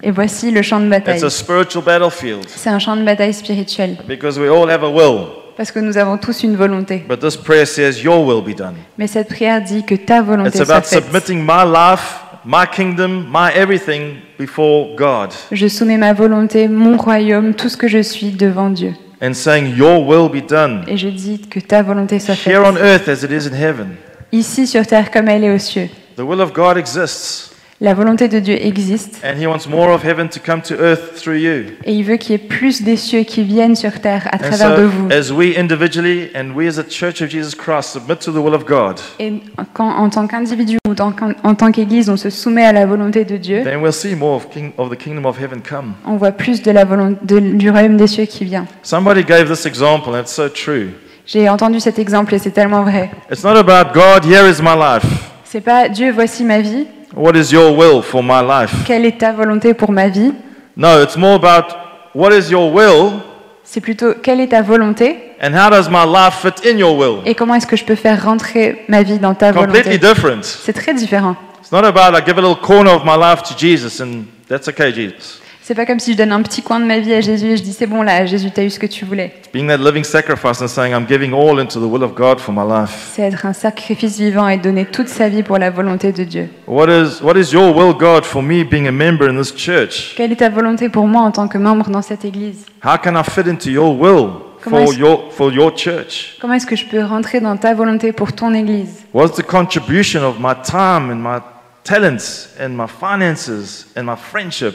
Et 0.06 0.10
voici 0.10 0.50
le 0.50 0.60
champ 0.62 0.80
de 0.80 0.88
bataille. 0.88 1.14
It's 1.16 1.24
a 1.24 1.30
spiritual 1.30 1.82
battlefield 1.82 2.44
C'est 2.46 2.68
un 2.70 2.78
champ 2.78 2.94
de 2.96 3.02
bataille 3.04 3.32
spirituel, 3.32 3.96
because 4.06 4.38
we 4.38 4.48
all 4.50 4.70
have 4.70 4.84
a 4.84 4.88
will. 4.88 5.26
parce 5.56 5.72
que 5.72 5.78
nous 5.78 5.96
avons 5.96 6.18
tous 6.18 6.42
une 6.42 6.56
volonté. 6.56 7.04
But 7.08 7.20
this 7.20 7.36
prayer 7.36 7.64
says, 7.64 8.02
Your 8.02 8.24
will 8.26 8.42
be 8.42 8.54
done. 8.56 8.74
Mais 8.98 9.06
cette 9.06 9.28
prière 9.28 9.62
dit 9.62 9.82
que 9.84 9.94
ta 9.94 10.20
volonté 10.20 10.50
It's 10.58 10.58
soit 10.64 10.70
about 10.74 10.86
faite. 10.86 11.04
submitting 11.04 11.38
my 11.40 11.64
life, 11.64 12.16
my 12.44 12.66
kingdom, 12.70 13.24
my 13.32 13.48
everything 13.56 14.16
before 14.38 14.94
God 14.96 15.30
Je 15.52 15.68
soumets 15.68 15.96
ma 15.96 16.12
volonté, 16.12 16.68
mon 16.68 16.96
royaume, 16.98 17.54
tout 17.54 17.68
ce 17.70 17.76
que 17.78 17.88
je 17.88 18.02
suis 18.02 18.30
devant 18.32 18.68
Dieu. 18.68 18.92
and 19.22 19.32
saying, 19.32 19.74
Your 19.74 20.06
will 20.06 20.28
be 20.28 20.44
done 20.46 20.82
Et 20.86 20.98
je 20.98 21.08
dis 21.08 21.40
que 21.48 21.60
ta 21.60 21.82
volonté 21.82 22.18
soit 22.18 22.34
faite. 22.34 22.52
here 22.52 22.62
on 22.62 22.76
earth 22.76 23.08
as 23.08 23.22
it 23.24 23.30
is 23.30 23.46
in 23.48 23.54
heaven. 23.54 23.96
Ici 24.32 24.66
sur 24.66 24.86
terre 24.86 25.10
comme 25.10 25.28
elle 25.28 25.44
est 25.44 25.54
aux 25.54 25.58
cieux. 25.58 25.88
The 26.16 26.20
will 26.20 26.40
of 26.42 26.52
God 26.52 26.76
exists, 26.76 27.52
La 27.84 27.92
volonté 27.92 28.28
de 28.28 28.38
Dieu 28.38 28.56
existe 28.58 29.20
and 29.22 29.38
He 29.38 29.46
wants 29.46 29.68
more 29.68 29.92
of 29.92 30.02
heaven 30.06 30.26
to 30.30 30.40
come 30.40 30.62
to 30.62 30.74
earth 30.80 31.16
through 31.16 31.36
you. 31.36 31.64
et 31.84 31.92
il 31.92 32.02
veut 32.02 32.16
qu'il 32.16 32.30
y 32.32 32.34
ait 32.34 32.38
plus 32.38 32.80
des 32.82 32.96
cieux 32.96 33.24
qui 33.24 33.42
viennent 33.42 33.76
sur 33.76 34.00
terre 34.00 34.26
à 34.32 34.38
travers 34.38 34.78
de 34.78 34.84
vous. 34.84 35.08
as 35.12 35.30
we 35.30 35.54
individually 35.58 36.30
and 36.34 36.52
we 36.56 36.66
as 36.66 36.78
a 36.78 36.82
church 36.88 37.20
of 37.20 37.28
Jesus 37.28 37.54
Christ 37.54 37.90
submit 37.90 38.16
to 38.24 38.32
the 38.32 38.36
will 38.42 38.54
of 38.54 38.64
God, 38.64 39.00
Et 39.20 39.34
quand, 39.74 39.90
en 39.90 40.08
tant 40.08 40.26
qu'individu 40.26 40.78
ou 40.88 40.94
en, 40.98 41.12
en 41.42 41.54
tant 41.54 41.70
qu'Église, 41.72 42.08
on 42.08 42.16
se 42.16 42.30
soumet 42.30 42.64
à 42.64 42.72
la 42.72 42.86
volonté 42.86 43.26
de 43.26 43.36
Dieu, 43.36 43.62
then 43.64 43.82
we'll 43.82 43.92
see 43.92 44.14
more 44.14 44.36
of, 44.36 44.48
king, 44.48 44.72
of 44.78 44.88
the 44.88 44.96
kingdom 44.96 45.26
of 45.26 45.38
heaven 45.38 45.60
come. 45.60 45.92
on 46.06 46.16
voit 46.16 46.32
plus 46.32 46.62
de 46.62 46.70
la 46.70 46.86
volonté 46.86 47.18
de- 47.22 47.38
du 47.38 47.68
royaume 47.68 47.98
des 47.98 48.06
cieux 48.06 48.24
qui 48.24 48.46
vient. 48.46 48.64
Somebody 48.82 49.24
gave 49.24 49.46
this 49.52 49.66
example, 49.66 50.14
and 50.14 50.20
it's 50.22 50.32
so 50.32 50.48
true. 50.48 50.88
J'ai 51.26 51.50
entendu 51.50 51.80
cet 51.80 51.98
exemple 51.98 52.34
et 52.34 52.38
c'est 52.38 52.50
tellement 52.52 52.82
vrai. 52.84 53.10
It's 53.30 53.44
not 53.44 53.58
about 53.58 53.92
God, 53.92 54.24
here 54.24 54.48
is 54.48 54.62
my 54.62 54.74
life. 54.74 55.04
C'est 55.44 55.60
pas 55.60 55.90
Dieu, 55.90 56.10
voici 56.12 56.44
ma 56.44 56.60
vie, 56.60 56.86
What 57.16 57.36
is 57.36 57.52
your 57.52 57.76
will 57.76 58.02
for 58.02 58.22
my 58.22 58.40
life? 58.42 58.72
quelle 58.86 59.04
est 59.06 59.18
ta 59.18 59.32
volonté 59.32 59.72
pour 59.74 59.92
ma 59.92 60.08
vie? 60.08 60.32
No, 60.76 61.00
it's 61.02 61.16
more 61.16 61.34
about 61.36 61.66
what 62.14 62.32
is 62.32 62.50
your 62.50 62.72
will 62.72 63.20
C'est 63.62 63.80
plutôt 63.80 64.14
quelle 64.22 64.40
est 64.40 64.48
ta 64.48 64.62
volonté? 64.62 65.30
and 65.40 65.52
how 65.54 65.70
does 65.70 65.88
my 65.88 66.04
life 66.04 66.34
fit 66.42 66.68
in 66.68 66.76
your 66.76 66.96
will? 66.96 67.20
et 67.24 67.34
comment 67.34 67.54
est-ce 67.54 67.66
que 67.66 67.76
je 67.76 67.84
peux 67.84 67.94
faire 67.94 68.24
rentrer 68.24 68.84
ma 68.88 69.02
vie 69.02 69.18
dans 69.18 69.34
ta 69.34 69.52
Completely 69.52 69.96
volonté. 69.96 69.98
different. 69.98 70.42
C'est 70.42 70.72
très 70.72 70.92
différent. 70.94 71.36
It's 71.60 71.70
not 71.72 71.84
about 71.84 72.16
I 72.18 72.22
give 72.24 72.36
a 72.38 72.40
little 72.42 72.56
corner 72.60 72.90
of 72.92 73.04
my 73.04 73.16
life 73.16 73.42
to 73.44 73.54
Jesus 73.56 74.00
and 74.00 74.24
that's 74.48 74.68
okay, 74.68 74.92
Jesus. 74.92 75.40
C'est 75.66 75.74
pas 75.74 75.86
comme 75.86 75.98
si 75.98 76.12
je 76.12 76.18
donne 76.18 76.32
un 76.32 76.42
petit 76.42 76.60
coin 76.60 76.78
de 76.78 76.84
ma 76.84 76.98
vie 76.98 77.14
à 77.14 77.22
Jésus 77.22 77.46
et 77.46 77.56
je 77.56 77.62
dis 77.62 77.72
c'est 77.72 77.86
bon 77.86 78.02
là, 78.02 78.26
Jésus, 78.26 78.50
t'as 78.50 78.64
eu 78.64 78.68
ce 78.68 78.78
que 78.78 78.84
tu 78.84 79.06
voulais. 79.06 79.32
Being 79.54 79.66
that 79.68 79.78
living 79.78 80.04
sacrifice 80.04 80.60
and 80.60 80.68
saying 80.68 80.92
I'm 80.92 81.06
giving 81.08 81.32
all 81.32 81.58
into 81.58 81.80
the 81.80 81.90
will 81.90 82.02
of 82.02 82.14
God 82.14 82.38
for 82.38 82.52
my 82.54 82.70
life. 82.70 83.12
C'est 83.14 83.22
être 83.22 83.46
un 83.46 83.54
sacrifice 83.54 84.18
vivant 84.18 84.46
et 84.46 84.58
donner 84.58 84.84
toute 84.84 85.08
sa 85.08 85.30
vie 85.30 85.42
pour 85.42 85.56
la 85.56 85.70
volonté 85.70 86.12
de 86.12 86.22
Dieu. 86.24 86.50
What 86.66 86.88
is 86.90 87.22
what 87.22 87.38
is 87.38 87.54
your 87.54 87.74
will, 87.74 87.94
God, 87.94 88.26
for 88.26 88.42
me 88.42 88.62
being 88.62 88.86
a 88.88 88.92
member 88.92 89.26
in 89.26 89.40
this 89.40 89.54
church? 89.56 90.12
Quelle 90.18 90.32
est 90.32 90.36
ta 90.36 90.50
volonté 90.50 90.90
pour 90.90 91.06
moi 91.06 91.22
en 91.22 91.30
tant 91.30 91.48
que 91.48 91.56
membre 91.56 91.88
dans 91.88 92.02
cette 92.02 92.26
église? 92.26 92.66
How 92.84 92.98
can 93.02 93.14
I 93.18 93.24
fit 93.24 93.48
into 93.48 93.70
your 93.70 93.98
will 93.98 94.32
Comment 94.62 94.84
for 94.84 94.92
est-ce- 94.92 94.98
your 94.98 95.32
for 95.32 95.50
your 95.50 95.74
church? 95.74 96.36
Comment 96.42 96.52
est-ce 96.52 96.66
que 96.66 96.76
je 96.76 96.84
peux 96.84 97.02
rentrer 97.02 97.40
dans 97.40 97.56
ta 97.56 97.72
volonté 97.72 98.12
pour 98.12 98.34
ton 98.34 98.52
église? 98.52 99.06
What's 99.14 99.34
the 99.34 99.42
contribution 99.42 100.24
of 100.24 100.34
my 100.38 100.52
time 100.62 101.10
and 101.10 101.22
my 101.22 101.38
talents 101.84 102.50
and 102.60 102.68
my 102.76 102.86
finances 102.86 103.86
and 103.96 104.02
my 104.02 104.16
friendship? 104.16 104.74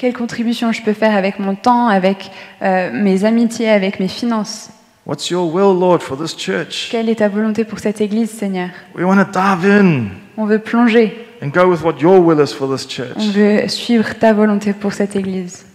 Quelle 0.00 0.14
contribution 0.14 0.72
je 0.72 0.80
peux 0.80 0.94
faire 0.94 1.14
avec 1.14 1.38
mon 1.38 1.54
temps, 1.54 1.88
avec 1.88 2.30
euh, 2.62 2.90
mes 2.90 3.26
amitiés, 3.26 3.68
avec 3.68 4.00
mes 4.00 4.08
finances? 4.08 4.70
What's 5.04 5.28
your 5.28 5.52
will, 5.52 5.78
Lord, 5.78 6.00
for 6.00 6.16
this 6.16 6.34
church? 6.34 6.88
Quelle 6.90 7.10
est 7.10 7.16
ta 7.16 7.28
volonté 7.28 7.64
pour 7.64 7.80
cette 7.80 8.00
église, 8.00 8.30
Seigneur? 8.30 8.70
We 8.94 9.04
want 9.04 9.22
to 9.22 9.30
dive 9.30 9.70
in 9.70 10.06
On 10.38 10.46
veut 10.46 10.58
plonger, 10.58 11.26
and 11.42 11.48
go 11.48 11.68
with 11.68 11.82
what 11.82 12.00
your 12.00 12.18
will 12.18 12.40
is 12.40 12.54
for 12.54 12.66
this 12.74 12.86
on 12.86 12.88
church. 12.88 13.34
veut 13.34 13.68
suivre 13.68 14.14
ta 14.18 14.32
volonté 14.32 14.72
pour 14.72 14.94
cette 14.94 15.16
église. 15.16 15.66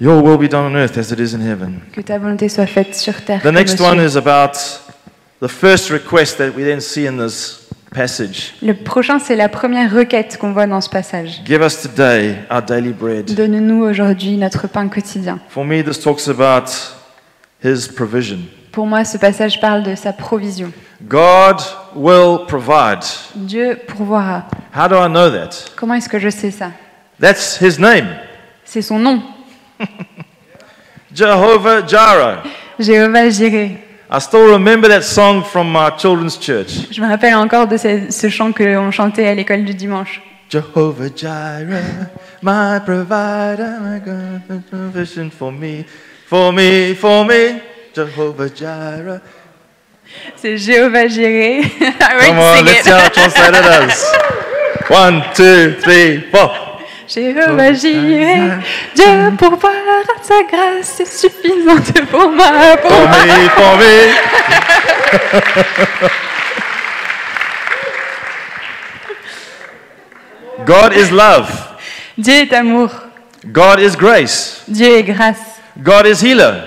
Your 0.00 0.20
will 0.24 0.38
be 0.38 0.50
done 0.50 0.64
on 0.64 0.74
earth 0.74 0.98
as 0.98 1.12
it 1.12 1.20
is 1.20 1.32
in 1.32 1.40
heaven. 1.40 1.82
Que 1.92 2.00
ta 2.00 2.18
volonté 2.18 2.48
soit 2.48 2.66
faite 2.66 2.96
sur 2.96 3.14
terre. 3.22 3.42
The 3.42 3.44
comme 3.44 3.54
next 3.54 3.80
one 3.80 3.98
ciel. 3.98 4.08
is 4.08 4.16
about 4.16 4.58
the 5.40 5.46
first 5.46 5.88
request 5.88 6.38
that 6.38 6.50
we 6.56 6.64
then 6.64 6.80
see 6.80 7.06
in 7.06 7.16
this 7.16 7.61
passage. 7.92 8.54
Le 8.62 8.74
prochain, 8.74 9.18
c'est 9.18 9.36
la 9.36 9.48
première 9.48 9.92
requête 9.92 10.38
qu'on 10.38 10.52
voit 10.52 10.66
dans 10.66 10.80
ce 10.80 10.88
passage. 10.88 11.42
Give 11.44 11.62
us 11.62 11.80
today 11.82 12.36
our 12.50 12.62
daily 12.62 12.92
bread. 12.92 13.34
Donne-nous 13.34 13.84
aujourd'hui 13.84 14.36
notre 14.36 14.66
pain 14.66 14.88
quotidien. 14.88 15.38
For 15.48 15.64
me, 15.64 15.82
this 15.82 16.00
talks 16.00 16.28
about 16.28 16.70
his 17.62 17.88
provision. 17.88 18.38
Pour 18.72 18.86
moi, 18.86 19.04
ce 19.04 19.18
passage 19.18 19.60
parle 19.60 19.82
de 19.82 19.94
sa 19.94 20.12
provision. 20.12 20.72
God 21.02 21.56
will 21.94 22.46
provide. 22.46 23.04
Dieu 23.34 23.78
pourvoira. 23.86 24.46
How 24.74 24.88
do 24.88 24.94
I 24.96 25.08
know 25.08 25.28
that? 25.30 25.50
Comment 25.76 25.94
est-ce 25.94 26.08
que 26.08 26.18
je 26.18 26.30
sais 26.30 26.50
ça? 26.50 26.70
That's 27.20 27.60
his 27.60 27.78
name, 27.78 28.06
C'est 28.64 28.82
son 28.82 28.98
nom, 28.98 29.22
Jehovah 31.14 31.86
Jireh. 31.86 32.38
Jéhovah 32.78 33.28
Jireh. 33.30 33.76
I 34.14 34.18
still 34.18 34.52
remember 34.52 34.88
that 34.88 35.04
song 35.04 35.42
from 35.42 35.72
my 35.72 35.88
children's 35.88 36.36
church. 36.36 36.86
Je 36.90 37.00
me 37.00 37.08
rappelle 37.08 37.34
encore 37.34 37.66
de 37.66 37.78
ce, 37.78 38.10
ce 38.10 38.28
chant 38.28 38.52
que 38.52 38.62
l'on 38.62 38.90
chantait 38.90 39.26
à 39.26 39.34
l'école 39.34 39.64
du 39.64 39.72
dimanche. 39.72 40.20
Jehovah 40.50 41.08
Jireh, 41.16 42.10
my 42.42 42.78
provider, 42.84 43.78
my 43.80 43.98
God, 44.00 44.62
provision 44.68 45.30
for 45.30 45.50
me, 45.50 45.86
for 46.26 46.52
me, 46.52 46.94
for 46.94 47.24
me. 47.24 47.62
Jehovah 47.94 48.50
Jireh. 48.54 49.20
C'est 50.36 50.58
Jéhovah 50.58 51.08
Jireh. 51.08 51.62
Come 51.80 52.38
on, 52.38 52.64
let's 52.66 52.80
it. 52.80 52.84
see 52.84 52.90
how 52.90 53.08
translated 53.08 53.64
as. 53.64 54.12
One, 54.90 55.22
two, 55.32 55.80
three, 55.80 56.20
four. 56.30 56.50
Jéhovah 57.08 57.72
Jireh, 57.72 58.52
Dieu 58.94 59.32
pourvoira 59.38 60.02
sa 60.22 60.42
grâce 60.44 61.00
est 61.00 61.04
suffisante 61.04 61.92
pour 62.10 62.30
moi. 62.30 62.76
Pour 62.80 62.90
For 62.90 63.00
moi. 63.08 63.26
me, 63.26 63.48
for 63.50 63.76
me. 63.76 65.12
God 70.64 70.92
is 70.92 71.10
love. 71.10 71.48
Dieu 72.16 72.34
est 72.34 72.52
amour. 72.52 72.90
God 73.52 73.80
is 73.80 73.96
grace. 73.96 74.62
Dieu 74.68 74.98
est 74.98 75.02
grâce. 75.02 75.40
God 75.82 76.06
is 76.06 76.22
healer. 76.22 76.62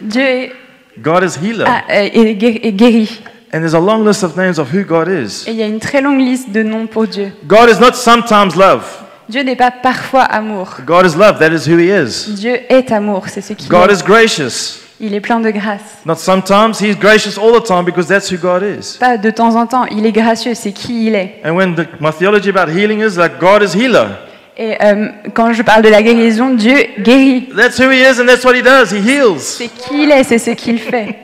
Dieu 0.00 0.20
est, 0.22 0.52
God 1.00 1.22
is 1.24 1.36
healer. 1.40 1.64
ah, 1.66 1.82
euh, 1.88 2.08
est 2.12 2.34
gué- 2.34 2.60
est 2.62 2.72
guéri. 2.72 3.22
And 3.52 3.60
there's 3.60 3.74
a 3.74 3.80
long 3.80 4.04
list 4.04 4.24
of 4.24 4.36
names 4.36 4.58
of 4.58 4.70
who 4.74 4.82
God 4.84 5.08
is. 5.08 5.44
Et 5.46 5.52
il 5.52 5.56
y 5.56 5.62
a 5.62 5.66
une 5.66 5.78
très 5.78 6.00
longue 6.00 6.20
liste 6.20 6.50
de 6.50 6.62
noms 6.62 6.86
pour 6.86 7.06
Dieu. 7.06 7.32
God 7.46 7.68
is 7.70 7.78
not 7.80 7.94
sometimes 7.94 8.56
love. 8.56 8.82
Dieu 9.28 9.42
n'est 9.42 9.56
pas 9.56 9.70
parfois 9.70 10.22
amour. 10.22 10.76
God 10.86 11.06
is 11.06 11.16
love. 11.16 11.38
That 11.38 11.50
is 11.52 11.66
who 11.68 11.78
He 11.78 11.88
is. 11.90 12.34
Dieu 12.34 12.58
est 12.68 12.92
amour, 12.92 13.24
c'est 13.28 13.40
ce 13.40 13.52
qu'il 13.54 13.68
God 13.68 13.90
est. 13.90 13.94
is 13.94 14.02
gracious. 14.04 14.80
Il 15.00 15.12
est 15.14 15.20
plein 15.20 15.40
de 15.40 15.50
grâce. 15.50 15.80
Not 16.06 16.16
sometimes. 16.16 16.80
He's 16.80 16.96
gracious 16.96 17.36
all 17.38 17.52
the 17.52 17.64
time 17.66 17.84
because 17.84 18.06
that's 18.06 18.30
who 18.30 18.36
God 18.36 18.62
is. 18.62 18.96
Pas 18.98 19.16
de 19.16 19.30
temps 19.30 19.56
en 19.56 19.66
temps, 19.66 19.86
il 19.90 20.06
est 20.06 20.12
gracieux, 20.12 20.54
c'est 20.54 20.72
qui 20.72 21.06
il 21.06 21.14
est. 21.14 21.40
And 21.44 21.52
when 21.56 21.74
the, 21.74 21.86
my 22.00 22.10
theology 22.12 22.48
about 22.50 22.70
healing 22.70 23.00
is 23.02 23.16
that 23.16 23.30
God 23.40 23.62
is 23.62 23.74
healer. 23.76 24.06
Et 24.56 24.76
euh, 24.80 25.08
quand 25.34 25.52
je 25.52 25.62
parle 25.62 25.82
de 25.82 25.88
la 25.88 26.00
guérison, 26.00 26.50
Dieu 26.50 26.76
guérit. 27.00 27.48
That's 27.56 27.78
who 27.80 27.90
He 27.90 28.02
is 28.02 28.20
and 28.20 28.26
that's 28.26 28.44
what 28.44 28.54
He 28.54 28.62
does. 28.62 28.92
He 28.92 29.00
heals. 29.04 29.40
C'est 29.40 29.66
qui 29.68 30.04
il 30.04 30.10
est, 30.12 30.22
c'est 30.22 30.38
ce 30.38 30.50
qu'il 30.52 30.78
fait. 30.78 31.16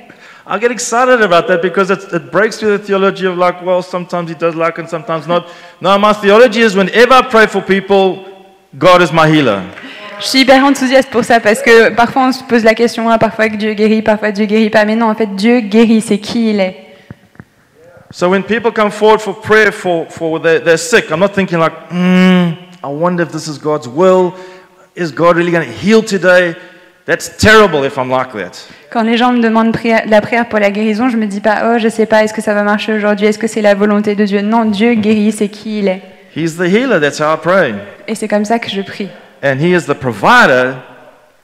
I 0.51 0.59
get 0.59 0.73
excited 0.73 1.23
about 1.23 1.47
that 1.47 1.63
because 1.63 1.93
it, 1.93 2.13
it 2.13 2.33
breaks 2.33 2.59
through 2.59 2.77
the 2.77 2.85
theology 2.85 3.25
of 3.25 3.39
like, 3.39 3.63
well, 3.63 3.83
sometimes 3.83 4.31
He 4.31 4.35
does 4.35 4.57
like 4.57 4.79
and 4.79 4.89
sometimes 4.89 5.29
not. 5.29 5.47
No, 5.81 5.97
my 5.97 6.13
theology 6.13 6.61
is 6.63 6.75
whenever 6.75 7.13
I 7.15 7.23
pray 7.23 7.47
for 7.47 7.63
people, 7.63 8.27
God 8.77 9.01
is 9.01 9.13
my 9.13 9.29
healer. 9.29 9.63
Je 10.19 10.27
suis 10.27 10.41
hyper 10.41 10.65
enthousiaste 10.65 11.09
pour 11.09 11.23
ça 11.23 11.39
parce 11.39 11.63
que 11.63 11.91
parfois 11.95 12.23
on 12.23 12.33
se 12.33 12.43
pose 12.43 12.65
la 12.65 12.75
question, 12.75 13.09
ah, 13.09 13.17
parfois 13.17 13.49
que 13.49 13.57
Dieu 13.57 13.75
guérit, 13.75 14.03
parfois 14.03 14.33
Dieu 14.33 14.47
guérit 14.47 14.71
pas. 14.71 14.85
Mais 14.85 14.97
non, 14.97 15.11
en 15.11 15.15
fait, 15.15 15.37
Dieu 15.37 15.61
guérit, 15.61 16.01
c'est 16.01 16.19
qui 16.19 16.51
il 16.51 16.59
est. 16.59 16.97
So 18.11 18.29
when 18.29 18.43
people 18.43 18.73
come 18.73 18.91
forward 18.91 19.21
for 19.21 19.41
prayer 19.41 19.71
for, 19.71 20.07
for 20.11 20.41
their, 20.41 20.59
they're 20.59 20.77
sick, 20.77 21.13
I'm 21.13 21.21
not 21.21 21.33
thinking 21.33 21.61
like, 21.61 21.75
hmm, 21.91 22.55
I 22.83 22.89
wonder 22.89 23.23
if 23.23 23.31
this 23.31 23.47
is 23.47 23.57
God's 23.57 23.87
will. 23.87 24.35
Is 24.97 25.13
God 25.13 25.37
really 25.37 25.53
going 25.53 25.65
to 25.65 25.73
heal 25.73 26.03
today? 26.03 26.57
That's 27.11 27.37
terrible 27.37 27.85
if 27.85 27.97
I'm 27.97 28.09
like 28.09 28.31
that. 28.35 28.53
Quand 28.93 29.03
les 29.03 29.17
gens 29.17 29.33
me 29.33 29.43
demandent 29.43 29.73
prière- 29.73 30.05
la 30.07 30.21
prière 30.21 30.49
pour 30.49 30.61
la 30.61 30.71
guérison, 30.71 31.09
je 31.09 31.17
me 31.17 31.27
dis 31.27 31.41
pas, 31.41 31.63
oh, 31.75 31.79
je 31.79 31.89
sais 31.89 32.07
pas, 32.07 32.23
est-ce 32.23 32.33
que 32.33 32.41
ça 32.41 32.55
va 32.55 32.63
marcher 32.63 32.93
aujourd'hui, 32.93 33.27
est-ce 33.27 33.37
que 33.39 33.49
c'est 33.49 33.63
la 33.63 33.75
volonté 33.75 34.15
de 34.15 34.25
Dieu? 34.25 34.43
Non, 34.43 34.65
Dieu 34.65 34.95
guérit, 34.95 35.33
c'est 35.33 35.49
qui 35.49 35.81
il 35.81 35.89
est. 35.89 36.03
He's 36.37 36.57
the 36.57 36.61
healer, 36.69 37.01
that's 37.01 37.19
how 37.21 37.35
I 37.35 37.37
pray. 37.43 37.75
Et 38.07 38.15
c'est 38.15 38.29
comme 38.29 38.45
ça 38.45 38.61
que 38.61 38.71
je 38.71 38.81
prie. 38.83 39.09
And 39.43 39.57
He 39.59 39.71
is 39.77 39.87
the 39.87 39.95
provider, 39.95 40.75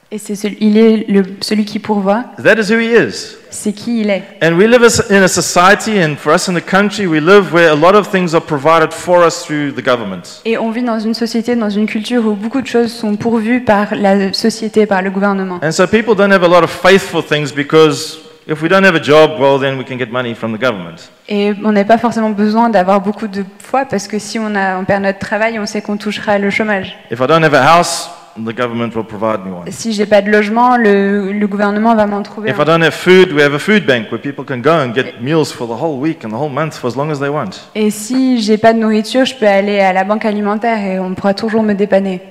Et 0.09 0.17
c'est 0.19 0.35
celui, 0.35 0.55
il 0.61 0.77
est 0.77 1.05
le- 1.09 1.23
celui 1.41 1.65
qui 1.65 1.79
pourvoit, 1.79 2.23
that 2.41 2.55
is 2.61 2.71
who 2.71 2.79
He 2.79 2.93
is. 2.93 3.36
C'est 3.57 3.73
qui 3.73 4.01
il 4.01 4.09
est. 4.09 4.23
And 4.41 4.53
we 4.57 4.67
live 4.67 4.83
in 5.09 5.23
a 5.23 5.27
society, 5.27 5.99
and 6.01 6.15
for 6.15 6.33
us 6.33 6.47
in 6.47 6.53
the 6.53 6.63
country, 6.63 7.07
we 7.07 7.19
live 7.19 7.51
where 7.53 7.69
a 7.69 7.75
lot 7.75 7.95
of 7.95 8.09
things 8.09 8.33
are 8.33 8.43
provided 8.43 8.93
for 8.93 9.25
us 9.25 9.43
through 9.43 9.73
the 9.73 9.83
government. 9.83 10.41
Et 10.45 10.57
on 10.57 10.71
vit 10.71 10.83
dans 10.83 10.99
une 10.99 11.13
société, 11.13 11.55
dans 11.55 11.69
une 11.69 11.87
culture 11.87 12.25
où 12.25 12.33
beaucoup 12.33 12.61
de 12.61 12.67
choses 12.67 12.91
sont 12.91 13.15
pourvues 13.15 13.61
par 13.61 13.95
la 13.95 14.31
société, 14.33 14.85
par 14.85 15.01
le 15.01 15.09
gouvernement. 15.09 15.59
And 15.63 15.71
so 15.71 15.87
people 15.87 16.15
don't 16.15 16.31
have 16.31 16.43
a 16.43 16.47
lot 16.47 16.63
of 16.63 16.69
faithful 16.69 17.23
things 17.23 17.51
because 17.51 18.19
if 18.47 18.61
we 18.61 18.69
don't 18.69 18.85
have 18.85 18.95
a 18.95 19.03
job, 19.03 19.39
well, 19.39 19.59
then 19.59 19.77
we 19.77 19.83
can 19.83 19.97
get 19.97 20.11
money 20.11 20.33
from 20.33 20.55
the 20.55 20.61
government. 20.61 21.09
Et 21.27 21.53
on 21.63 21.71
n'a 21.71 21.83
pas 21.83 21.97
forcément 21.97 22.29
besoin 22.29 22.69
d'avoir 22.69 23.01
beaucoup 23.01 23.27
de 23.27 23.43
foi 23.59 23.85
parce 23.85 24.07
que 24.07 24.19
si 24.19 24.39
on, 24.39 24.55
a, 24.55 24.77
on 24.77 24.85
perd 24.85 25.03
notre 25.03 25.19
travail, 25.19 25.59
on 25.59 25.65
sait 25.65 25.81
qu'on 25.81 25.97
touchera 25.97 26.37
le 26.37 26.49
chômage. 26.49 26.97
If 27.11 27.19
I 27.19 27.27
don't 27.27 27.43
have 27.43 27.53
a 27.53 27.77
house, 27.77 28.09
the 28.45 28.53
government 28.55 28.95
will 28.95 29.05
provide 29.05 29.45
me 29.45 29.51
one. 29.51 29.71
Si 29.71 29.93
j'ai 29.93 30.05
pas 30.05 30.21
de 30.21 30.29
logement, 30.29 30.77
le, 30.77 31.31
le 31.31 31.47
gouvernement 31.47 31.95
va 31.95 32.05
m'en 32.05 32.21
trouver. 32.23 32.49
If 32.49 32.57
I 32.59 32.65
don't 32.65 32.81
have 32.83 32.93
food, 32.93 33.31
we 33.33 33.41
have 33.41 33.53
a 33.53 33.59
food 33.59 33.85
bank 33.85 34.11
where 34.11 34.21
people 34.21 34.45
can 34.45 34.59
go 34.61 34.71
and 34.71 34.93
get 34.93 35.21
meals 35.21 35.51
for 35.51 35.67
the 35.67 35.79
whole 35.81 35.99
week 35.99 36.23
and 36.23 36.29
the 36.29 36.37
whole 36.37 36.49
month 36.49 36.75
for 36.77 36.87
as 36.87 36.95
long 36.95 37.11
as 37.11 37.19
they 37.19 37.29
want. 37.29 37.69
Et 37.75 37.89
si 37.91 38.41
j'ai 38.41 38.57
pas 38.57 38.73
de 38.73 38.79
nourriture, 38.79 39.25
je 39.25 39.35
peux 39.35 39.47
aller 39.47 39.79
à 39.79 39.93
la 39.93 40.03
banque 40.03 40.25
alimentaire 40.25 40.77
et 40.85 40.99
on 40.99 41.13
pourra 41.13 41.33
toujours 41.33 41.63
me 41.63 41.73
dépanner. 41.73 42.21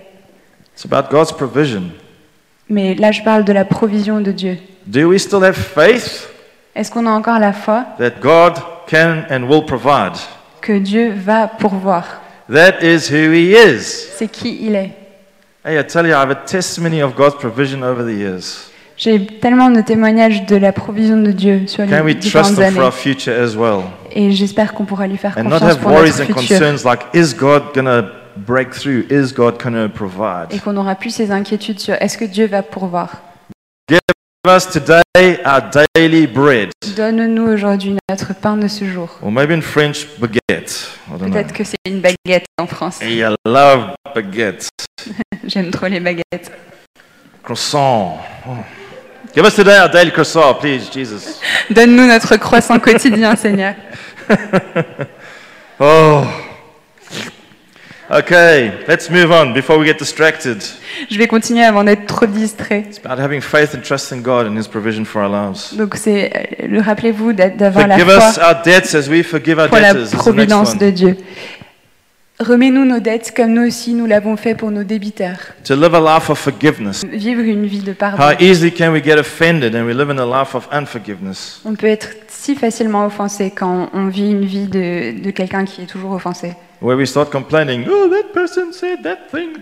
It's 0.74 0.84
about 0.84 1.08
God's 1.10 1.32
provision. 1.32 1.84
Mais 2.68 2.94
là, 2.94 3.12
je 3.12 3.22
parle 3.22 3.44
de 3.44 3.52
la 3.52 3.64
provision 3.64 4.20
de 4.20 4.32
Dieu. 4.32 4.58
Do 4.86 5.08
we 5.08 5.20
still 5.20 5.42
have 5.42 5.56
faith 5.56 6.28
Est-ce 6.74 6.90
qu'on 6.90 7.06
a 7.06 7.10
encore 7.10 7.38
la 7.38 7.52
foi 7.52 7.84
that 7.98 8.20
God 8.20 8.54
can 8.88 9.22
and 9.30 9.44
will 9.48 9.64
provide? 9.64 10.12
que 10.60 10.78
Dieu 10.78 11.12
va 11.16 11.46
pourvoir? 11.46 12.20
That 12.52 12.82
is 12.82 13.08
who 13.10 13.32
He 13.32 13.52
is. 13.54 14.08
C'est 14.16 14.28
qui 14.28 14.58
il 14.62 14.74
est. 14.74 14.90
Hey, 15.68 15.80
I 15.80 15.82
tell 15.82 16.06
you, 16.06 16.14
I 16.14 16.20
have 16.20 16.30
a 16.30 16.36
testimony 16.46 17.02
of 17.02 17.16
God's 17.16 17.34
provision 17.40 17.82
over 17.82 18.04
the 18.04 18.16
years. 18.16 18.70
J'ai 18.96 19.26
tellement 19.26 19.68
de 19.68 19.80
témoignages 19.80 20.46
de 20.46 20.54
la 20.54 20.70
provision 20.72 21.16
de 21.20 21.32
Dieu 21.32 21.66
sur 21.66 21.84
Can 21.84 21.90
les 21.90 22.00
we 22.02 22.14
trust 22.14 22.22
différentes 22.22 22.50
Him 22.52 22.54
for 22.54 22.62
années. 22.62 22.80
our 22.86 22.92
future 22.94 23.32
as 23.32 23.56
well? 23.56 23.82
Et 24.12 24.30
j'espère 24.30 24.74
qu'on 24.74 24.84
pourra 24.84 25.08
lui 25.08 25.16
faire 25.16 25.36
And 25.36 25.42
not 25.42 25.58
confiance 25.58 25.72
have 25.72 25.80
pour 25.80 25.90
worries 25.90 26.10
notre 26.20 26.22
and 26.30 26.38
futur. 26.38 26.58
concerns 26.60 26.84
like, 26.84 27.00
is 27.14 27.34
God 27.34 27.74
going 27.74 27.84
to 27.86 28.08
break 28.36 28.74
through? 28.74 29.06
Is 29.10 29.32
God 29.34 29.60
going 29.60 29.74
to 29.74 29.88
provide? 29.92 30.52
Et 30.52 30.60
qu'on 30.60 30.72
n'aura 30.72 30.94
plus 30.94 31.10
ces 31.10 31.32
inquiétudes 31.32 31.80
sur 31.80 31.94
est-ce 32.00 32.16
que 32.16 32.24
Dieu 32.26 32.46
va 32.46 32.62
pourvoir? 32.62 33.22
Give 33.90 33.98
us 34.48 34.66
today 34.66 35.02
our 35.44 35.62
daily 35.94 36.26
bread. 36.26 36.70
Donne-nous 36.96 37.46
aujourd'hui 37.52 37.96
notre 38.08 38.34
pain 38.34 38.56
de 38.56 38.68
ce 38.68 38.84
jour. 38.84 39.18
Or 39.22 39.30
maybe 39.30 39.52
in 39.52 39.60
French, 39.60 40.06
baguette. 40.18 40.88
I 41.08 41.10
don't 41.10 41.18
know. 41.18 41.30
Peut-être 41.30 41.52
que 41.52 41.64
c'est 41.64 41.78
une 41.86 42.00
baguette 42.00 42.46
en 42.58 42.66
France. 42.66 43.00
Hey, 43.00 43.22
I 43.22 43.34
love 43.44 43.94
baguette. 44.14 44.68
J'aime 45.46 45.70
trop 45.70 45.86
les 45.86 46.00
baguettes. 46.00 46.50
Croissant. 47.42 48.18
Oh. 48.48 48.50
Give 49.34 49.44
us 49.44 49.54
today 49.54 49.78
our 49.78 49.88
daily 49.88 50.10
croissant, 50.10 50.54
please, 50.54 50.90
Jesus. 50.92 51.40
Donne-nous 51.70 52.06
notre 52.06 52.36
croissant 52.36 52.78
quotidien, 52.78 53.36
Seigneur. 53.36 53.74
Oh. 55.78 56.24
Okay, 58.08 58.70
let's 58.86 59.10
move 59.10 59.32
on 59.32 59.52
before 59.52 59.78
we 59.78 59.86
get 59.86 59.98
distracted. 59.98 60.62
Je 61.10 61.18
vais 61.18 61.26
continuer 61.26 61.64
avant 61.64 61.82
d'être 61.82 62.06
trop 62.06 62.26
distrait. 62.26 62.84
It's 62.88 63.00
about 63.04 63.20
having 63.20 63.40
faith 63.40 63.74
and 63.74 63.80
trusting 63.82 64.22
God 64.22 64.46
and 64.46 64.56
His 64.56 64.68
provision 64.68 65.04
for 65.04 65.22
our 65.22 65.28
lives. 65.28 65.74
Donc 65.76 65.96
c'est, 65.96 66.30
euh, 66.62 66.66
le- 66.68 66.80
rappelez-vous 66.80 67.32
d'a- 67.32 67.48
d'avoir 67.50 67.88
la 67.88 67.98
Forgive 67.98 68.16
us 68.16 68.34
foi 68.36 68.44
our 68.48 68.62
debts 68.62 68.94
as 68.94 69.08
we 69.08 69.24
forgive 69.24 69.58
our 69.58 69.68
pour 69.68 69.78
la 69.78 69.92
debtors. 69.92 70.10
the 70.10 70.14
next 70.14 70.22
providence 70.22 70.78
de 70.78 70.90
Dieu. 70.90 71.16
Remets-nous 72.38 72.84
nos 72.84 73.00
dettes 73.00 73.32
comme 73.34 73.54
nous 73.54 73.66
aussi 73.66 73.94
nous 73.94 74.06
l'avons 74.06 74.36
fait 74.36 74.54
pour 74.54 74.70
nos 74.70 74.84
débiteurs. 74.84 75.38
To 75.64 75.74
live 75.74 75.94
a 75.94 76.00
life 76.18 76.30
of 76.30 76.38
forgiveness. 76.38 77.02
Vivre 77.04 77.40
une 77.42 77.66
vie 77.66 77.80
de 77.80 77.92
pardon. 77.92 78.18
How 78.22 78.34
easily 78.38 78.70
can 78.72 78.92
we 78.92 79.02
get 79.02 79.18
offended 79.18 79.74
and 79.74 79.84
we 79.84 79.94
live 79.94 80.10
in 80.10 80.18
a 80.18 80.26
life 80.42 80.54
of 80.54 80.68
unforgiveness? 80.70 81.60
On 81.64 81.74
peut 81.74 81.86
être 81.88 82.10
si 82.28 82.54
facilement 82.54 83.04
offensé 83.06 83.50
quand 83.50 83.88
on 83.94 84.06
vit 84.08 84.30
une 84.30 84.44
vie 84.44 84.66
de, 84.66 85.18
de 85.24 85.30
quelqu'un 85.32 85.64
qui 85.64 85.82
est 85.82 85.86
toujours 85.86 86.12
offensé. 86.12 86.52
Where 86.80 86.96
we 86.96 87.06
start 87.06 87.30
complaining, 87.30 87.86
oh, 87.88 88.08
that 88.10 88.32
person 88.34 88.72
said 88.72 89.02
that 89.02 89.28
thing. 89.30 89.56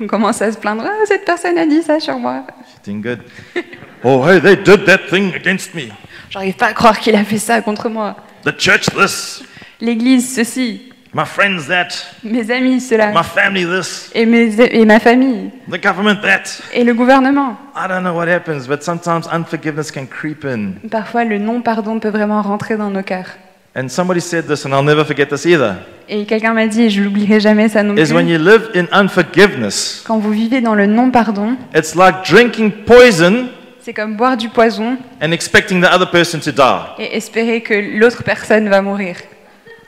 On 0.00 0.06
commence 0.08 0.42
à 0.42 0.50
se 0.50 0.58
plaindre, 0.58 0.82
ah, 0.84 1.04
cette 1.06 1.24
personne 1.24 1.56
a 1.56 1.66
dit 1.66 1.82
ça 1.82 2.00
sur 2.00 2.18
moi. 2.18 2.44
Good. 2.86 3.20
oh, 4.04 4.24
hey, 4.26 4.40
they 4.40 4.56
did 4.56 4.84
that 4.86 5.08
thing 5.08 5.32
against 5.34 5.74
me. 5.74 5.90
J'arrive 6.30 6.54
pas 6.56 6.66
à 6.66 6.72
croire 6.72 6.98
qu'il 6.98 7.14
a 7.14 7.22
fait 7.24 7.38
ça 7.38 7.60
contre 7.62 7.88
moi. 7.88 8.16
The 8.44 8.58
church 8.58 8.86
this, 8.96 9.44
L'église, 9.80 10.34
ceci. 10.34 10.90
my 11.14 11.24
friends 11.24 11.68
that, 11.68 11.88
Mes 12.24 12.50
amis, 12.50 12.80
cela. 12.80 13.12
my 13.12 13.22
family 13.22 13.64
this, 13.64 14.10
Et, 14.14 14.26
mes, 14.26 14.60
et 14.60 14.84
ma 14.84 14.98
famille. 14.98 15.52
the 15.70 15.80
government 15.80 16.20
that. 16.22 16.60
Et 16.72 16.82
le 16.82 16.92
gouvernement. 16.92 17.56
I 17.76 17.86
don't 17.86 18.02
know 18.02 18.12
what 18.14 18.26
happens, 18.28 18.66
but 18.66 18.82
sometimes 18.82 19.28
unforgiveness 19.32 19.92
can 19.92 20.06
creep 20.06 20.44
in. 20.44 20.72
Parfois, 20.90 21.24
le 21.24 21.38
non-pardon 21.38 22.00
peut 22.00 22.08
vraiment 22.10 22.42
rentrer 22.42 22.76
dans 22.76 22.90
nos 22.90 23.02
cœurs. 23.04 23.30
And 23.76 23.88
somebody 23.88 24.20
said 24.20 24.46
this, 24.46 24.64
and 24.64 24.72
I'll 24.72 24.84
never 24.84 25.04
forget 25.04 25.28
this 25.28 25.44
either, 25.46 25.74
Et 26.08 26.26
quelqu'un 26.26 26.52
m'a 26.52 26.66
dit, 26.68 26.82
et 26.82 26.90
je 26.90 27.02
l'oublierai 27.02 27.40
jamais 27.40 27.68
ça 27.68 27.82
non 27.82 27.96
is 27.96 28.12
when 28.12 28.26
plus, 28.26 28.34
you 28.34 28.38
live 28.38 28.70
in 28.74 28.86
unforgiveness, 28.92 30.04
quand 30.06 30.18
vous 30.18 30.30
vivez 30.30 30.60
dans 30.60 30.74
le 30.74 30.86
non-pardon, 30.86 31.56
it's 31.74 31.96
like 31.96 32.24
drinking 32.24 32.70
poison 32.86 33.48
c'est 33.80 33.92
comme 33.92 34.16
boire 34.16 34.36
du 34.36 34.48
poison 34.48 34.96
and 35.20 35.32
expecting 35.32 35.82
the 35.82 35.92
other 35.92 36.08
person 36.10 36.38
to 36.38 36.52
die. 36.52 36.84
et 36.98 37.16
espérer 37.16 37.62
que 37.62 37.74
l'autre 37.98 38.22
personne 38.22 38.68
va 38.68 38.80
mourir. 38.80 39.16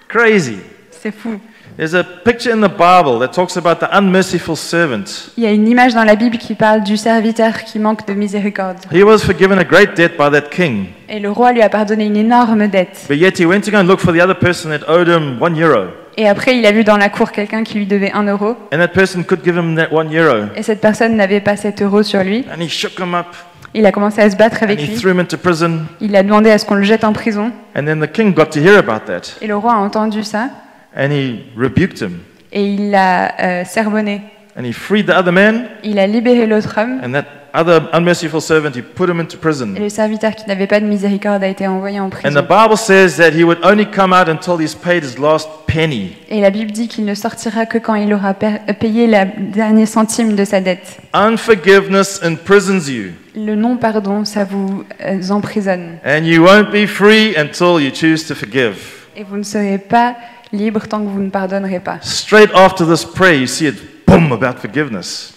Crazy. 0.08 0.58
C'est 0.90 1.14
fou. 1.14 1.38
There's 1.78 1.94
a 1.94 2.02
picture 2.24 2.50
in 2.52 2.62
the 2.62 2.70
Bible 2.70 3.18
that 3.18 3.32
talks 3.34 3.54
about 3.58 3.80
the 3.80 3.88
unmerciful 3.92 4.56
servant. 4.56 5.04
Il 5.36 5.44
y 5.44 5.46
a 5.46 5.50
une 5.52 5.68
image 5.68 5.92
dans 5.92 6.04
la 6.04 6.16
Bible 6.16 6.38
qui 6.38 6.54
parle 6.54 6.82
du 6.82 6.96
serviteur 6.96 7.64
qui 7.64 7.78
manque 7.78 8.06
de 8.06 8.14
miséricorde. 8.14 8.78
He 8.90 9.02
was 9.02 9.18
forgiven 9.18 9.58
a 9.58 9.64
great 9.64 9.94
debt 9.94 10.12
by 10.16 10.30
that 10.32 10.48
king, 10.50 10.86
Et 11.10 11.20
le 11.20 11.30
roi 11.30 11.52
lui 11.52 11.60
a 11.60 11.68
pardonné 11.68 12.06
une 12.06 12.16
énorme 12.16 12.68
dette. 12.68 13.04
but 13.10 13.18
yet 13.18 13.32
he 13.38 13.44
went 13.44 13.60
to 13.60 13.70
go 13.70 13.76
and 13.76 13.82
look 13.84 14.00
for 14.00 14.14
the 14.14 14.22
other 14.22 14.34
person 14.34 14.70
that 14.70 14.88
owed 14.90 15.06
him 15.06 15.36
one 15.38 15.54
euro. 15.62 15.88
Et 16.16 16.26
après, 16.26 16.56
il 16.56 16.64
a 16.64 16.72
vu 16.72 16.82
dans 16.82 16.96
la 16.96 17.10
cour 17.10 17.30
quelqu'un 17.30 17.62
qui 17.62 17.76
lui 17.76 17.84
devait 17.84 18.10
un 18.12 18.22
euro. 18.26 18.56
And 18.72 18.78
that 18.78 18.88
person 18.88 19.22
could 19.22 19.44
give 19.44 19.54
him 19.58 19.76
that 19.76 19.88
one 19.92 20.08
euro. 20.16 20.46
Et 20.56 20.62
cette 20.62 20.80
personne 20.80 21.14
n'avait 21.14 21.40
pas 21.42 21.56
cet 21.56 21.82
euro 21.82 22.02
sur 22.02 22.24
lui. 22.24 22.46
And 22.50 22.58
he 22.62 22.70
shook 22.70 22.98
him 22.98 23.14
up 23.14 23.26
Il 23.74 23.84
a 23.84 23.92
commencé 23.92 24.22
à 24.22 24.30
se 24.30 24.36
battre 24.36 24.62
avec 24.62 24.80
he 24.80 24.86
lui. 24.86 24.96
threw 24.96 25.10
him 25.10 25.20
into 25.20 25.36
prison. 25.36 25.80
Il 26.00 26.16
a 26.16 26.22
demandé 26.22 26.50
à 26.50 26.56
ce 26.56 26.64
qu'on 26.64 26.76
le 26.76 26.84
jette 26.84 27.04
en 27.04 27.12
prison. 27.12 27.52
And 27.78 27.84
then 27.84 28.00
the 28.00 28.10
king 28.10 28.32
got 28.32 28.46
to 28.46 28.60
hear 28.60 28.78
about 28.78 29.04
that 29.08 29.36
Et 29.42 29.46
le 29.46 29.56
roi 29.56 29.74
a 29.74 29.76
entendu 29.76 30.22
ça. 30.22 30.48
And 30.96 31.10
he 31.12 31.40
rebuked 31.56 32.00
him. 32.00 32.18
Et 32.52 32.64
il 32.64 32.90
l'a 32.90 33.34
euh, 33.40 33.64
sermonné. 33.64 34.22
And 34.58 34.64
he 34.64 34.72
freed 34.72 35.06
the 35.06 35.10
other 35.14 35.32
man. 35.32 35.66
Il 35.84 35.98
a 35.98 36.06
libéré 36.06 36.46
l'autre 36.46 36.74
homme. 36.78 37.00
And 37.04 37.12
that 37.12 37.24
other 37.52 37.88
unmerciful 37.92 38.40
servant, 38.40 38.70
he 38.74 38.82
put 38.82 39.08
him 39.08 39.20
into 39.20 39.36
Et 39.36 39.40
prison. 39.40 39.74
le 39.78 39.88
serviteur 39.90 40.34
qui 40.34 40.46
n'avait 40.48 40.66
pas 40.66 40.80
de 40.80 40.86
miséricorde 40.86 41.42
a 41.42 41.46
été 41.48 41.66
envoyé 41.66 42.00
en 42.00 42.06
And 42.06 42.08
the 42.10 42.12
prison. 42.20 42.42
Bible 42.42 42.76
says 42.78 43.16
that 43.16 43.30
he 43.32 43.44
would 43.44 43.58
only 43.62 43.86
come 43.86 44.12
out 44.14 44.28
until 44.28 44.58
he's 44.58 44.74
paid 44.74 45.02
his 45.04 45.18
last 45.18 45.48
penny. 45.66 46.12
Et 46.30 46.40
la 46.40 46.50
Bible 46.50 46.70
dit 46.70 46.88
qu'il 46.88 47.04
ne 47.04 47.14
sortira 47.14 47.66
que 47.66 47.76
quand 47.78 47.94
il 47.96 48.12
aura 48.14 48.34
euh, 48.42 48.72
payé 48.78 49.06
la 49.06 49.26
dernier 49.26 49.84
centime 49.86 50.34
de 50.36 50.44
sa 50.44 50.60
dette. 50.60 50.98
Unforgiveness 51.12 52.20
imprisons 52.22 52.88
you, 52.90 53.12
Le 53.34 53.54
non-pardon, 53.54 54.24
ça 54.24 54.44
vous 54.44 54.84
euh, 55.02 55.20
emprisonne. 55.30 55.98
and 56.04 56.24
you 56.24 56.42
won't 56.42 56.70
be 56.72 56.86
free 56.86 57.34
until 57.36 57.78
you 57.78 57.90
choose 57.90 58.26
to 58.26 58.34
forgive. 58.34 58.95
Et 59.16 59.22
vous 59.24 59.36
ne 59.38 59.42
serez 59.42 59.78
pas 59.78 60.14
libre 60.52 60.86
tant 60.86 61.00
que 61.00 61.08
vous 61.08 61.22
ne 61.22 61.30
pardonnerez 61.30 61.80
pas. 61.80 61.98
Straight 62.02 62.50
after 62.54 62.84
this 62.86 63.04
prayer, 63.04 63.40
you 63.40 63.46
see 63.46 63.66
it 63.66 63.76
boom 64.06 64.30
about 64.32 64.58
forgiveness. 64.60 65.32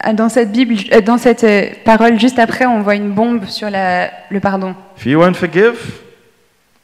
Ah, 0.00 0.12
Dans 0.14 0.28
cette 0.30 0.50
Bible, 0.50 0.74
euh, 0.92 1.00
dans 1.02 1.18
cette 1.18 1.44
euh, 1.44 1.66
parole, 1.84 2.18
juste 2.18 2.38
après, 2.38 2.64
on 2.66 2.80
voit 2.80 2.94
une 2.94 3.10
bombe 3.12 3.44
sur 3.46 3.68
la- 3.70 4.10
le 4.30 4.40
pardon. 4.40 4.74
If 4.96 5.04
you 5.06 5.18
won't 5.20 5.34
forgive, 5.34 6.00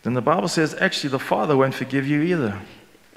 then 0.03 0.15
the 0.15 0.21
Bible 0.25 0.49
says 0.49 0.77
actually 0.81 1.11
the 1.11 1.19
Father 1.21 1.55
won't 1.57 1.73
forgive 1.73 2.07
you 2.07 2.23
either. 2.23 2.53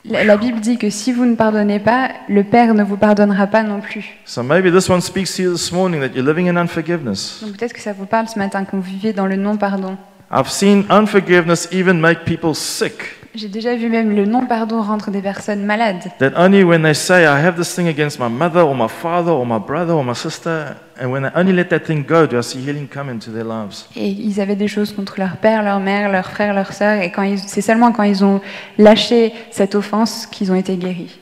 La, 0.06 0.24
la 0.24 0.38
Bible 0.38 0.60
dit 0.62 0.78
que 0.80 0.90
si 0.90 1.12
vous 1.12 1.26
ne 1.26 1.36
pardonnez 1.36 1.80
pas, 1.80 2.10
le 2.28 2.44
Père 2.44 2.74
ne 2.74 2.84
vous 2.84 2.98
pardonnera 2.98 3.46
pas 3.46 3.62
non 3.62 3.82
plus. 3.82 4.06
So 4.26 4.42
maybe 4.42 4.72
this 4.72 4.90
one 4.90 5.02
speaks 5.02 5.36
to 5.36 5.44
you 5.44 5.52
this 5.54 5.72
morning 5.72 6.00
that 6.02 6.16
you're 6.16 6.26
living 6.26 6.48
in 6.50 6.56
unforgiveness. 6.58 7.40
Donc 7.44 7.58
peut-être 7.58 7.74
que 7.74 7.82
ça 7.82 7.94
vous 7.94 8.06
parle 8.08 8.28
ce 8.28 8.40
matin 8.40 8.64
qu'on 8.66 8.80
vivait 8.80 9.14
dans 9.14 9.28
le 9.28 9.36
non-pardon. 9.36 9.98
I've 10.32 10.50
seen 10.50 10.86
unforgiveness 10.90 11.68
even 11.72 12.00
make 12.00 12.24
people 12.24 12.56
sick. 12.56 13.18
J'ai 13.34 13.48
déjà 13.48 13.76
vu 13.76 13.88
même 13.90 14.14
le 14.14 14.26
non-pardon 14.26 14.82
rendre 14.82 15.10
des 15.10 15.22
personnes 15.22 15.66
malades. 15.66 16.04
That 16.20 16.32
only 16.36 16.64
when 16.64 16.84
they 16.84 16.94
say, 16.94 17.24
I 17.24 17.40
have 17.46 17.56
this 17.56 17.74
thing 17.74 17.88
against 17.88 18.20
my 18.20 18.28
mother 18.28 18.62
or 18.62 18.76
my 18.76 18.90
father 18.90 19.32
or 19.32 19.46
my 19.46 19.58
brother 19.60 19.94
or 19.94 20.04
my 20.04 20.14
sister, 20.14 20.76
and 21.02 21.08
when 21.12 21.24
they 21.24 21.32
only 21.40 21.54
let 21.54 21.70
that 21.70 21.86
thing 21.86 22.04
go, 22.06 22.26
do 22.28 22.38
I 22.38 22.42
see 22.44 22.60
healing 22.60 22.88
come 22.88 23.10
into 23.10 23.32
their 23.32 23.46
lives? 23.46 23.86
Et 23.96 24.10
ils 24.10 24.40
avaient 24.42 24.58
des 24.58 24.68
choses 24.68 24.92
contre 24.94 25.16
leur 25.18 25.38
père, 25.38 25.64
leur 25.64 25.80
mère, 25.80 26.12
leur 26.12 26.26
frère, 26.30 26.54
leur 26.54 26.74
sœur. 26.74 27.02
Et 27.02 27.12
quand 27.12 27.24
ils- 27.24 27.40
c'est 27.40 27.62
seulement 27.62 27.94
quand 27.94 28.04
ils 28.04 28.24
ont 28.24 28.42
lâché 28.78 29.34
cette 29.50 29.76
offense 29.76 30.26
qu'ils 30.28 30.52
ont 30.52 30.56
été 30.56 30.76
guéris. 30.76 31.18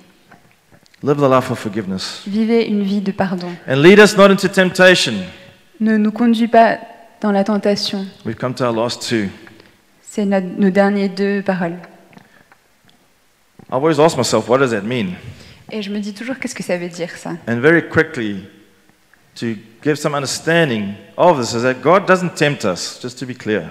Live 1.03 1.17
the 1.17 1.29
life 1.31 1.51
of 1.51 1.59
forgiveness. 1.59 2.23
Vivez 2.27 2.67
une 2.67 2.81
vie 2.81 3.01
de 3.01 3.11
pardon. 3.11 3.49
And 3.67 3.75
lead 3.83 3.99
us 3.99 4.17
not 4.17 4.25
into 4.31 4.47
temptation. 4.47 5.13
Ne 5.79 5.95
nous 5.97 6.11
conduis 6.11 6.47
pas 6.47 6.79
dans 7.21 7.31
la 7.31 7.43
tentation. 7.43 8.05
We've 8.25 8.37
come 8.37 8.53
to 8.55 8.65
our 8.65 8.73
last 8.73 9.07
two. 9.07 9.29
C'est 10.01 10.25
notre- 10.25 10.47
nos 10.57 10.69
derniers 10.69 11.09
deux 11.09 11.41
paroles. 11.43 11.77
I've 13.71 13.75
always 13.83 13.99
asked 13.99 14.17
myself, 14.17 14.47
what 14.49 14.57
does 14.59 14.71
that 14.71 14.81
mean? 14.81 15.13
Et 15.71 15.81
je 15.83 15.91
me 15.91 15.99
dis 15.99 16.13
toujours, 16.13 16.39
qu'est-ce 16.39 16.55
que 16.55 16.63
ça 16.63 16.77
veut 16.77 16.89
dire 16.89 17.11
ça? 17.15 17.31
And 17.47 17.57
very 17.59 17.87
quickly, 17.87 18.43
to 19.35 19.55
give 19.83 19.95
some 19.97 20.15
understanding 20.15 20.93
of 21.17 21.39
this, 21.39 21.53
is 21.53 21.61
that 21.61 21.75
God 21.83 22.07
doesn't 22.07 22.35
tempt 22.35 22.65
us, 22.65 22.99
just 23.01 23.19
to 23.19 23.25
be 23.27 23.35
clear. 23.35 23.63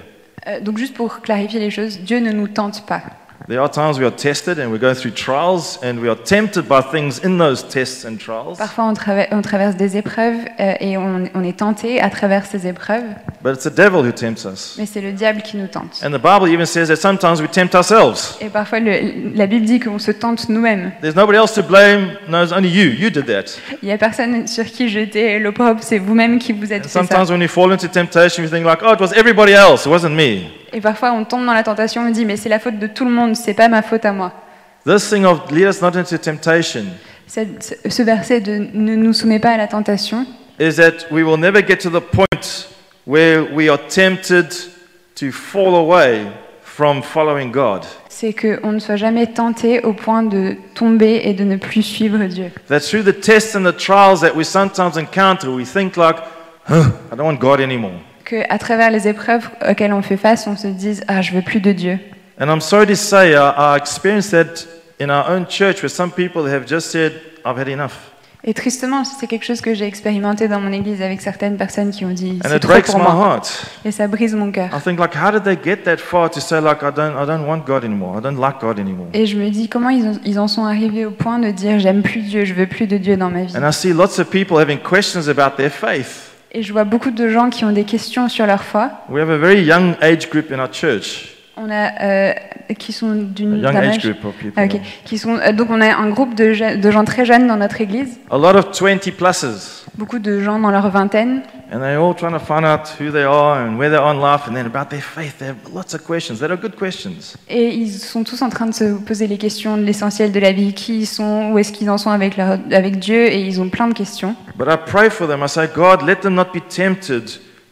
Euh, 0.47 0.61
Donc 0.61 0.79
juste 0.79 0.95
pour 0.95 1.21
clarifier 1.21 1.59
les 1.59 1.71
choses, 1.71 1.99
Dieu 1.99 2.21
ne 2.21 2.31
nous 2.31 2.47
tente 2.49 2.87
pas. 2.87 3.03
There 3.47 3.61
are 3.61 3.71
times 3.71 3.99
we 3.99 4.05
are 4.05 4.11
tested 4.15 4.59
and 4.59 4.71
we 4.73 4.79
go 4.79 4.93
through 4.93 5.13
trials 5.15 5.79
and 5.83 5.99
we 6.01 6.09
are 6.09 6.17
tempted 6.17 6.67
by 6.69 6.83
things 6.83 7.19
in 7.25 7.39
those 7.39 7.63
tests 7.67 8.05
and 8.05 8.19
trials. 8.19 8.59
Parfois 8.59 8.85
on, 8.85 8.93
trava- 8.95 9.29
on 9.31 9.41
traverse 9.43 9.75
des 9.77 9.97
épreuves 9.97 10.35
euh, 10.61 10.75
et 10.81 10.99
on, 10.99 11.25
on 11.35 11.45
est 11.45 11.57
tenté 11.57 11.99
à 12.01 12.11
travers 12.11 12.45
ces 12.45 12.67
épreuves, 12.67 13.05
But 13.43 13.55
it's 13.55 13.63
the 13.65 13.75
devil 13.75 14.01
who 14.05 14.11
tempts 14.13 14.45
us. 14.45 14.75
mais 14.77 14.85
c'est 14.85 15.01
le 15.01 15.13
diable 15.13 15.41
qui 15.43 15.57
nous 15.57 15.69
tente. 15.69 16.03
And 16.05 16.11
the 16.11 16.21
Bible 16.21 16.49
even 16.53 16.67
says 16.67 16.89
that 16.89 16.97
sometimes 16.97 17.41
we 17.41 17.49
tempt 17.51 17.75
ourselves. 17.75 18.37
Et 18.43 18.51
parfois 18.51 18.81
le- 18.81 19.33
la 19.35 19.47
Bible 19.47 19.65
dit 19.65 19.79
qu'on 19.81 19.99
se 20.01 20.11
tente 20.11 20.49
nous-mêmes. 20.51 20.93
There's 21.01 21.15
nobody 21.17 21.39
else 21.39 21.55
to 21.55 21.63
blame. 21.63 22.19
No, 22.29 22.43
it's 22.43 22.53
only 22.53 22.69
you. 22.69 22.91
You 22.91 23.09
did 23.09 23.27
that. 23.27 23.57
Il 23.83 23.87
n'y 23.87 23.93
a 23.93 23.99
personne 23.99 24.47
sur 24.47 24.65
qui 24.67 24.89
jeter 24.91 25.39
l'opprobre, 25.39 25.81
c'est 25.83 25.99
vous-même 25.99 26.39
qui 26.39 26.53
vous 26.53 26.71
êtes 26.73 26.85
And 26.85 26.89
fait 26.89 26.99
ça. 26.99 27.01
sometimes 27.07 27.31
when 27.31 27.41
you 27.41 27.49
fall 27.49 27.73
into 27.73 27.87
temptation, 27.89 28.43
you 28.43 28.51
think 28.51 28.67
like, 28.67 28.81
oh, 28.83 28.93
it 28.93 29.01
was 29.01 29.13
everybody 29.17 29.53
else. 29.53 29.87
It 29.87 29.91
wasn't 29.91 30.11
me. 30.17 30.51
Et 30.73 30.81
parfois 30.81 31.13
on 31.13 31.25
tombe 31.25 31.47
dans 31.47 31.53
la 31.55 31.63
tentation, 31.63 32.03
on 32.03 32.11
dit 32.11 32.25
mais 32.25 32.37
c'est 32.37 32.49
la 32.49 32.59
faute 32.59 32.79
de 32.79 32.87
tout 32.87 33.05
le 33.05 33.11
monde, 33.11 33.35
c'est 33.37 33.55
pas 33.55 33.69
ma 33.69 33.83
faute 33.83 34.05
à 34.05 34.13
moi. 34.13 34.33
This 34.87 35.09
thing 35.11 35.25
of 35.25 35.51
lead 35.51 35.67
us 35.69 35.81
not 35.83 35.97
into 35.97 36.17
temptation 36.19 36.85
Cette- 37.27 37.79
ce 37.91 38.03
verset 38.03 38.41
de 38.41 38.69
ne 38.73 38.95
nous 38.97 39.13
soumet 39.13 39.39
pas 39.39 39.51
à 39.51 39.57
la 39.59 39.67
tentation, 39.67 40.25
is 40.59 40.77
that 40.77 41.07
we 41.11 41.23
will 41.23 41.39
never 41.39 41.63
get 41.67 41.77
to 41.79 41.91
the 41.91 42.01
point 42.03 42.69
where 43.07 43.43
we 43.55 43.69
are 43.69 43.79
tempted 43.89 44.49
to 45.17 45.31
fall 45.31 45.75
away 45.75 46.27
from 46.63 47.03
following 47.03 47.51
God. 47.51 47.85
c'est 48.09 48.33
qu'on 48.33 48.73
ne 48.73 48.79
soit 48.79 48.97
jamais 48.97 49.27
tenté 49.27 49.81
au 49.85 49.93
point 49.93 50.23
de 50.23 50.57
tomber 50.75 51.21
et 51.25 51.35
de 51.35 51.45
ne 51.45 51.57
plus 51.57 51.83
suivre 51.83 52.19
Dieu. 52.25 52.51
That 52.69 52.81
through 52.81 53.05
the 53.05 53.21
tests 53.21 53.55
and 53.55 53.65
the 53.65 53.77
trials 53.77 54.21
that 54.21 54.35
we 54.35 54.45
sometimes 54.45 54.97
encounter, 54.97 55.49
we 55.49 55.65
think 55.65 55.97
like, 55.97 56.17
huh, 56.69 56.87
I 57.13 57.17
don't 57.17 57.27
want 57.27 57.39
God 57.41 57.61
anymore. 57.61 57.93
Que 58.29 58.37
à 58.53 58.59
travers 58.59 58.91
les 58.91 59.09
épreuves 59.09 59.49
auxquelles 59.67 59.93
on 59.95 60.03
fait 60.03 60.19
face, 60.19 60.47
on 60.47 60.57
se 60.57 60.67
dise 60.67 61.03
ah 61.09 61.23
je 61.23 61.33
veux 61.33 61.41
plus 61.43 61.61
de 61.61 61.73
Dieu. 61.73 61.99
And 62.39 62.47
I'm 62.53 62.61
sorry 62.61 62.87
to 62.87 62.95
say, 62.95 63.33
I, 63.33 63.53
I 63.57 63.77
experienced 63.79 64.31
that 64.33 64.67
in 65.01 65.09
our 65.09 65.25
own 65.31 65.47
church 65.49 65.83
where 65.83 65.89
some 65.89 66.11
people 66.11 66.47
have 66.47 66.67
just 66.69 66.91
said, 66.91 67.13
I've 67.47 67.59
had 67.59 67.69
enough. 67.69 67.93
Et 68.45 68.55
tristement, 68.55 69.03
c'est 69.05 69.27
quelque 69.27 69.45
chose 69.45 69.61
que 69.61 69.75
j'ai 69.75 69.87
expérimenté 69.87 70.47
dans 70.47 70.61
mon 70.61 70.71
église 70.73 71.03
avec 71.03 71.21
certaines 71.23 71.57
personnes 71.57 71.91
qui 71.91 72.05
ont 72.05 72.11
dit 72.13 72.39
And 72.45 72.49
c'est 72.49 72.57
it 72.57 72.63
trop 72.63 72.73
breaks 72.73 72.87
pour 72.87 72.99
my 72.99 73.05
moi. 73.07 73.33
heart. 73.35 73.67
Et 73.85 73.91
ça 73.91 74.07
brise 74.07 74.35
mon 74.35 74.53
cœur. 74.53 74.69
I 74.77 74.81
think 74.81 75.01
like, 75.01 75.15
how 75.17 75.33
did 75.33 75.43
they 75.43 75.59
get 75.63 75.83
that 75.85 75.97
far 75.97 76.31
to 76.31 76.39
say 76.39 76.61
like, 76.61 76.83
I 76.83 76.93
don't, 76.95 77.15
I 77.21 77.27
don't 77.27 77.47
want 77.49 77.65
God 77.67 77.83
anymore. 77.83 78.19
I 78.19 78.23
don't 78.23 78.39
like 78.39 78.61
God 78.61 78.79
anymore? 78.79 79.09
Et 79.15 79.27
je 79.27 79.37
me 79.39 79.49
dis 79.51 79.69
comment 79.69 79.89
ils, 79.91 80.05
ont- 80.07 80.21
ils 80.25 80.39
en 80.39 80.47
sont 80.49 80.65
arrivés 80.67 81.05
au 81.07 81.11
point 81.11 81.39
de 81.41 81.51
dire 81.51 81.79
j'aime 81.81 82.03
plus 82.03 82.21
Dieu, 82.21 82.45
je 82.45 82.55
veux 82.55 82.67
plus 82.67 82.87
de 82.87 82.97
Dieu 82.99 83.17
dans 83.17 83.31
ma 83.31 83.43
vie? 83.43 83.57
And 83.57 83.69
I 83.69 83.73
see 83.73 83.93
lots 83.93 84.21
of 84.21 84.29
people 84.31 84.59
having 84.59 84.79
questions 84.79 85.29
about 85.29 85.57
their 85.57 85.71
faith. 85.73 86.27
Et 86.53 86.63
je 86.63 86.73
vois 86.73 86.85
beaucoup 86.85 87.11
de 87.11 87.29
gens 87.29 87.51
qui 87.51 87.65
ont 87.65 87.73
des 87.73 87.85
questions 87.85 88.29
sur 88.29 88.47
leur 88.47 88.63
foi. 88.63 88.91
On 91.61 91.71
a 91.71 92.03
euh, 92.03 92.33
qui 92.79 92.93
sont 92.93 93.15
d'une. 93.15 93.61
Qui 95.05 95.19
sont 95.19 95.39
donc 95.55 95.69
on 95.71 95.81
a 95.81 95.95
un 95.97 96.11
groupe 96.11 96.35
de, 96.35 96.53
je- 96.53 96.77
de 96.77 96.91
gens 96.91 97.05
très 97.05 97.25
jeunes 97.25 97.47
dans 97.47 97.57
notre 97.57 97.81
église, 97.81 98.19
A 98.31 98.37
lot 98.39 98.57
of 98.57 98.67
20 98.81 99.11
pluses. 99.17 99.85
beaucoup 99.97 100.19
de 100.19 100.41
gens 100.41 100.59
dans 100.59 100.71
leur 100.71 100.89
vingtaine, 100.91 101.43
And 101.71 101.81
they're 101.81 102.01
all 102.03 102.15
trying 102.15 102.33
to 102.33 102.39
find 102.39 102.65
out 102.65 102.89
who 102.99 103.11
they 103.11 103.25
are 103.25 103.59
and 103.59 103.77
where 103.77 103.91
they 103.91 103.99
are 103.99 104.15
in 104.15 104.21
life. 104.21 104.49
And 104.49 104.55
then 104.55 104.65
about 104.67 104.89
their 104.89 105.03
faith, 105.03 105.37
they 105.39 105.49
have 105.49 105.57
lots 105.75 105.95
of 105.95 106.03
questions 106.07 106.39
that 106.41 106.47
are 106.51 106.57
good 106.57 106.77
questions. 106.77 107.37
et 107.49 107.67
ils 107.75 107.91
sont 107.93 108.25
tous 108.25 108.41
en 108.43 108.49
train 108.49 108.67
de 108.67 108.73
se 108.75 108.95
poser 109.01 109.27
les 109.27 109.37
questions 109.37 109.77
de 109.77 109.83
l'essentiel 109.83 110.33
de 110.33 110.41
la 110.41 110.53
vie, 110.53 110.73
qui 110.73 111.01
ils 111.01 111.07
sont, 111.07 111.51
où 111.53 111.59
est-ce 111.59 111.73
qu'ils 111.73 111.91
en 111.91 111.99
sont 111.99 112.11
avec, 112.11 112.37
leur, 112.37 112.57
avec 112.73 112.99
Dieu, 112.99 113.27
et 113.27 113.41
ils 113.43 113.61
ont 113.61 113.69
plein 113.69 113.89
de 113.89 113.95
questions. 113.95 114.35
But 114.57 114.69
I 114.69 114.77
pray 114.87 115.11
for 115.11 115.27
them. 115.29 115.43
I 115.45 115.49
say, 115.49 115.67
God, 115.75 116.03
let 116.07 116.17
them 116.21 116.35
not 116.35 116.53
be 116.55 116.61
tempted 116.61 117.25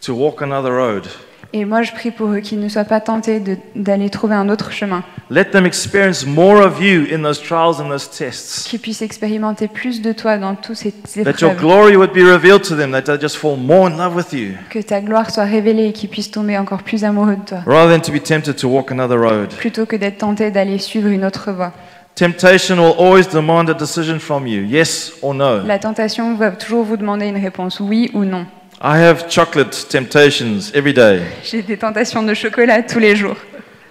to 0.05 0.13
walk 0.15 0.43
another 0.43 0.73
road. 0.73 1.07
Et 1.53 1.65
moi, 1.65 1.83
je 1.83 1.93
prie 1.93 2.11
pour 2.11 2.29
eux 2.33 2.41
qu'ils 2.41 2.61
ne 2.61 2.69
soient 2.69 2.85
pas 2.85 3.01
tentés 3.01 3.43
d'aller 3.75 4.11
trouver 4.11 4.35
un 4.35 4.49
autre 4.49 4.73
chemin, 4.73 5.03
Let 5.31 5.47
them 5.47 5.67
experience 5.67 6.25
more 6.25 6.61
of 6.65 6.81
you 6.81 7.05
in 7.13 7.23
those 7.23 7.41
trials 7.43 7.81
and 7.81 7.89
those 7.89 8.09
tests. 8.09 8.69
qu'ils 8.69 8.79
puissent 8.81 9.03
expérimenter 9.03 9.67
plus 9.69 10.01
de 10.03 10.13
toi 10.13 10.39
dans 10.39 10.55
tous 10.55 10.75
ces 10.75 10.93
That 10.93 11.41
your 11.41 11.53
épreuves, 11.53 11.57
glory 11.59 11.97
would 11.97 12.13
be 12.13 12.23
revealed 12.23 12.63
to 12.63 12.77
them, 12.77 12.93
that 12.93 13.03
they 13.03 13.19
just 13.21 13.37
fall 13.37 13.57
more 13.57 13.91
in 13.91 13.97
love 13.97 14.15
with 14.15 14.33
you, 14.33 14.53
que 14.71 14.79
ta 14.81 15.01
gloire 15.01 15.31
soit 15.31 15.45
révélée 15.45 15.89
et 15.89 15.93
qu'ils 15.93 16.11
puissent 16.11 16.31
tomber 16.31 16.57
encore 16.59 16.83
plus 16.83 17.05
amoureux 17.05 17.37
de 17.37 17.45
toi, 17.45 17.59
rather 17.67 17.93
than 17.93 18.01
to 18.01 18.13
be 18.13 18.23
tempted 18.23 18.55
to 18.57 18.69
walk 18.69 18.93
another 18.93 19.19
road. 19.19 19.49
plutôt 19.59 19.85
que 19.87 19.97
d'être 19.97 20.19
tentés 20.19 20.51
d'aller 20.51 20.79
suivre 20.79 21.09
une 21.09 21.25
autre 21.25 21.51
voie. 21.53 21.73
Temptation 22.15 22.77
will 22.79 22.95
always 22.99 23.27
demand 23.29 23.69
a 23.69 23.75
decision 23.75 24.19
from 24.19 24.47
you 24.47 24.63
yes 24.63 25.13
or 25.23 25.35
no. 25.35 25.63
La 25.67 25.79
tentation 25.79 26.35
va 26.35 26.51
toujours 26.53 26.85
vous 26.85 26.97
demander 26.97 27.27
une 27.27 27.37
réponse, 27.37 27.79
oui 27.81 28.11
ou 28.15 28.25
non. 28.25 28.47
I 28.81 28.99
have 28.99 29.29
chocolate 29.29 29.87
temptations 29.89 30.71
every 30.75 30.93
day. 30.93 31.23
J'ai 31.43 31.63
des 31.63 31.79
tentations 31.79 32.23
de 32.23 32.35
chocolat 32.35 32.83
tous 32.83 32.99
les 32.99 33.17
jours. 33.17 33.37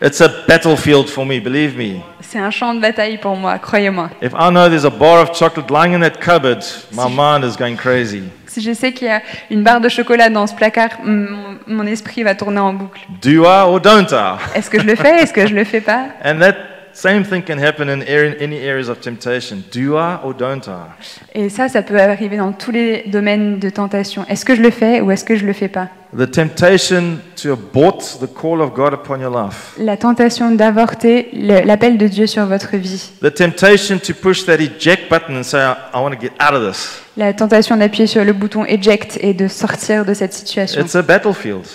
It's 0.02 0.22
a 0.22 0.28
battlefield 0.48 1.10
for 1.10 1.26
me, 1.26 1.40
believe 1.40 1.76
me. 1.76 2.02
C'est 2.22 2.38
un 2.38 2.52
champ 2.52 2.74
de 2.76 2.82
bataille 2.82 3.18
pour 3.18 3.36
moi, 3.36 3.58
croyez-moi. 3.58 4.10
If 4.22 4.34
I 4.34 4.52
know 4.52 4.70
there's 4.70 4.86
a 4.86 4.92
bar 4.92 5.22
of 5.22 5.36
chocolate 5.36 5.72
lying 5.72 5.94
in 5.94 6.02
that 6.02 6.20
cupboard, 6.20 6.64
my 6.92 7.10
mind 7.10 7.44
is 7.44 7.58
going 7.58 7.78
crazy. 7.78 8.24
Si 8.46 8.62
je 8.62 8.74
sais 8.74 8.92
qu'il 8.92 9.08
y 9.08 9.12
a 9.12 9.22
une 9.50 9.64
barre 9.64 9.82
de 9.82 9.90
chocolat 9.90 10.30
dans 10.30 10.46
ce 10.46 10.54
placard, 10.54 10.90
mon, 11.04 11.58
mon 11.66 11.88
esprit 11.88 12.22
va 12.22 12.36
tourner 12.36 12.60
en 12.60 12.74
boucle. 12.74 13.02
Do 13.24 13.46
I 13.46 13.64
or 13.66 13.80
don't 13.80 14.12
I? 14.12 14.38
Est-ce 14.54 14.70
que 14.70 14.80
je 14.80 14.86
le 14.86 14.96
fais 14.96 15.24
Est-ce 15.24 15.34
que 15.34 15.48
je 15.48 15.56
le 15.56 15.64
fais 15.64 15.82
pas? 15.82 16.10
And 16.24 16.40
that 16.42 16.75
same 16.96 17.26
thing 17.26 17.44
can 17.44 17.58
happen 17.58 17.90
in 17.90 18.02
any 18.02 18.58
areas 18.58 18.88
of 18.88 19.02
temptation. 19.02 19.64
Do 19.72 19.98
I 19.98 20.18
or 20.24 20.34
don't 20.34 20.66
I? 20.66 20.92
Et 21.34 21.50
ça, 21.50 21.68
ça 21.68 21.82
peut 21.82 22.00
arriver 22.00 22.38
dans 22.38 22.54
tous 22.54 22.72
les 22.72 23.04
domaines 23.08 23.60
de 23.60 23.70
tentation. 23.70 24.26
Est-ce 24.30 24.46
que 24.46 24.56
je 24.56 24.62
le 24.62 24.72
fais 24.72 25.02
ou 25.02 25.12
est-ce 25.12 25.26
que 25.26 25.36
je 25.36 25.46
le 25.46 25.52
fais 25.52 25.68
pas? 25.68 25.90
The 26.18 26.32
temptation 26.32 27.18
to 27.44 27.52
abort 27.52 28.20
the 28.22 28.34
call 28.34 28.62
of 28.62 28.74
God 28.74 28.94
upon 28.94 29.20
your 29.20 29.30
life. 29.30 29.74
La 29.78 29.98
tentation 29.98 30.52
d'avorter 30.52 31.28
l'appel 31.34 31.98
de 31.98 32.08
Dieu 32.08 32.28
sur 32.28 32.46
votre 32.46 32.78
vie. 32.78 33.12
The 33.22 33.34
temptation 33.34 33.98
to 34.00 34.14
push 34.14 34.46
that 34.46 34.62
eject 34.62 35.10
button 35.10 35.36
and 35.36 35.44
say, 35.44 35.60
I, 35.60 35.76
I 35.94 36.00
want 36.00 36.12
to 36.12 36.22
get 36.22 36.32
out 36.40 36.54
of 36.54 36.66
this. 36.66 37.02
La 37.18 37.34
tentation 37.34 37.76
d'appuyer 37.76 38.08
sur 38.08 38.24
le 38.24 38.32
bouton 38.32 38.64
eject 38.64 39.20
et 39.22 39.34
de 39.34 39.50
sortir 39.50 40.06
de 40.06 40.14
cette 40.14 40.32
situation. 40.32 40.82
It's 40.82 40.96
a 40.96 41.02
battlefield. 41.02 41.66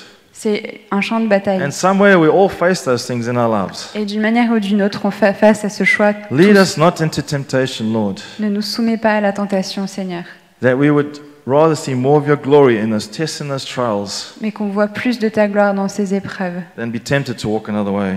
C'est 0.43 0.81
un 0.91 1.03
champ 1.03 1.21
de 1.21 1.27
bataille. 1.27 1.63
And 1.63 1.71
somewhere 1.71 2.19
we 2.19 2.31
all 2.31 2.49
face 2.49 2.83
those 2.85 3.07
things 3.07 3.29
in 3.29 3.37
our 3.37 3.47
lives. 3.47 3.91
Et 3.95 4.07
d'une 4.07 4.23
manière 4.23 4.51
ou 4.51 4.59
d'une 4.59 4.81
autre, 4.83 5.03
on 5.05 5.11
fait 5.11 5.35
face 5.35 5.67
à 5.67 5.69
ce 5.69 5.85
choix. 5.85 6.15
Lead 6.31 6.57
us 6.57 6.79
not 6.79 7.03
into 7.03 7.21
temptation, 7.21 7.85
Lord, 7.93 8.15
Ne 8.39 8.49
nous 8.49 8.63
soumets 8.63 8.97
pas 8.97 9.17
à 9.17 9.21
la 9.21 9.35
tentation, 9.35 9.87
Seigneur, 9.87 10.23
that 10.63 10.77
we 10.77 10.89
would 10.89 11.21
rather 11.47 11.77
see 11.77 11.95
more 11.95 12.17
of 12.17 12.27
your 12.27 12.39
glory 12.39 12.79
in 12.79 12.89
those 12.89 13.07
tests 13.11 13.43
and 13.43 13.49
those 13.49 13.67
trials 13.67 14.35
mais 14.41 14.51
qu'on 14.51 14.69
voit 14.69 14.89
plus 14.89 15.19
de 15.19 15.29
ta 15.29 15.47
gloire 15.47 15.75
dans 15.75 15.89
ces 15.89 16.15
épreuves 16.15 16.63
than 16.79 16.87
be 16.87 17.03
tempted 17.03 17.37
to 17.37 17.47
walk 17.51 17.69
another 17.69 17.93
way. 17.93 18.15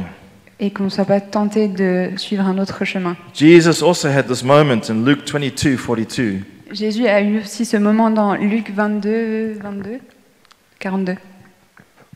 et 0.62 0.72
qu'on 0.72 0.86
ne 0.86 0.90
soit 0.90 1.04
pas 1.04 1.20
tenté 1.20 1.68
de 1.68 2.12
suivre 2.16 2.46
un 2.46 2.58
autre 2.58 2.86
chemin. 2.86 3.18
Jesus 3.34 3.84
also 3.84 4.08
had 4.08 4.28
this 4.28 4.46
moment 4.46 4.90
in 4.90 5.04
Luke 5.04 5.30
22 5.30 5.76
42. 5.76 6.40
Jésus 6.72 7.06
a 7.06 7.22
eu 7.22 7.40
aussi 7.40 7.66
ce 7.66 7.76
moment 7.76 8.10
dans 8.10 8.36
Luc 8.36 8.72
22, 8.74 9.60
22, 9.62 10.00
42. 10.80 11.16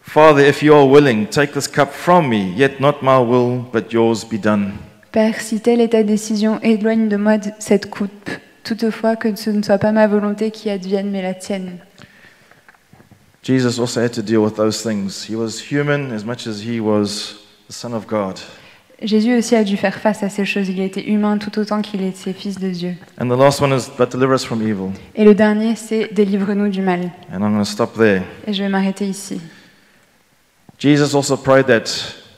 Father, 0.08 0.40
if 0.40 0.64
you 0.64 0.74
are 0.74 0.86
willing, 0.86 1.28
take 1.28 1.52
this 1.52 1.68
cup 1.68 1.92
from 1.92 2.30
me, 2.30 2.54
yet 2.56 2.80
not 2.80 3.04
my 3.04 3.20
will, 3.20 3.66
but 3.74 3.92
yours 3.92 4.24
be 4.24 4.38
done. 4.38 4.72
Père, 5.12 5.42
si 5.42 5.60
telle 5.60 5.82
est 5.82 5.90
ta 5.90 6.04
décision, 6.04 6.62
éloigne 6.62 7.10
de 7.10 7.18
moi 7.18 7.34
cette 7.60 7.90
coupe. 7.90 8.30
Toutefois, 8.64 9.18
que 9.18 9.36
ce 9.36 9.50
ne 9.50 9.62
soit 9.62 9.78
pas 9.78 9.92
ma 9.92 10.08
volonté 10.08 10.50
qui 10.50 10.70
advienne, 10.70 11.12
mais 11.12 11.22
la 11.22 11.34
tienne. 11.34 11.80
Jesus 13.44 13.80
also 13.80 14.00
had 14.00 14.14
to 14.14 14.22
deal 14.22 14.40
with 14.40 14.56
those 14.56 14.82
things. 14.82 15.26
He 15.30 15.36
was 15.36 15.60
human 15.70 16.12
as 16.14 16.24
much 16.24 16.48
as 16.48 16.62
he 16.62 16.80
was 16.80 17.36
the 17.68 17.74
Son 17.74 17.94
of 17.94 18.08
God. 18.08 18.40
Jésus 19.02 19.38
aussi 19.38 19.56
a 19.56 19.64
dû 19.64 19.76
faire 19.76 19.96
face 19.96 20.24
à 20.24 20.30
ces 20.30 20.46
choses. 20.46 20.70
Il 20.70 20.80
était 20.80 21.06
humain 21.06 21.38
tout 21.38 21.60
autant 21.60 21.82
qu'il 21.82 22.02
était 22.02 22.34
fils 22.34 22.60
de 22.60 22.70
Dieu. 22.70 22.96
And 23.20 23.28
the 23.28 23.38
last 23.38 23.62
one 23.62 23.78
is, 23.78 23.90
but 23.98 24.10
deliver 24.10 24.34
us 24.34 24.46
from 24.46 24.62
evil. 24.62 24.92
Et 25.16 25.26
le 25.26 25.36
dernier, 25.36 25.76
c'est 25.76 26.14
délivre-nous 26.14 26.70
du 26.70 26.82
mal. 26.82 27.12
And 27.32 27.42
I'm 27.42 27.54
going 27.54 27.60
to 27.60 27.66
stop 27.66 27.94
there. 27.98 28.22
Et 28.48 28.54
je 28.54 28.64
vais 28.64 28.70
m'arrêter 28.70 29.06
ici. 29.06 29.42
Jesus 30.80 31.14
also 31.16 31.36
prayed 31.38 31.66
that 31.68 31.90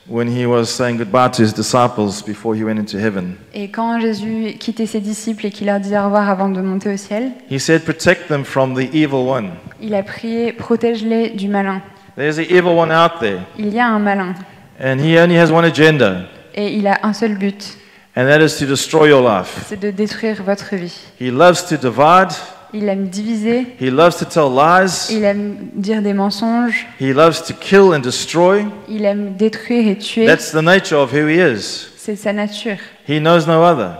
when 0.06 0.26
he 0.26 0.46
was 0.46 0.70
saying 0.70 0.96
goodbye 0.98 1.28
to 1.28 1.42
his 1.42 1.52
disciples 1.52 2.22
before 2.22 2.54
he 2.56 2.64
went 2.64 2.78
into 2.78 2.98
heaven. 2.98 3.36
Et 3.54 3.68
quand 3.70 4.00
Jésus 4.00 4.56
quittait 4.58 4.86
ses 4.86 5.00
disciples 5.00 5.46
et 5.46 5.50
qu'il 5.50 5.66
leur 5.66 5.78
dit 5.78 5.94
au 5.96 6.04
revoir 6.04 6.28
avant 6.28 6.48
de 6.48 6.60
monter 6.60 6.92
au 6.92 6.96
ciel, 6.96 7.32
He 7.50 7.60
said, 7.60 7.84
Protect 7.84 8.28
them 8.28 8.44
from 8.44 8.74
the 8.74 8.92
evil 8.94 9.28
one. 9.28 9.50
il 9.80 9.94
a 9.94 10.02
prié 10.02 10.52
Protège-les 10.52 11.30
du 11.30 11.48
malin. 11.48 11.82
There's 12.16 12.36
the 12.36 12.50
evil 12.50 12.76
one 12.76 12.90
out 12.90 13.20
there, 13.20 13.40
Il 13.58 13.72
y 13.72 13.78
a 13.78 13.86
un 13.86 13.98
malin 14.00 14.34
and 14.82 14.98
he 14.98 15.18
only 15.18 15.36
has 15.38 15.50
one 15.52 15.64
agenda, 15.66 16.22
et 16.54 16.72
il 16.74 16.86
a 16.86 16.98
un 17.02 17.12
seul 17.12 17.36
but 17.36 17.76
and 18.16 18.26
that 18.26 18.40
is 18.40 18.56
to 18.58 18.66
destroy 18.66 19.08
your 19.10 19.22
life. 19.22 19.64
c'est 19.68 19.78
de 19.78 19.90
détruire 19.90 20.42
votre 20.42 20.74
vie. 20.74 20.96
He 21.20 21.30
loves 21.30 21.66
to 21.68 21.76
divide, 21.76 22.32
Il 22.72 22.88
aime 22.88 23.08
diviser, 23.08 23.66
he 23.80 23.90
loves 23.90 24.16
to 24.16 24.24
tell 24.24 24.48
lies, 24.50 25.10
il 25.10 25.24
aime 25.24 25.70
dire 25.74 26.02
des 26.02 26.14
mensonges, 26.14 26.86
he 27.00 27.12
loves 27.12 27.42
to 27.42 27.52
kill 27.52 27.92
and 27.92 28.00
destroy. 28.00 28.64
il 28.88 29.04
aime 29.04 29.34
détruire 29.36 29.88
et 29.88 29.98
tuer. 29.98 30.26
That's 30.26 30.52
the 30.52 30.62
nature 30.62 30.98
of 30.98 31.12
who 31.12 31.26
he 31.26 31.40
is. 31.40 31.88
C'est 31.96 32.16
sa 32.16 32.32
nature. 32.32 32.76
He 33.08 33.20
knows 33.20 33.46
no 33.46 33.62
other. 33.62 33.96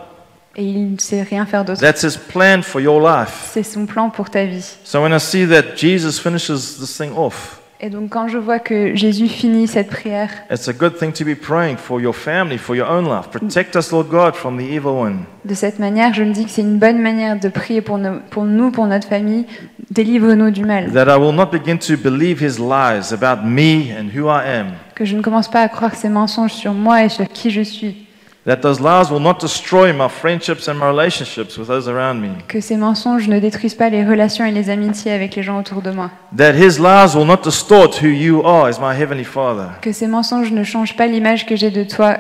Et 0.56 0.64
il 0.64 0.92
ne 0.92 0.98
sait 0.98 1.22
rien 1.22 1.46
faire 1.46 1.64
d'autre. 1.64 1.80
That's 1.80 2.02
his 2.02 2.16
plan 2.16 2.62
for 2.62 2.80
your 2.80 3.00
life. 3.00 3.50
C'est 3.52 3.62
son 3.62 3.86
plan 3.86 4.10
pour 4.10 4.30
ta 4.30 4.44
vie. 4.44 4.64
So 4.84 5.00
when 5.02 5.12
I 5.12 5.20
see 5.20 5.46
that 5.46 5.76
Jesus 5.76 6.18
finishes 6.20 6.78
this 6.78 6.96
thing 6.96 7.12
off, 7.16 7.59
Et 7.82 7.88
donc 7.88 8.10
quand 8.10 8.28
je 8.28 8.36
vois 8.36 8.58
que 8.58 8.94
Jésus 8.94 9.26
finit 9.26 9.66
cette 9.66 9.88
prière, 9.88 10.28
it's 10.50 10.68
a 10.68 10.72
good 10.72 10.98
thing 10.98 11.12
to 11.12 11.24
be 11.24 11.34
praying 11.34 11.76
for 11.78 11.98
your 12.00 12.14
family, 12.14 12.58
for 12.58 12.76
your 12.76 12.86
own 12.90 13.04
life. 13.06 13.28
Protect 13.30 13.74
us, 13.74 13.90
Lord 13.90 14.08
God, 14.10 14.34
from 14.34 14.58
the 14.58 14.70
evil 14.70 14.90
one. 14.92 15.20
de 15.46 15.54
cette 15.54 15.78
manière, 15.78 16.12
je 16.12 16.22
me 16.22 16.32
dis 16.32 16.44
que 16.44 16.50
c'est 16.50 16.60
une 16.60 16.78
bonne 16.78 17.00
manière 17.00 17.40
de 17.40 17.48
prier 17.48 17.80
pour, 17.80 17.96
nos- 17.96 18.20
pour 18.30 18.44
nous, 18.44 18.70
pour 18.70 18.86
notre 18.86 19.08
famille. 19.08 19.46
Délivre-nous 19.90 20.50
du 20.50 20.64
mal. 20.64 20.92
That 20.92 21.06
I 21.06 21.18
will 21.18 21.34
not 21.34 21.46
begin 21.46 21.78
to 21.78 21.96
believe 21.96 22.40
his 22.44 22.58
lies 22.58 23.12
about 23.14 23.44
me 23.46 23.90
and 23.98 24.08
who 24.14 24.28
I 24.28 24.46
am. 24.46 24.66
Que 24.94 25.04
je 25.06 25.16
ne 25.16 25.22
commence 25.22 25.48
pas 25.50 25.62
à 25.62 25.68
croire 25.68 25.94
ces 25.94 26.10
mensonges 26.10 26.52
sur 26.52 26.74
moi 26.74 27.02
et 27.04 27.08
sur 27.08 27.26
qui 27.28 27.50
je 27.50 27.62
suis. 27.62 28.06
That 28.46 28.62
those 28.62 28.80
lies 28.80 29.10
will 29.10 29.20
not 29.20 29.34
destroy 29.38 29.92
my 29.92 30.08
friendships 30.08 30.66
and 30.66 30.74
my 30.78 30.86
relationships 30.88 31.58
with 31.58 31.68
those 31.68 31.86
around 31.88 32.20
me. 32.22 32.30
Que 32.48 32.60
ces 32.62 32.76
mensonges 32.78 33.28
ne 33.28 33.38
détruisent 33.38 33.74
pas 33.74 33.90
les 33.90 34.02
relations 34.02 34.46
et 34.46 34.50
les 34.50 34.70
amitiés 34.70 35.12
avec 35.12 35.36
les 35.36 35.42
gens 35.42 35.58
autour 35.60 35.82
de 35.82 35.90
moi. 35.90 36.10
That 36.36 36.54
his 36.54 36.78
lies 36.78 37.14
will 37.14 37.26
not 37.26 37.42
distort 37.44 38.00
who 38.02 38.06
you 38.08 38.42
are 38.46 38.66
as 38.66 38.78
my 38.80 38.98
heavenly 38.98 39.24
Father. 39.24 39.68
Que 39.82 39.92
ces 39.92 40.06
mensonges 40.06 40.52
ne 40.52 40.64
changent 40.64 40.96
pas 40.96 41.06
l'image 41.06 41.44
que 41.44 41.54
j'ai 41.54 41.70
de 41.70 41.84
toi, 41.84 42.16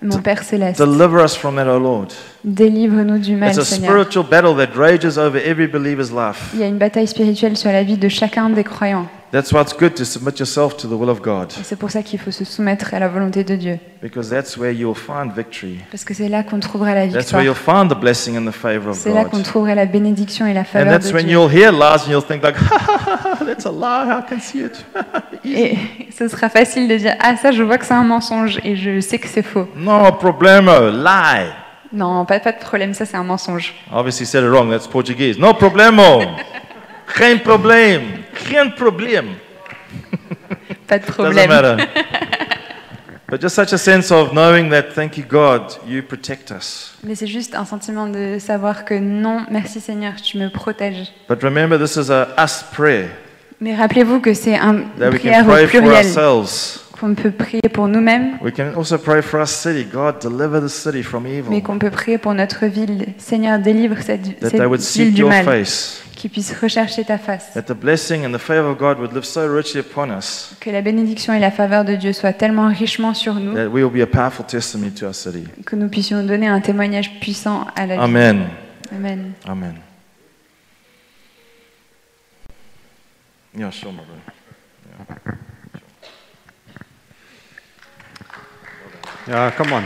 mon 0.00 0.18
Père 0.22 0.42
céleste. 0.42 0.80
Deliver 0.80 1.22
us 1.22 1.36
from 1.36 1.56
that, 1.56 1.66
O 1.68 1.78
Lord. 1.78 2.08
Délivre-nous 2.44 3.18
du 3.18 3.36
mal, 3.36 3.50
It's 3.50 3.58
a 3.58 3.64
Seigneur. 3.64 3.90
spiritual 4.06 4.24
battle 4.24 4.56
that 4.56 4.74
rages 4.74 5.18
over 5.18 5.38
every 5.44 5.66
believer's 5.66 6.10
life. 6.10 6.48
Il 6.54 6.60
y 6.60 6.62
a 6.62 6.66
une 6.66 6.78
bataille 6.78 7.06
spirituelle 7.08 7.58
sur 7.58 7.70
la 7.70 7.82
vie 7.82 7.98
de 7.98 8.08
chacun 8.08 8.48
des 8.48 8.64
croyants. 8.64 9.06
That's 9.30 9.52
why 9.52 9.60
it's 9.60 9.76
good 9.78 9.94
to 9.96 10.04
submit 10.04 10.38
yourself 10.38 10.76
to 10.78 10.88
the 10.88 10.92
will 10.92 11.10
of 11.10 11.20
God, 11.20 11.52
Et 11.60 11.62
c'est 11.62 11.76
pour 11.76 11.90
ça 11.90 12.02
qu'il 12.02 12.18
faut 12.18 12.30
se 12.30 12.44
soumettre 12.46 12.94
à 12.94 12.98
la 12.98 13.08
volonté 13.08 13.44
de 13.44 13.56
Dieu. 13.56 13.78
because 14.00 14.30
that's 14.30 14.56
where 14.56 14.72
you'll 14.72 14.94
find 14.94 15.32
victory. 15.36 15.78
Parce 15.90 16.02
que 16.02 16.14
c'est 16.14 16.28
là 16.30 16.42
qu'on 16.42 16.60
trouvera 16.60 16.94
la 16.94 17.06
That's 17.08 17.32
where 17.32 17.42
victoire. 17.42 17.42
you'll 17.44 17.54
find 17.54 17.90
the 17.90 17.98
blessing 18.00 18.38
and 18.38 18.46
the 18.50 18.54
favor 18.54 18.88
of 18.90 18.96
C'est 18.96 19.12
là 19.12 19.24
qu'on 19.26 19.36
God. 19.38 19.44
trouvera 19.44 19.74
la 19.74 19.84
bénédiction 19.84 20.46
et 20.46 20.54
la 20.54 20.60
And 20.60 20.64
faveur 20.64 20.92
that's 20.92 21.08
de 21.10 21.14
when 21.14 21.26
Dieu. 21.26 21.32
you'll 21.34 21.50
hear 21.50 21.70
lies 21.72 22.04
and 22.06 22.10
you'll 22.10 22.22
think 22.24 22.42
like, 22.42 22.56
ha 22.70 22.78
ha 22.78 22.98
ha, 23.04 23.34
ha 23.40 23.44
that's 23.44 23.66
a 23.66 23.70
lie, 23.70 24.18
I 24.18 24.22
can 24.26 24.40
see 24.40 24.60
it. 24.60 24.82
Et 25.44 25.76
ce 26.16 26.26
sera 26.28 26.48
facile 26.48 26.88
de 26.88 26.96
dire 26.96 27.14
Ah, 27.20 27.36
ça, 27.36 27.50
je 27.52 27.62
vois 27.62 27.76
que 27.78 27.84
c'est 27.84 27.94
un 27.94 28.04
mensonge 28.04 28.58
et 28.64 28.76
je 28.76 28.98
sais 29.00 29.18
que 29.18 29.28
c'est 29.28 29.42
faux. 29.42 29.68
no 29.76 30.10
problemo, 30.12 30.88
lie. 30.90 31.50
Non, 31.92 32.24
pas, 32.24 32.38
pas 32.40 32.52
de 32.52 32.58
problème, 32.58 32.92
ça, 32.94 33.04
c'est 33.06 33.16
un 33.16 33.24
mensonge. 33.24 33.74
Obviously 33.92 34.24
said 34.26 34.42
it 34.44 34.48
wrong, 34.50 34.70
that's 34.70 34.86
Portuguese. 34.86 35.38
No 35.38 35.52
problemo. 35.54 36.22
Geen 37.14 37.40
probleem. 37.42 38.02
Geen 38.32 38.74
probleem. 38.74 39.26
Pas 40.86 40.98
de 40.98 41.06
Doesn't 41.06 41.14
problème. 41.14 41.48
matter. 41.48 41.88
but 43.28 43.40
just 43.42 43.54
such 43.54 43.72
a 43.72 43.78
sense 43.78 44.10
of 44.14 44.32
knowing 44.32 44.70
that, 44.70 44.94
thank 44.94 45.16
you 45.16 45.24
God, 45.24 45.76
you 45.86 46.02
protect 46.02 46.50
us. 46.50 46.94
Mais 47.02 47.14
c'est 47.14 47.26
juste 47.26 47.54
un 47.54 47.64
sentiment 47.64 48.06
de 48.06 48.38
savoir 48.38 48.84
que 48.84 48.94
non, 48.94 49.44
merci 49.50 49.80
Seigneur, 49.80 50.14
tu 50.16 50.38
me 50.38 50.48
protèges. 50.50 51.12
But 51.28 51.42
remember, 51.42 51.78
this 51.78 51.96
is 51.96 52.10
a 52.10 52.28
us 52.42 52.64
prayer 52.72 53.08
Mais 53.60 53.74
rappelez-vous 53.74 54.20
que 54.20 54.34
c'est 54.34 54.56
un 54.56 54.74
that 54.98 55.06
une 55.06 55.12
we 55.12 55.18
prière 55.20 55.44
can 55.44 55.50
au 55.50 55.52
pray 55.52 55.66
for 55.66 55.80
pluriel, 55.80 56.06
ourselves. 56.06 56.84
Qu'on 56.98 57.14
peut 57.14 57.30
prier 57.30 57.62
pour 57.72 57.88
nous-mêmes, 57.88 58.38
We 58.42 58.52
can 58.54 58.72
also 58.76 58.98
pray 58.98 59.22
for 59.22 59.40
our 59.40 59.48
city. 59.48 59.84
God, 59.84 60.20
deliver 60.20 60.60
the 60.60 60.68
city 60.68 61.02
from 61.02 61.24
mais 61.24 61.38
evil. 61.38 61.62
qu'on 61.62 61.78
peut 61.78 61.90
prier 61.90 62.18
pour 62.18 62.34
notre 62.34 62.66
ville. 62.66 63.06
Seigneur, 63.18 63.58
délivre 63.58 63.96
cette, 64.00 64.22
ville 64.22 65.14
du 65.14 65.24
mal, 65.24 65.44
face. 65.44 66.02
qu'ils 66.18 66.30
puissent 66.30 66.54
rechercher 66.60 67.04
ta 67.04 67.18
face. 67.18 67.50
Que 70.60 70.70
la 70.70 70.82
bénédiction 70.82 71.32
et 71.32 71.38
la 71.38 71.50
faveur 71.50 71.84
de 71.84 71.94
Dieu 71.94 72.12
soient 72.12 72.32
tellement 72.32 72.68
richement 72.68 73.14
sur 73.14 73.34
nous 73.34 73.54
que 75.64 75.76
nous 75.76 75.88
puissions 75.88 76.24
donner 76.24 76.48
un 76.48 76.60
témoignage 76.60 77.20
puissant 77.20 77.66
à 77.76 77.86
la 77.86 77.94
vie. 77.94 78.00
Amen. 78.00 78.46
Amen. 78.92 79.32
Amen. 79.46 79.74
Yeah, 83.56 83.70
sure, 83.70 83.92
my 83.92 84.02
brother. 84.04 84.22
Yeah, 85.26 85.37
come 89.28 89.72
on. 89.72 89.82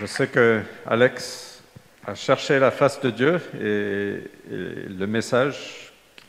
Je 0.00 0.06
sais 0.06 0.28
que 0.28 0.62
Alex 0.86 1.62
a 2.06 2.14
cherché 2.14 2.58
la 2.58 2.70
face 2.70 3.00
de 3.00 3.10
Dieu 3.10 3.40
et 3.60 4.22
le 4.88 5.06
message 5.06 5.81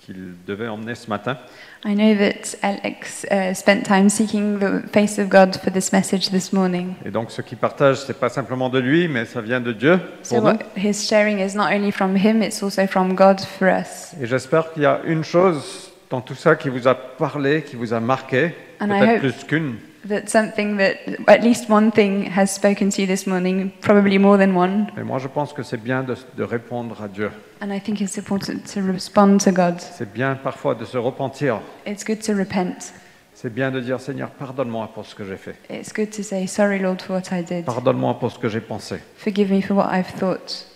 qu'il 0.05 0.33
devait 0.47 0.67
emmener 0.67 0.95
ce 0.95 1.09
matin. 1.09 1.37
I 1.85 1.95
know 1.95 2.15
that 2.15 2.55
Alex 2.61 3.25
uh, 3.31 3.53
spent 3.53 3.83
time 3.83 4.09
seeking 4.09 4.59
the 4.59 4.87
face 4.91 5.19
of 5.19 5.29
God 5.29 5.55
for 5.57 5.71
this 5.71 5.91
message 5.91 6.29
this 6.29 6.53
morning. 6.53 6.93
Et 7.05 7.11
donc 7.11 7.31
ce 7.31 7.41
qu'il 7.41 7.57
partage, 7.57 7.97
c'est 8.05 8.17
pas 8.19 8.29
simplement 8.29 8.69
de 8.69 8.79
lui, 8.79 9.07
mais 9.07 9.25
ça 9.25 9.41
vient 9.41 9.59
de 9.61 9.71
Dieu 9.73 9.99
So 10.23 10.35
pour 10.35 10.43
nous. 10.43 10.49
what 10.51 10.59
his 10.75 11.05
sharing 11.07 11.39
is 11.39 11.55
not 11.55 11.71
only 11.73 11.91
from 11.91 12.15
him, 12.15 12.41
it's 12.41 12.61
also 12.63 12.87
from 12.87 13.15
God 13.15 13.41
for 13.41 13.67
us. 13.67 14.13
Et 14.21 14.25
j'espère 14.25 14.71
qu'il 14.73 14.83
y 14.83 14.85
a 14.85 15.01
une 15.05 15.23
chose 15.23 15.91
dans 16.09 16.21
tout 16.21 16.35
ça 16.35 16.55
qui 16.55 16.69
vous 16.69 16.87
a 16.87 16.95
parlé, 16.95 17.63
qui 17.63 17.75
vous 17.75 17.93
a 17.93 17.99
marqué, 17.99 18.53
And 18.83 18.95
I 18.95 18.99
peut-être 18.99 19.13
hope- 19.15 19.19
plus 19.21 19.43
qu'une. 19.45 19.75
That 20.09 20.27
something 20.27 20.77
that, 20.79 20.95
at 21.27 21.43
least 21.43 21.69
one 21.69 21.89
thing 21.89 22.29
has 22.37 22.47
spoken 22.47 22.89
to 22.89 23.01
you 23.01 23.07
this 23.07 23.25
morning, 23.25 23.71
probably 23.81 24.17
more 24.19 24.37
than 24.37 24.53
one. 24.53 24.87
Mais 24.97 25.03
moi, 25.03 25.17
je 25.17 25.29
pense 25.29 25.53
que 25.53 25.63
c'est 25.63 25.81
bien 25.81 26.03
de, 26.03 26.15
de 26.35 26.43
répondre 26.43 27.01
à 27.01 27.07
Dieu. 27.07 27.31
And 27.61 27.71
I 27.73 27.79
think 27.79 28.01
it's 28.01 28.17
important 28.17 28.59
to 28.73 28.81
respond 28.91 29.37
to 29.45 29.51
God. 29.51 29.79
C'est 29.79 30.11
bien 30.11 30.35
parfois 30.35 30.75
de 30.75 30.83
se 30.83 30.97
repentir. 30.97 31.61
It's 31.87 32.03
good 32.03 32.19
to 32.23 32.33
repent. 32.33 32.91
C'est 33.33 33.53
bien 33.53 33.71
de 33.71 33.79
dire 33.79 34.01
Seigneur, 34.01 34.29
pardonne-moi 34.31 34.89
pour 34.93 35.05
ce 35.05 35.15
que 35.15 35.23
j'ai 35.23 35.37
fait. 35.37 35.55
It's 35.69 35.93
good 35.93 36.09
to 36.11 36.21
say, 36.21 36.47
Sorry, 36.47 36.79
Lord, 36.79 37.01
for 37.01 37.15
what 37.15 37.31
I 37.31 37.41
did. 37.41 37.63
Pardonne-moi 37.63 38.19
pour 38.19 38.29
ce 38.31 38.37
que 38.39 38.49
j'ai 38.49 38.59
pensé. 38.61 38.97
Forgive 39.15 39.51
me 39.53 39.61
for 39.61 39.77
what 39.77 39.89
I've 39.93 40.13
thought. 40.19 40.67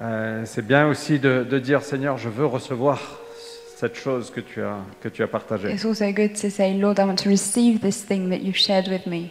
Euh, 0.00 0.42
c'est 0.44 0.66
bien 0.66 0.88
aussi 0.88 1.20
de, 1.20 1.46
de 1.48 1.58
dire 1.60 1.82
Seigneur, 1.82 2.18
je 2.18 2.28
veux 2.28 2.46
recevoir 2.46 2.98
cette 3.82 3.96
chose 3.96 4.30
que 4.30 4.40
tu 4.40 4.62
as, 4.62 4.76
que 5.00 5.08
tu 5.08 5.24
as 5.24 5.26
partagée. 5.26 5.72
It's 5.72 5.84
also 5.84 6.04
good 6.12 6.34
to 6.40 6.48
say, 6.50 6.72
Lord, 6.78 7.00
I 7.00 7.04
want 7.04 7.16
to 7.24 7.28
receive 7.28 7.80
this 7.80 8.04
thing 8.06 8.30
that 8.30 8.36
you've 8.38 8.56
shared 8.56 8.86
with 8.88 9.06
me. 9.06 9.30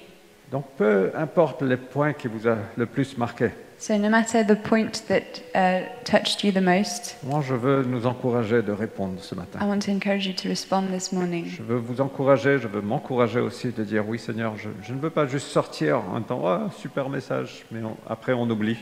Donc 0.52 0.66
peu 0.78 1.10
importe 1.16 1.62
les 1.62 1.78
points 1.78 2.12
qui 2.12 2.28
vous 2.28 2.45
a 2.49 2.58
le 2.76 2.86
plus 2.86 3.18
marqué. 3.18 3.52
So, 3.78 3.97
no 3.97 4.10
matter 4.10 4.43
the 4.45 4.56
point 4.62 4.91
that 5.08 5.41
uh, 5.56 5.86
touched 6.04 6.43
you 6.43 6.52
the 6.52 6.62
most, 6.62 7.16
Moi, 7.24 7.41
je 7.47 7.56
veux 7.56 7.84
nous 7.84 8.06
encourager 8.06 8.62
de 8.62 8.72
répondre 8.74 9.20
ce 9.24 9.34
I 9.34 9.38
matin. 9.39 9.66
want 9.66 9.80
to 9.80 9.91
encourage 9.91 10.28
you 10.28 10.34
to 10.34 10.49
respond 10.49 10.84
this 10.91 11.12
morning. 11.14 11.45
Je 11.47 11.64
veux 11.64 11.78
vous 11.78 11.99
encourager, 12.02 12.60
je 12.60 12.68
veux 12.68 12.82
m'encourager 12.82 13.39
aussi 13.39 13.70
de 13.72 13.84
dire 13.86 14.04
oui 14.08 14.20
Seigneur, 14.20 14.56
je, 14.58 14.70
je 14.84 14.93
ne 14.93 14.99
veux 14.99 15.10
pas 15.10 15.26
juste 15.28 15.47
sortir 15.47 16.02
en 16.14 16.22
temps 16.22 16.41
oh, 16.43 16.70
super 16.78 17.08
message, 17.10 17.66
mais 17.72 17.82
on- 17.82 17.95
après 18.08 18.34
on 18.34 18.47
oublie. 18.49 18.78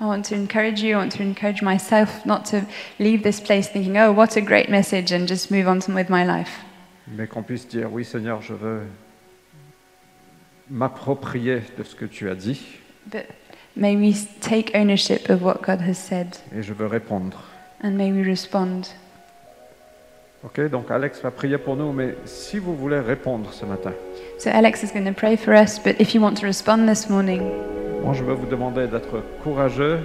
I 0.00 0.06
want 0.06 0.22
to 0.30 0.34
encourage 0.34 0.80
you, 0.82 0.94
I 0.96 0.98
want 0.98 1.12
to 1.12 1.22
encourage 1.22 1.60
myself 1.62 2.24
not 2.24 2.46
to 2.46 2.64
leave 2.98 3.22
this 3.22 3.38
place 3.40 3.68
thinking, 3.68 3.98
oh, 3.98 4.12
what 4.12 4.34
a 4.36 4.40
great 4.40 4.70
message, 4.70 5.12
and 5.12 5.28
just 5.28 5.50
move 5.50 5.68
on 5.68 5.80
with 5.94 6.08
my 6.08 6.24
life. 6.24 6.64
mais 7.06 7.26
qu'on 7.26 7.42
puisse 7.42 7.66
dire 7.68 7.92
oui 7.92 8.04
Seigneur, 8.04 8.40
je 8.40 8.54
veux 8.54 8.82
m'approprier 10.70 11.62
de 11.76 11.82
ce 11.82 11.94
que 11.94 12.04
tu 12.06 12.30
as 12.30 12.34
dit 12.34 12.62
But 13.10 13.26
may 13.76 13.96
we 13.96 14.26
take 14.40 14.74
ownership 14.74 15.28
of 15.28 15.42
what 15.42 15.62
God 15.62 15.80
has 15.80 15.94
said, 15.98 16.36
et 16.54 16.62
je 16.62 16.72
veux 16.72 16.86
répondre. 16.86 17.42
and 17.82 17.92
may 17.96 18.12
we 18.12 18.24
respond. 18.24 18.94
Ok, 20.42 20.70
donc 20.70 20.90
Alex 20.90 21.20
va 21.20 21.30
prier 21.30 21.58
pour 21.58 21.76
nous, 21.76 21.92
mais 21.92 22.14
si 22.24 22.58
vous 22.58 22.74
voulez 22.74 23.00
répondre 23.00 23.52
ce 23.52 23.66
matin, 23.66 23.92
So, 24.38 24.48
Alex 24.50 24.82
is 24.82 24.90
going 24.92 25.04
to 25.04 25.12
pray 25.12 25.36
for 25.36 25.52
us, 25.52 25.78
but 25.78 26.00
if 26.00 26.14
you 26.14 26.22
want 26.22 26.36
to 26.40 26.46
respond 26.46 26.86
this 26.88 27.10
morning, 27.10 27.42
moi 28.02 28.14
je 28.14 28.24
veux 28.24 28.34
vous 28.34 28.46
demander 28.46 28.86
d'être 28.86 29.22
courageux 29.42 30.00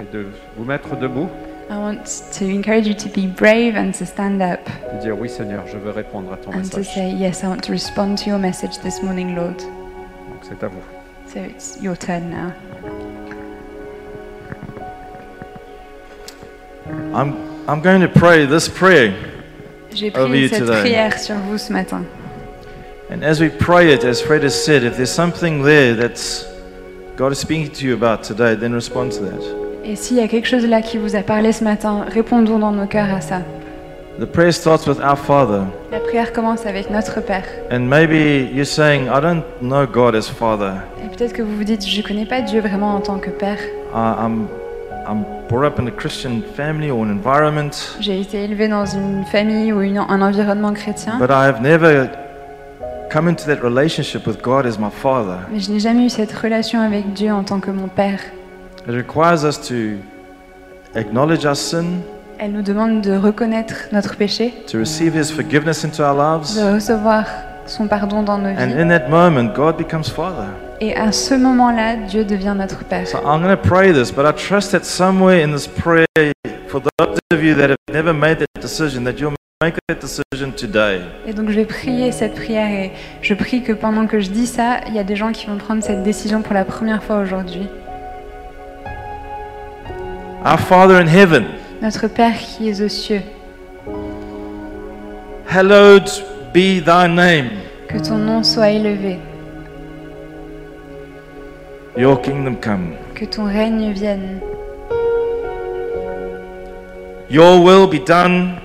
et 0.00 0.14
de 0.14 0.26
vous 0.56 0.64
mettre 0.64 0.96
debout, 0.96 1.28
I 1.68 1.74
want 1.74 2.04
to 2.38 2.44
encourage 2.44 2.86
you 2.86 2.94
to 2.94 3.08
be 3.08 3.26
brave 3.26 3.74
and 3.76 3.90
to 3.98 4.04
stand 4.04 4.40
up 4.40 4.60
de 4.94 5.00
dire 5.00 5.18
oui 5.18 5.28
Seigneur, 5.28 5.64
je 5.66 5.76
veux 5.78 5.90
répondre 5.90 6.32
à 6.32 6.36
ton 6.36 6.50
and 6.50 6.62
to 6.70 6.78
message. 6.78 6.94
say, 6.94 7.10
Yes, 7.10 7.42
I 7.42 7.46
want 7.48 7.62
to 7.62 7.72
respond 7.72 8.16
to 8.18 8.30
your 8.30 8.38
message 8.38 8.78
this 8.82 9.02
morning, 9.02 9.34
Lord. 9.34 9.56
Donc 9.58 10.42
c'est 10.42 10.62
à 10.62 10.68
vous. 10.68 10.80
So, 11.26 11.40
it's 11.40 11.78
your 11.82 11.96
turn 11.96 12.30
now. 12.30 12.52
I'm 17.12 17.34
I'm 17.68 17.80
going 17.82 18.00
to 18.00 18.08
pray 18.08 18.46
this 18.46 18.68
prayer. 18.68 19.12
J'ai 19.92 20.10
Over 20.14 20.36
you 20.36 20.46
prié 20.46 20.48
cette 20.48 20.58
today. 20.66 20.80
prière 20.82 21.18
sur 21.18 21.34
vous 21.36 21.58
ce 21.58 21.72
matin. 21.72 22.04
And 23.10 23.24
as 23.24 23.40
we 23.40 23.48
pray 23.48 23.92
it, 23.92 24.04
as 24.04 24.20
Fred 24.20 24.44
has 24.44 24.52
said, 24.54 24.84
if 24.84 24.96
there's 24.96 25.10
something 25.10 25.62
there 25.64 25.94
that's 25.94 26.44
God 27.16 27.32
is 27.32 27.38
speaking 27.38 27.70
to 27.70 27.86
you 27.86 27.94
about 27.94 28.22
today, 28.22 28.54
then 28.56 28.74
respond 28.74 29.10
to 29.10 29.24
that. 29.24 29.42
Et 29.84 29.96
s'il 29.96 30.16
y 30.16 30.20
a 30.20 30.28
quelque 30.28 30.46
chose 30.48 30.66
là 30.66 30.82
qui 30.82 30.98
vous 30.98 31.16
a 31.16 31.20
parlé 31.22 31.52
ce 31.52 31.62
matin, 31.64 32.04
répondons 32.12 32.58
dans 32.58 32.72
nos 32.72 32.86
cœurs 32.86 33.12
à 33.14 33.20
ça. 33.20 33.40
The 34.18 34.24
prayer 34.26 34.50
starts 34.52 34.86
with 34.86 34.98
Our 34.98 35.16
Father. 35.18 35.62
La 35.92 36.00
prière 36.00 36.32
commence 36.32 36.64
avec 36.66 36.90
notre 36.90 37.20
Père. 37.20 37.44
And 37.70 37.80
maybe 37.80 38.50
you're 38.52 38.66
saying, 38.66 39.04
I 39.06 39.20
don't 39.20 39.42
know 39.60 39.86
God 39.86 40.14
as 40.14 40.28
Father. 40.28 40.72
Et 41.04 41.14
peut-être 41.14 41.32
que 41.34 41.42
vous 41.42 41.54
vous 41.56 41.64
dites, 41.64 41.86
je 41.86 41.98
ne 42.00 42.06
connais 42.06 42.24
pas 42.26 42.40
Dieu 42.40 42.60
vraiment 42.60 42.94
en 42.96 43.00
tant 43.00 43.18
que 43.18 43.30
Père. 43.30 43.58
I, 43.94 44.14
I'm, 44.18 44.48
I'm 45.08 45.24
brought 45.48 45.64
up 45.66 45.78
in 45.78 45.86
a 45.86 45.90
Christian 45.90 46.40
family 46.56 46.90
or 46.90 47.00
an 47.02 47.10
environment, 47.10 47.70
J'ai 48.00 48.20
été 48.20 48.42
élevé 48.44 48.68
dans 48.68 48.86
une 48.86 49.24
famille 49.30 49.72
ou 49.72 49.80
une- 49.82 49.98
un 49.98 50.20
environnement 50.22 50.72
chrétien, 50.72 51.18
but 51.20 51.30
I 51.30 51.44
have 51.46 51.60
never 51.62 52.08
come 53.10 53.28
into 53.28 53.44
that 53.46 53.62
relationship 53.62 54.26
with 54.26 54.40
God 54.42 54.66
as 54.66 54.78
my 54.78 54.90
Father. 54.90 55.38
mais 55.50 55.60
je 55.60 55.70
n'ai 55.70 55.80
jamais 55.80 56.06
eu 56.06 56.10
cette 56.10 56.32
relation 56.32 56.80
avec 56.80 57.12
Dieu 57.14 57.32
en 57.32 57.42
tant 57.44 57.60
que 57.60 57.70
mon 57.70 57.88
Père. 57.88 58.20
It 58.88 58.94
requires 58.94 59.44
us 59.44 59.58
to 59.68 59.98
acknowledge 60.94 61.44
our 61.44 61.56
sin, 61.56 62.00
Elle 62.38 62.52
nous 62.52 62.62
demande 62.62 63.00
de 63.00 63.16
reconnaître 63.16 63.74
notre 63.92 64.16
péché, 64.16 64.52
to 64.70 64.78
receive 64.78 65.14
His 65.16 65.30
forgiveness 65.32 65.84
into 65.84 66.02
our 66.02 66.14
lives. 66.14 66.54
de 66.54 66.74
recevoir 66.74 67.24
son 67.66 67.88
pardon 67.88 68.22
dans 68.22 68.38
nos 68.38 68.48
And 68.50 68.66
vies. 68.68 68.80
in 68.82 68.88
that 68.88 69.08
moment, 69.08 69.54
God 69.54 69.76
becomes 69.76 70.04
Father. 70.10 70.48
Et 70.80 70.94
à 70.94 71.10
ce 71.12 71.32
moment-là, 71.34 71.96
Dieu 72.06 72.24
devient 72.24 72.54
notre 72.56 72.84
Père. 72.84 73.06
So 73.08 73.18
I'm 73.18 73.42
going 73.42 73.56
to 73.56 73.56
pray 73.56 73.92
this, 73.92 74.12
but 74.12 74.26
I 74.26 74.32
trust 74.32 74.72
that 74.72 74.84
somewhere 74.84 75.40
in 75.42 75.50
this 75.52 75.66
prayer, 75.66 76.04
for 76.68 76.80
those 76.98 77.18
of 77.32 77.42
you 77.42 77.54
that 77.54 77.70
have 77.70 77.78
never 77.90 78.12
made 78.12 78.38
that 78.40 78.60
decision, 78.60 79.04
that 79.04 79.14
you'll 79.18 79.32
make 79.62 79.76
that 79.88 79.94
decision 80.02 80.52
today. 80.54 81.00
Et 81.26 81.32
donc 81.32 81.48
je 81.48 81.54
vais 81.54 81.64
prier 81.64 82.12
cette 82.12 82.34
prière 82.34 82.68
et 82.68 82.92
je 83.22 83.32
prie 83.32 83.62
que 83.62 83.72
pendant 83.72 84.06
que 84.06 84.20
je 84.20 84.28
dis 84.28 84.46
ça, 84.46 84.80
il 84.86 84.94
y 84.94 84.98
a 84.98 85.02
des 85.02 85.16
gens 85.16 85.32
qui 85.32 85.46
vont 85.46 85.56
prendre 85.56 85.82
cette 85.82 86.02
décision 86.02 86.42
pour 86.42 86.52
la 86.52 86.66
première 86.66 87.02
fois 87.02 87.20
aujourd'hui. 87.20 87.66
Our 90.44 90.60
Father 90.60 90.96
in 90.96 91.06
heaven, 91.06 91.46
Notre 91.80 92.06
Père 92.06 92.36
qui 92.36 92.68
est 92.68 92.82
aux 92.82 92.88
cieux, 92.90 93.22
hallowed 95.48 96.04
be 96.52 96.84
thy 96.84 97.08
name. 97.08 97.48
que 97.88 97.96
ton 97.96 98.16
nom 98.18 98.42
soit 98.42 98.68
élevé, 98.68 99.16
Your 101.96 102.20
kingdom 102.20 102.56
come. 102.60 102.90
que 103.14 103.24
ton 103.24 103.44
règne 103.44 103.90
vienne, 103.92 104.38
Your 107.30 107.58
will 107.64 107.86
be 107.88 108.04
done 108.06 108.56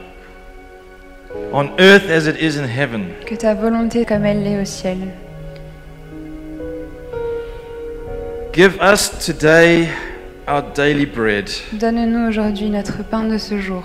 on 1.54 1.70
earth 1.80 2.10
as 2.10 2.28
it 2.28 2.38
is 2.40 2.58
in 2.58 2.66
heaven. 2.66 3.08
que 3.26 3.36
ta 3.36 3.54
volonté 3.54 4.06
comme 4.06 4.26
elle 4.26 4.44
l'est 4.44 4.62
au 4.62 4.66
ciel. 4.66 4.98
Give 8.54 8.78
us 8.82 9.10
today 9.26 9.88
our 10.48 10.62
daily 10.76 11.06
bread. 11.06 11.50
Donne-nous 11.74 12.28
aujourd'hui 12.28 12.70
notre 12.70 13.04
pain 13.04 13.24
de 13.24 13.38
ce 13.38 13.58
jour. 13.60 13.84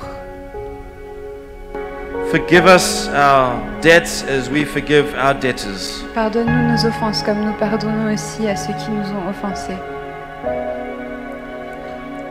Forgive 2.31 2.67
us 2.67 3.09
our 3.15 3.61
debts 3.81 4.25
as 4.29 4.51
we 4.51 4.65
forgive 4.65 5.15
our 5.15 5.33
debtors. 5.35 6.03
Pardonne-nous 6.15 6.73
nos 6.73 6.85
offenses 6.85 7.23
comme 7.23 7.45
nous 7.45 7.53
pardonnons 7.53 8.13
aussi 8.13 8.49
à 8.49 8.57
ceux 8.57 8.73
qui 8.73 8.91
nous 8.91 9.09
ont 9.13 9.31
offensés. 9.31 9.79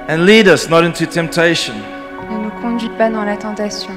And 0.09 0.25
lead 0.25 0.47
us 0.47 0.69
not 0.69 0.83
into 0.83 1.05
temptation, 1.05 1.73
Ne 2.29 2.37
nous 2.37 2.51
conduis 2.61 2.91
pas 2.97 3.09
dans 3.09 3.23
la 3.23 3.37
tentation, 3.37 3.93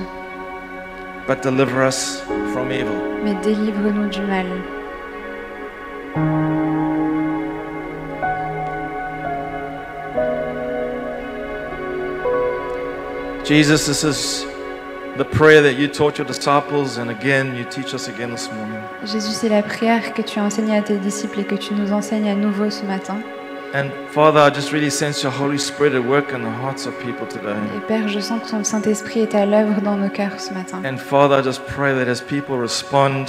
but 1.28 1.42
deliver 1.42 1.84
us 1.84 2.22
from 2.52 2.72
evil. 2.72 2.96
mais 3.22 3.34
délivre-nous 3.42 4.08
du 4.08 4.22
mal. 4.22 4.46
Jesus, 13.44 13.86
this 13.86 14.04
is 14.04 14.46
the 15.16 15.24
prayer 15.24 15.62
that 15.62 15.78
you 15.78 15.88
taught 15.88 16.18
your 16.18 16.26
disciples, 16.26 16.98
and 16.98 17.10
again, 17.10 17.54
you 17.56 17.64
teach 17.64 17.94
us 17.94 18.08
again 18.08 18.30
this 18.30 18.50
morning. 18.52 18.80
Jésus, 19.04 19.32
c'est 19.32 19.48
la 19.48 19.62
prière 19.62 20.12
que 20.14 20.22
tu 20.22 20.38
as 20.38 20.44
enseignée 20.44 20.76
à 20.76 20.82
tes 20.82 20.96
disciples 20.96 21.40
et 21.40 21.44
que 21.44 21.54
tu 21.54 21.74
nous 21.74 21.92
enseignes 21.92 22.28
à 22.28 22.34
nouveau 22.34 22.70
ce 22.70 22.84
matin. 22.84 23.16
And 23.74 23.90
Father, 24.12 24.40
I 24.40 24.50
just 24.50 24.72
really 24.72 24.88
sense 24.90 25.22
your 25.22 25.30
Holy 25.32 25.58
Spirit 25.58 25.92
at 25.94 26.02
work 26.02 26.32
in 26.32 26.42
the 26.42 26.50
hearts 26.50 26.86
of 26.86 26.94
people 27.00 27.26
today. 27.26 27.54
Et 27.76 27.80
Père, 27.86 28.08
je 28.08 28.18
sens 28.20 28.42
que 28.42 28.50
ton 28.50 28.64
Saint-Esprit 28.64 29.20
est 29.20 29.34
à 29.34 29.44
l'œuvre 29.44 29.80
dans 29.82 29.96
nos 29.96 30.08
cœurs 30.08 30.40
ce 30.40 30.52
matin. 30.54 30.80
And 30.84 30.96
Father, 30.96 31.38
I 31.40 31.42
just 31.44 31.62
pray 31.66 31.92
that 31.94 32.10
as 32.10 32.20
people 32.22 32.56
respond, 32.58 33.26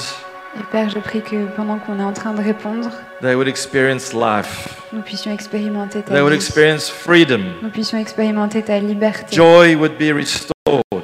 Et 0.57 0.63
Père, 0.71 0.89
je 0.89 0.99
prie 0.99 1.21
que 1.21 1.45
pendant 1.55 1.77
qu'on 1.79 1.99
est 1.99 2.03
en 2.03 2.13
train 2.13 2.33
de 2.33 2.41
répondre, 2.41 2.89
they 3.21 3.35
would 3.35 3.49
experience 3.49 4.13
life. 4.13 4.81
nous 4.93 5.01
puissions 5.01 5.31
expérimenter 5.33 6.01
ta 6.03 6.13
They 6.13 6.21
would 6.21 6.31
vie. 6.31 6.37
experience 6.37 6.89
freedom. 6.89 7.41
Nous 7.61 7.69
puissions 7.69 7.97
expérimenter 7.97 8.63
ta 8.63 8.79
liberté. 8.79 9.35
Joy 9.35 9.75
would 9.75 9.97
be 9.97 10.13
restored. 10.15 11.03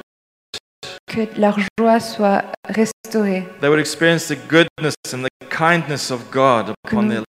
Que 1.07 1.27
leur 1.39 1.57
joie 1.77 1.99
soit 1.99 2.43
restaurée. 2.69 3.45
They 3.59 3.67
would 3.69 3.79
experience 3.79 4.27
the 4.27 4.37
goodness 4.49 4.95
and 5.13 5.23
the 5.23 5.47
kindness 5.49 6.09
of 6.09 6.21
God 6.31 6.73
upon 6.87 7.09
their 7.09 7.17
lives. 7.19 7.25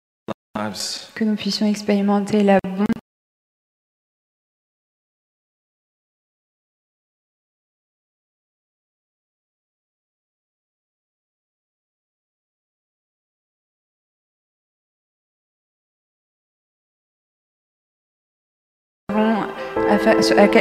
Que 1.16 1.24
nous 1.24 1.36
puissions 1.36 1.66
expérimenter 1.66 2.44
la 2.44 2.60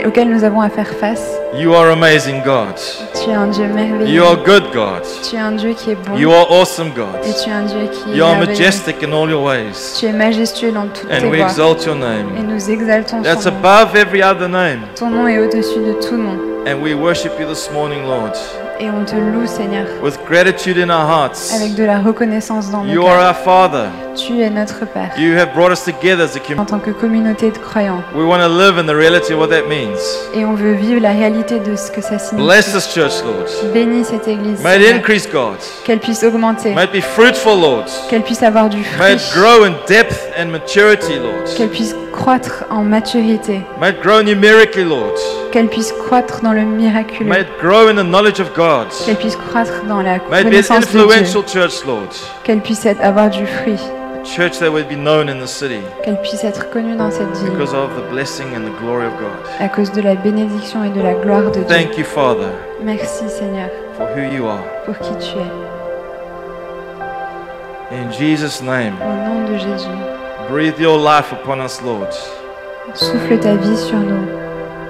auquel 0.07 0.29
nous 0.29 0.45
avons 0.45 0.61
à 0.61 0.69
faire 0.69 0.89
face. 0.89 1.23
You 1.55 1.75
are 1.75 1.91
amazing, 1.91 2.43
God. 2.45 2.75
Tu 3.15 3.31
es 3.31 3.35
un 3.35 3.49
Dieu 3.49 3.67
merveilleux. 3.67 4.07
You 4.15 4.25
are 4.25 4.37
good, 4.37 4.65
God. 4.73 5.03
Tu 5.29 5.37
es 5.37 5.39
un 5.41 5.53
Dieu 5.53 5.75
qui 5.75 5.91
est 5.91 5.95
bon. 5.97 6.17
You 6.17 6.31
are 6.33 6.47
awesome, 6.51 6.91
God. 6.95 7.21
Et 7.25 7.33
tu 7.43 7.51
es 7.51 7.53
un 7.53 7.63
Dieu 7.65 7.89
qui 7.91 8.13
est 8.13 8.17
You 8.17 8.25
are 8.25 8.37
majestic 8.39 9.03
in 9.03 9.13
all 9.13 9.29
your 9.31 9.43
ways. 9.45 9.97
Tu 9.99 10.07
es 10.07 10.13
majestueux 10.13 10.73
dans 10.73 10.87
toutes 10.87 11.11
And 11.11 11.21
tes 11.21 11.27
we 11.27 11.39
voies. 11.39 11.47
exalt 11.51 11.85
your 11.87 11.97
Et 11.97 11.99
name. 11.99 12.47
nous 12.49 12.71
exaltons 12.71 13.23
That's 13.23 13.45
nom. 13.47 13.53
above 13.59 13.97
every 13.97 14.23
other 14.23 14.49
name. 14.49 14.81
Ton 14.97 15.11
nom 15.11 15.27
est 15.29 15.39
au-dessus 15.39 15.81
de 15.81 15.93
tout 15.95 16.17
nom. 16.17 16.39
And 16.67 16.81
we 16.83 16.95
worship 16.95 17.33
you 17.41 17.47
this 17.49 17.71
morning, 17.73 18.05
Lord, 18.07 18.33
Et 18.81 18.91
on 18.91 19.05
te 19.05 19.15
loue, 19.15 19.47
Seigneur, 19.47 19.87
with 20.03 20.19
gratitude 20.29 20.77
in 20.79 20.91
our 20.91 21.07
hearts. 21.09 21.53
avec 21.55 21.75
de 21.77 21.85
la 21.85 21.99
reconnaissance 22.01 22.71
dans 22.71 22.83
nos 22.83 22.93
You 22.93 23.07
are 23.07 23.19
cœurs. 23.19 23.29
our 23.29 23.37
Father. 23.37 23.89
Tu 24.17 24.41
es 24.43 24.51
notre 24.51 24.85
Père. 24.87 25.11
You 25.17 25.37
have 25.39 25.55
brought 25.55 25.71
us 25.71 25.85
together 25.85 26.25
as 26.25 26.37
a 26.37 26.41
En 26.41 26.43
community. 26.43 26.71
tant 26.73 26.79
que 26.81 26.91
communauté 26.91 27.51
de 27.53 27.59
croyants. 27.59 28.03
We 28.15 28.25
want 28.27 28.41
to 28.41 28.49
live 28.49 28.79
in 28.79 28.87
the 28.87 28.95
reality 28.97 29.33
of 29.35 29.39
what 29.39 29.49
that 29.49 29.69
means. 29.69 30.01
Et 30.35 30.45
on 30.45 30.55
veut 30.55 30.73
vivre 30.75 31.01
la 31.01 31.13
réalité 31.13 31.61
de 31.61 31.77
ce 31.77 31.91
que 31.93 32.01
ça 32.03 32.19
signifie. 32.19 32.45
Bless 32.47 32.73
this 32.73 32.93
church, 32.93 33.23
Lord. 33.25 33.47
Bénis 33.73 34.05
cette 34.07 34.27
église. 34.27 34.61
May 34.63 34.81
it 34.83 34.97
increase, 34.97 35.29
God. 35.31 35.59
Qu'elle 35.85 36.01
puisse 36.01 36.23
augmenter. 36.25 36.75
May 36.75 36.85
it 36.85 36.93
be 36.93 37.01
fruitful, 37.03 37.61
Lord. 37.61 37.85
Qu'elle 38.11 38.23
puisse 38.23 38.43
avoir 38.43 38.69
du 38.69 38.79
May 38.99 39.15
it 39.15 39.21
fruit. 39.21 39.41
grow 39.41 39.65
in 39.65 39.75
depth 39.87 40.31
and 40.37 40.47
maturity, 40.51 41.19
Lord. 41.19 41.45
Qu'elle 41.57 41.69
puisse 41.69 41.95
croître 42.13 42.65
en 42.71 42.83
maturité. 42.83 43.63
May 43.81 43.91
it 43.91 44.01
grow 44.03 44.23
numerically, 44.23 44.85
Lord. 44.85 45.15
Qu'elle 45.51 45.69
puisse 45.69 45.93
croître 45.93 46.41
dans 46.43 46.53
le 46.53 46.63
miraculeux. 46.63 47.29
May 47.29 47.41
it 47.41 47.49
grow 47.61 47.89
in 47.89 47.95
the 47.97 48.05
knowledge 48.07 48.41
of 48.41 48.53
God. 48.55 48.87
Qu'elle 49.05 49.17
puisse 49.17 49.37
croître 49.37 49.85
dans 49.89 50.01
la 50.03 50.19
May 50.19 50.19
it 50.19 50.29
be 50.31 50.35
an 50.35 50.43
connaissance 50.45 50.87
de 50.87 50.91
Dieu. 50.93 51.01
influential 51.01 51.43
church, 51.47 51.85
Lord. 51.87 52.09
Qu'elle 52.45 52.61
puisse 52.61 52.87
être- 52.87 53.03
avoir 53.03 53.29
du 53.31 53.45
fruit. 53.47 53.81
A 54.21 54.25
church 54.25 54.61
that 54.61 54.71
would 54.71 54.87
be 54.89 54.95
known 54.97 55.29
in 55.29 55.41
the 55.41 55.49
city 55.49 55.81
Qu'elle 56.05 56.21
puisse 56.23 56.45
être 56.45 56.71
connue 56.71 56.95
dans 56.95 57.11
cette 57.11 57.37
ville. 57.39 57.51
because 57.51 57.75
of 57.75 57.91
the 57.97 58.13
blessing 58.13 58.47
and 58.55 58.61
the 58.61 58.81
glory 58.81 59.07
of 59.07 59.13
God. 59.19 59.33
À 59.59 59.69
cause 59.69 59.91
de 59.91 60.01
la 60.01 60.15
bénédiction 60.15 60.85
et 60.85 60.91
de 60.91 61.03
la 61.03 61.15
gloire 61.15 61.51
de 61.51 61.59
Dieu. 61.59 61.65
Thank 61.67 61.99
you, 61.99 62.05
Father, 62.05 62.47
Merci 62.85 63.29
Seigneur 63.29 63.69
for 63.99 64.07
who 64.17 64.21
you 64.33 64.47
are. 64.47 64.63
pour 64.87 64.97
qui 64.99 65.11
tu 65.19 65.39
es. 65.39 65.53
In 67.95 68.11
Jesus' 68.13 68.63
name, 68.63 68.95
Au 69.03 69.29
nom 69.29 69.45
de 69.53 69.59
Jésus, 69.59 69.89
breathe 70.53 70.79
your 70.79 70.99
life 70.99 71.33
upon 71.33 71.61
us, 71.61 71.81
Lord. 71.83 72.13
souffle 72.95 73.39
ta 73.41 73.55
vie 73.57 73.77
sur 73.77 73.97
nous. 73.99 74.27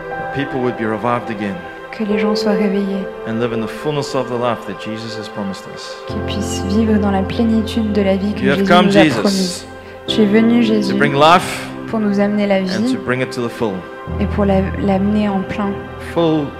That 0.09 0.35
people 0.35 0.61
would 0.61 0.77
be 0.77 0.85
revived 0.85 1.31
again 1.31 1.55
Que 1.93 2.05
les 2.05 2.19
gens 2.19 2.35
soient 2.35 2.53
réveillés. 2.55 3.07
and 3.29 3.39
live 3.39 3.53
in 3.53 3.61
the 3.61 3.69
fullness 3.69 4.15
of 4.15 4.29
the 4.29 4.35
life 4.39 4.67
that 4.67 4.81
Jesus 4.85 5.17
has 5.17 5.29
promised 5.29 5.65
us. 5.75 5.95
Qu'ils 6.09 6.17
puissent 6.27 6.63
vivre 6.69 6.99
dans 6.99 7.11
la 7.13 7.23
plénitude 7.23 7.93
de 7.93 8.03
la 8.03 8.17
vie 8.17 8.33
que 8.35 8.41
You 8.41 8.55
Jésus 8.55 8.65
come, 8.65 8.87
nous 8.87 8.97
a 8.97 9.05
Jesus, 9.05 9.21
promise. 9.21 9.67
Tu 10.09 10.23
es 10.23 10.27
venu 10.27 10.61
to 10.61 10.67
Jésus 10.67 10.95
bring 10.95 11.15
life 11.15 11.69
pour 11.89 12.01
nous 12.01 12.19
amener 12.19 12.47
la 12.47 12.57
and 12.57 12.65
vie 12.85 12.95
to 12.95 13.01
bring 13.01 13.21
it 13.21 13.31
to 13.31 13.47
the 13.47 13.51
full. 13.51 13.75
et 14.19 14.27
pour 14.27 14.45
la- 14.47 14.63
l'amener 14.85 15.29
en 15.29 15.43
plein. 15.43 15.71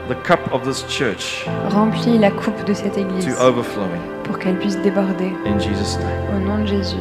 The 0.09 0.15
cup 0.23 0.41
of 0.53 0.63
this 0.63 0.85
church 0.89 1.45
Remplis 1.71 2.19
la 2.19 2.31
coupe 2.31 2.65
de 2.67 2.73
cette 2.73 2.95
to 2.95 3.01
église 3.01 3.37
overflowing. 3.41 4.01
pour 4.23 4.39
qu'elle 4.39 4.57
puisse 4.57 4.79
déborder. 4.81 5.33
In 5.47 5.59
Jesus' 5.59 5.99
name. 5.99 6.37
Au 6.37 6.49
nom 6.49 6.63
de 6.63 6.67
Jésus. 6.69 6.97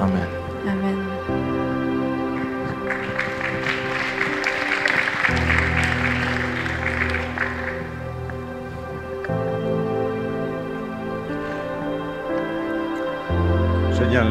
Amen. 0.00 0.45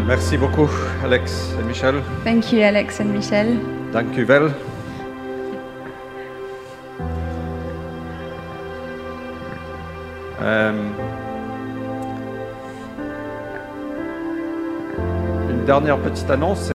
Merci 0.08 0.38
beaucoup, 0.38 0.70
Alex 1.04 1.56
et 1.60 1.64
Michel. 1.64 1.96
Thank 2.24 2.52
you, 2.52 2.62
Alex 2.62 3.00
and 3.00 3.06
Michel. 3.06 3.58
Dank 3.94 4.18
u 4.18 4.26
wel. 4.26 4.52
Euh, 10.42 10.72
une 15.50 15.66
dernière 15.66 15.98
petite 15.98 16.30
annonce. 16.30 16.72